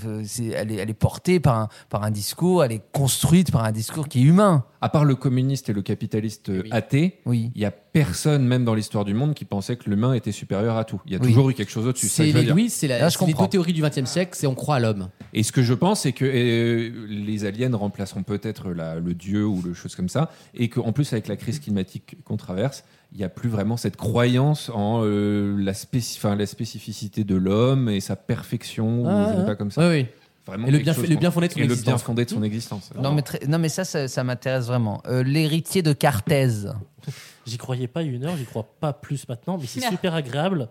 [0.56, 3.72] elle, est, elle est portée par un, par un discours, elle est construite par un
[3.72, 4.64] discours qui est humain.
[4.80, 6.70] À part le communiste et le capitaliste euh, Oui.
[6.72, 7.52] athée, Oui.
[7.56, 10.78] il y a personne, même dans l'histoire du monde, qui pensait que l'humain était supérieur
[10.78, 11.02] à tout.
[11.08, 11.30] Il y a Oui.
[11.30, 12.08] toujours eu quelque chose au-dessus.
[12.08, 14.46] c'est les, oui, c'est la- Là, je c'est les deux théories du XXe siècle, c'est
[14.46, 15.10] on croit à l'homme.
[15.34, 19.46] Et ce que je pense, c'est que euh, les aliens remplaceront peut-être la- le dieu
[19.48, 23.18] ou le chose comme ça, et qu'en plus avec la crise climatique qu'on traverse, il
[23.18, 27.90] n'y a plus vraiment cette croyance en euh, la, spéci- enfin, la spécificité de l'homme
[27.90, 29.46] et sa perfection, ou Ah, je sais ah.
[29.46, 29.90] pas comme ça.
[29.90, 30.06] Oui, oui.
[30.48, 31.94] Vraiment Et le bien- chose le qu'on- bien fondé de son et le existence.
[31.94, 32.90] bien fondé de son existence.
[33.00, 35.02] Non, mais, très- non, mais ça, ça, ça m'intéresse vraiment.
[35.08, 36.74] Euh, L'héritier de Carthèse.
[37.46, 40.70] J'y croyais pas une heure, j'y crois pas plus maintenant, mais c'est super agréable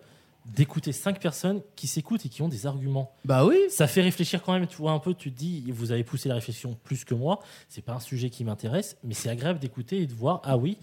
[0.55, 3.11] d'écouter cinq personnes qui s'écoutent et qui ont des arguments.
[3.24, 3.57] Bah oui.
[3.68, 6.29] Ça fait réfléchir quand même, tu vois un peu, tu te dis, vous avez poussé
[6.29, 10.03] la réflexion plus que moi, c'est pas un sujet qui m'intéresse, mais c'est agréable d'écouter
[10.03, 10.79] et de voir, ah oui,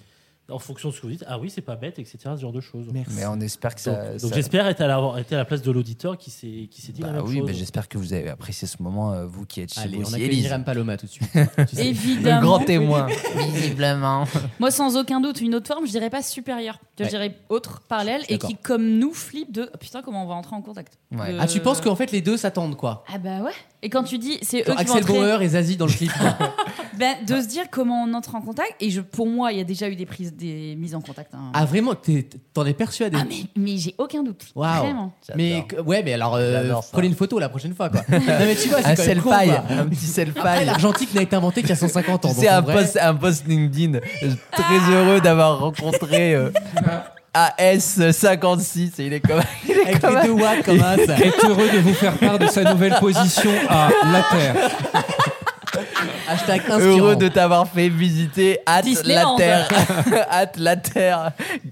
[0.49, 2.51] en fonction de ce que vous dites, ah oui, c'est pas bête, etc., ce genre
[2.51, 2.87] de choses.
[2.93, 4.17] Mais on espère que ça.
[4.17, 6.91] Donc, j'espère être à, la, être à la place de l'auditeur qui s'est qui s'est
[6.91, 7.47] dit la Bah même oui, chose.
[7.47, 10.01] mais j'espère que vous avez apprécié ce moment, euh, vous qui êtes chez Allez, vous
[10.01, 10.15] on aussi.
[10.15, 10.41] accueille Élise.
[10.43, 11.29] Myriam Paloma tout de suite.
[11.77, 12.39] Évidemment.
[12.41, 13.07] Le grand témoin,
[13.53, 14.25] visiblement.
[14.59, 16.79] Moi, sans aucun doute, une autre forme, je dirais pas supérieure.
[16.99, 17.09] Je Ouais.
[17.09, 20.55] dirais autre, parallèle, et qui, comme nous, flippe de oh, putain, comment on va entrer
[20.55, 20.97] en contact.
[21.11, 21.33] Ouais.
[21.33, 23.51] De- Ah, tu penses qu'en fait les deux s'attendent quoi Ah bah ouais.
[23.81, 25.87] Et quand tu dis, c'est eux Genre qui vont Axel entrer- Bauer et Zazie dans
[25.87, 26.11] le clip.
[26.99, 28.75] Ben, de se dire comment on entre en contact.
[28.79, 31.33] Et je, pour moi, il y a déjà eu des prises, des mises en contact.
[31.33, 31.51] hein.
[31.53, 31.93] ah vraiment
[32.53, 34.45] T'en es persuadé Ah, mais, mais j'ai aucun doute.
[34.55, 34.79] Waouh.
[34.83, 35.13] Vraiment.
[35.35, 38.01] Mais ouais, mais alors euh, prenez une photo la prochaine fois quoi.
[38.09, 39.29] non mais tu vois, c'est Un selfie,
[39.69, 40.39] un petit selfie.
[40.65, 42.29] L'argentique n'a été inventé qu'il y a 150 ans.
[42.29, 43.99] En un vrai- post, un post LinkedIn.
[44.51, 46.49] Très heureux d'avoir rencontré euh,
[47.33, 49.01] AS56.
[49.01, 49.41] Et il est comme.
[49.67, 50.95] Il est Avec comme les deux watts comme ça.
[50.95, 54.55] est heureux de vous faire part de sa nouvelle position à la Terre.
[56.27, 56.97] Hashtag inspirant.
[56.97, 59.67] heureux de t'avoir fait visiter at la terre.
[60.29, 61.31] at la terre.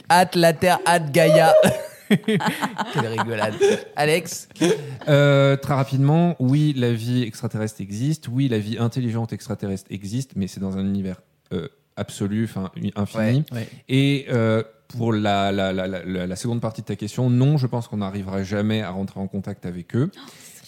[0.09, 0.79] At la terre.
[0.85, 1.53] At Gaïa.
[2.09, 3.53] Quelle rigolade.
[3.95, 4.49] Alex
[5.07, 8.27] Euh, très rapidement, oui, la vie extraterrestre existe.
[8.27, 11.21] Oui, la vie intelligente extraterrestre existe, mais c'est dans un univers
[11.53, 13.45] euh, absolu, enfin infini.
[13.53, 13.67] Ouais.
[13.87, 17.65] Et euh, pour la, la, la, la- la seconde partie de ta question, non, je
[17.67, 20.11] pense qu'on n'arrivera jamais à rentrer en contact avec eux.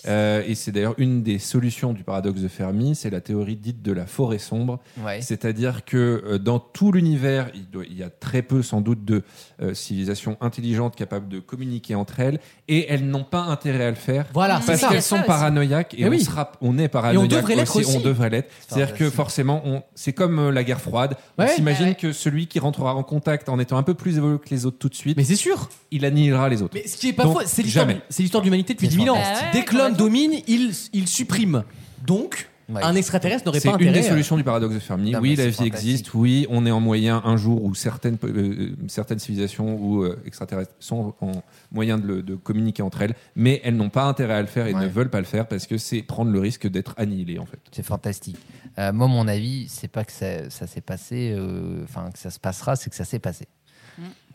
[0.07, 3.81] Euh, et c'est d'ailleurs une des solutions du paradoxe de Fermi, c'est la théorie dite
[3.81, 4.79] de la forêt sombre.
[5.03, 5.21] Ouais.
[5.21, 9.05] C'est-à-dire que euh, dans tout l'univers, il, doit- il y a très peu sans doute
[9.05, 9.23] de
[9.61, 13.95] euh, civilisations intelligentes capables de communiquer entre elles, et elles n'ont pas intérêt à le
[13.95, 14.25] faire.
[14.33, 15.25] Voilà, Parce qu'elles sont aussi.
[15.25, 16.21] paranoïaques et on, oui.
[16.21, 17.95] sera, on est paranoïaque devrait l'être aussi.
[17.97, 18.51] On devrait l'être.
[18.67, 21.15] C'est-à-dire que forcément, on, c'est comme euh, la guerre froide.
[21.37, 21.45] Ouais.
[21.49, 21.95] on s'imagine ouais.
[21.95, 24.77] que celui qui rentrera en contact en étant un peu plus évolué que les autres
[24.79, 25.69] tout de suite, Mais c'est sûr.
[25.91, 26.73] il annihilera les autres.
[26.73, 28.97] Mais ce qui est pas Donc, faux, c'est l'histoire, c'est l'histoire de l'humanité depuis C'est
[28.97, 29.21] 10 000 ans.
[29.21, 29.92] que l'homme complètement.
[29.93, 31.63] Domine, il, il supprime.
[32.05, 32.81] Donc, Ouais.
[32.81, 33.99] un extraterrestre n'aurait C'est pas une intérêt.
[33.99, 35.11] des à- solutions du paradoxe de Fermi.
[35.11, 36.13] Non, oui, la c'est vie existe.
[36.13, 40.71] Oui, on est en moyen un jour où certaines, euh, certaines civilisations ou euh, extraterrestres
[40.79, 44.65] sont en moyen de, communiquer entre elles, mais elles n'ont pas intérêt à le faire
[44.67, 44.81] et Ouais.
[44.81, 47.59] ne veulent pas le faire parce que c'est prendre le risque d'être annihilé en fait.
[47.73, 48.37] C'est fantastique.
[48.79, 52.29] Euh, moi, mon avis, c'est pas que ça, ça s'est passé, euh, enfin que ça
[52.29, 53.45] se passera, c'est que ça s'est passé.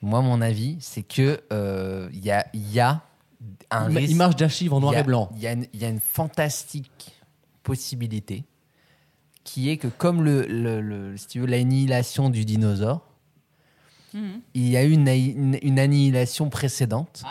[0.03, 3.03] Moi, mon avis, c'est que euh, il y, a, il y a
[3.71, 5.31] un Ima- risque- Image d'archives en noir il y a- et blanc.
[5.37, 7.13] Il y, a une- il y a une fantastique
[7.63, 8.45] possibilité
[9.45, 13.03] qui est que comme le, le- le- si tu veux, l'annihilation du dinosaure,
[14.15, 14.41] Mhm.
[14.55, 17.23] il y a eu une, une- une annihilation précédente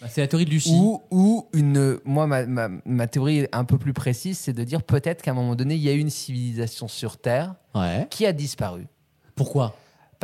[0.00, 0.70] Bah, c'est la théorie de Lucie.
[0.74, 1.98] ou, ou une.
[2.04, 5.34] Moi, ma, ma- ma théorie un peu plus précise, c'est de dire peut-être qu'à un
[5.34, 8.06] moment donné, il y a eu une civilisation sur Terre Ouais.
[8.10, 8.86] qui a disparu.
[9.34, 9.74] Pourquoi?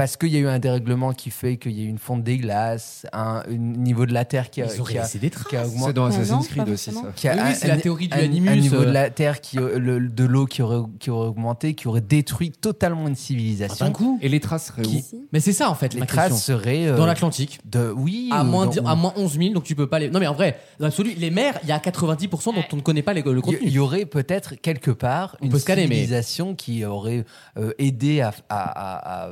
[0.00, 2.22] Parce qu'il y a eu un dérèglement qui fait qu'il y a eu une fonte
[2.24, 5.28] des glaces, un, un niveau de la Terre qui a, Ils qui a- laissé des
[5.28, 5.66] qui a traces.
[5.68, 5.86] augmenté.
[5.88, 7.02] C'est dans Ah non, Assassin's Creed aussi forcément.
[7.08, 7.12] ça.
[7.14, 8.86] qui a Oui, oui, c'est la théorie du un- Animus, Un niveau euh.
[8.86, 12.50] de la Terre, qui, le- de l'eau qui aurait, qui aurait augmenté, qui aurait détruit
[12.50, 13.84] totalement une civilisation.
[13.84, 14.18] D'un coup.
[14.22, 14.90] Et les traces seraient où?
[14.90, 16.54] Qui- Mais c'est ça en fait les ma traces question.
[16.56, 17.60] seraient euh, Dans l'Atlantique.
[17.66, 20.08] de oui À ou moins, dans- à moins 11 000, donc tu peux pas les.
[20.08, 22.80] Non, mais en vrai, dans l'absolu, les mers, il y a 90% dont on ne
[22.80, 23.58] connaît pas les- le Il y- contenu.
[23.60, 27.26] il y aurait peut-être quelque part On une peut scanner, mais- civilisation qui aurait
[27.58, 29.30] euh, aidé à, à- à-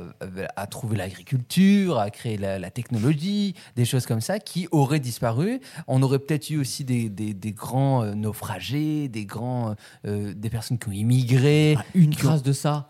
[0.61, 5.59] à- trouver l'agriculture, à créer la, la technologie, des choses comme ça, qui auraient disparu.
[5.87, 10.49] On aurait peut-être eu aussi des, des- des grands euh, naufragés, des grands, euh, des
[10.49, 11.75] personnes qui ont immigré.
[11.77, 12.89] Ah, une qui ont- trace de ça.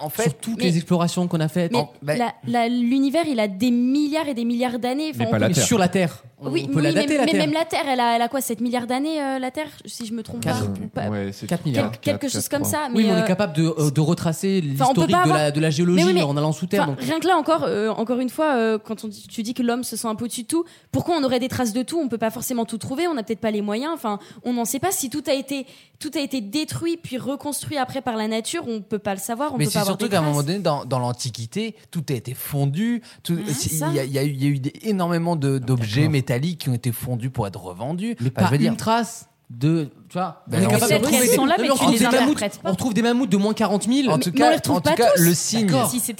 [0.00, 1.72] En fait, Sur toutes Mais- les explorations qu'on a faites.
[1.72, 5.08] Mais En- bah- la- la- l'univers, il a des milliards et des milliards d'années.
[5.10, 5.64] Enfin, Mais on pas peut- la Mais Terre.
[5.64, 6.22] sur la Terre.
[6.42, 7.40] On, Oui, on peut oui, la mais, dater, la mais Terre.
[7.40, 10.06] même la Terre, elle a, elle a quoi 7 milliards d'années, euh, la Terre Si
[10.06, 10.52] je me trompe pas.
[10.52, 10.70] Quatre.
[10.94, 11.90] Pas- Ouais, c'est 4 milliards.
[12.00, 12.88] quel- quelque chose comme ça.
[12.90, 15.50] Mais, oui, mais on euh, est capable de, euh, de retracer l'historique de, avoir- la,
[15.50, 16.86] de la géologie Mais oui, mais- en allant sous terre.
[16.86, 19.52] Donc- rien que là encore, euh, encore une fois, euh, quand on dit- tu dis
[19.54, 21.82] que l'homme se sent un peu au-dessus de tout, pourquoi on aurait des traces de
[21.82, 21.98] tout?
[21.98, 23.92] On peut pas forcément tout trouver, on n'a peut-être pas les moyens.
[23.94, 25.66] Enfin, on n'en sait pas si tout a été
[25.98, 28.64] tout a été détruit puis reconstruit après par la nature.
[28.66, 29.52] On peut pas le savoir.
[29.52, 32.12] On Mais peut c'est pas surtout qu'à un moment donné, dans, dans l'Antiquité, tout a
[32.12, 33.00] été fondu.
[33.70, 33.88] ça.
[33.88, 36.68] il, y a, y eu, il y a eu des- énormément de- d'objets métalliques qui
[36.68, 38.16] ont été fondus pour être revendus.
[38.20, 39.88] Mais Enfin, pas je veux dire, une trace de.
[40.08, 41.92] Tu vois, Ben on est non, capable de sont là, des- mais on tu retrouve
[41.92, 42.60] les des mammouths-.
[42.64, 44.08] On retrouve des mammouths de moins 40 000.
[44.08, 45.68] en tout cas, en tout cas le signe.
[45.88, 46.14] Si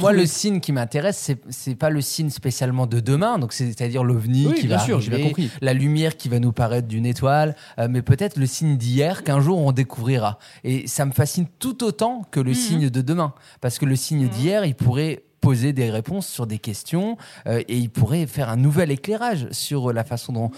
[0.00, 3.66] Moi, le signe qui m'intéresse, c'est c'est pas le signe spécialement de demain, donc c'est-
[3.66, 5.50] c'est-à-dire l'ovni Oui, qui bien va sûr, bien compris.
[5.60, 9.40] la lumière qui va nous paraître d'une étoile, euh, mais peut-être le signe d'hier qu'un
[9.40, 10.38] jour on découvrira.
[10.64, 14.28] Et ça me fascine tout autant que le signe de demain, parce que le signe
[14.28, 17.16] d'hier, il pourrait poser des réponses sur des questions
[17.46, 20.50] euh, et il pourrait faire un nouvel éclairage sur la façon dont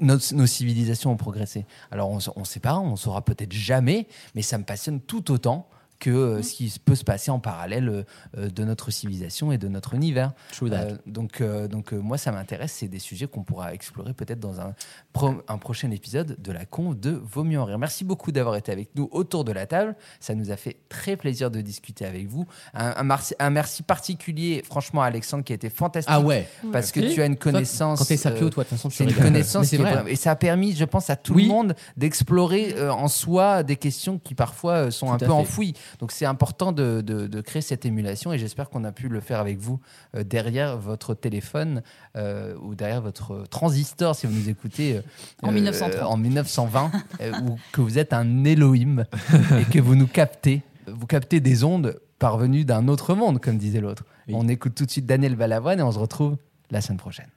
[0.00, 1.66] nos, civilisations ont progressé.
[1.90, 5.68] Alors on ne sait pas, on saura peut-être jamais, mais ça me passionne tout autant
[6.00, 8.02] que euh, ce qui peut se passer en parallèle euh,
[8.38, 10.32] euh, de notre civilisation et de notre univers.
[10.62, 12.72] Euh, donc, euh, donc euh, moi, ça m'intéresse.
[12.72, 14.74] C'est des sujets qu'on pourra explorer peut-être dans un,
[15.12, 17.78] pro- un prochain épisode de la con de Vaut mieux en rire.
[17.78, 19.94] Merci beaucoup d'avoir été avec nous autour de la table.
[20.18, 22.46] Ça nous a fait très plaisir de discuter avec vous.
[22.74, 26.12] Un, un merci, un merci particulier, franchement, à Alexandre, qui a été fantastique.
[26.12, 26.48] Ah ouais.
[26.72, 27.98] Parce que tu as une Toi, connaissance.
[27.98, 30.36] quand t'es sapio, euh, toi, de toute façon, tu une connaissance est et ça a
[30.36, 31.42] permis, je pense, à tout Oui.
[31.42, 35.24] le monde d'explorer euh, en soi des questions qui parfois euh, sont Tout un peu
[35.26, 35.30] fait.
[35.32, 35.74] enfouies.
[35.98, 39.20] Donc c'est important de, de- de créer cette émulation et j'espère qu'on a pu le
[39.20, 39.80] faire avec vous
[40.14, 41.82] euh, derrière votre téléphone
[42.16, 45.02] euh, ou derrière votre transistor si vous nous écoutez euh,
[45.42, 46.02] En 1930.
[46.10, 49.04] en 1920 euh, ou que vous êtes un Elohim
[49.60, 50.62] et que vous nous captez.
[50.86, 54.04] Vous captez des ondes parvenues d'un autre monde, comme disait l'autre.
[54.32, 56.36] On écoute tout de suite Daniel Balavoine et on se retrouve
[56.70, 57.28] la semaine prochaine.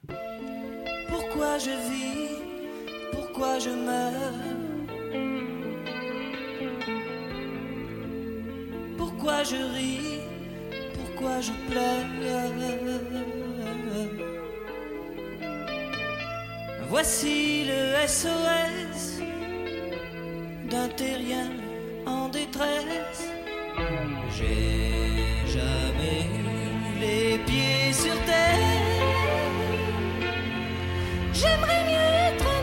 [1.08, 2.36] Pourquoi je vis?
[3.12, 4.63] Pourquoi je meurs?
[9.24, 10.20] Pourquoi je ris
[10.98, 12.04] Pourquoi je pleure
[16.90, 19.22] Voici le SOS
[20.68, 21.52] d'un terrien
[22.04, 23.24] en détresse.
[24.36, 24.92] J'ai
[25.46, 28.58] jamais eu les pieds sur terre.
[31.32, 32.53] J'aimerais mieux être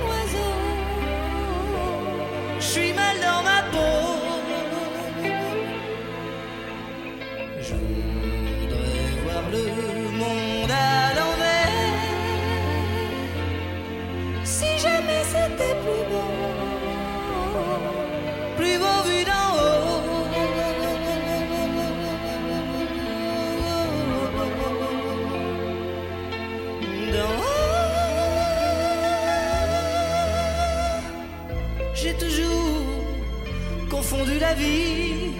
[34.54, 35.34] vie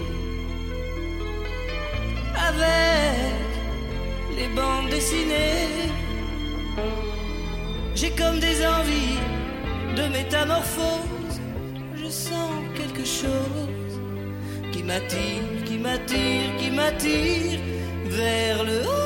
[2.36, 3.22] avec
[4.38, 5.92] les bandes dessinées.
[7.96, 9.20] J'ai comme des envies
[9.96, 11.42] de métamorphose.
[11.96, 13.94] Je sens quelque chose
[14.72, 17.60] qui m'attire, qui m'attire, qui m'attire
[18.06, 19.01] vers le haut.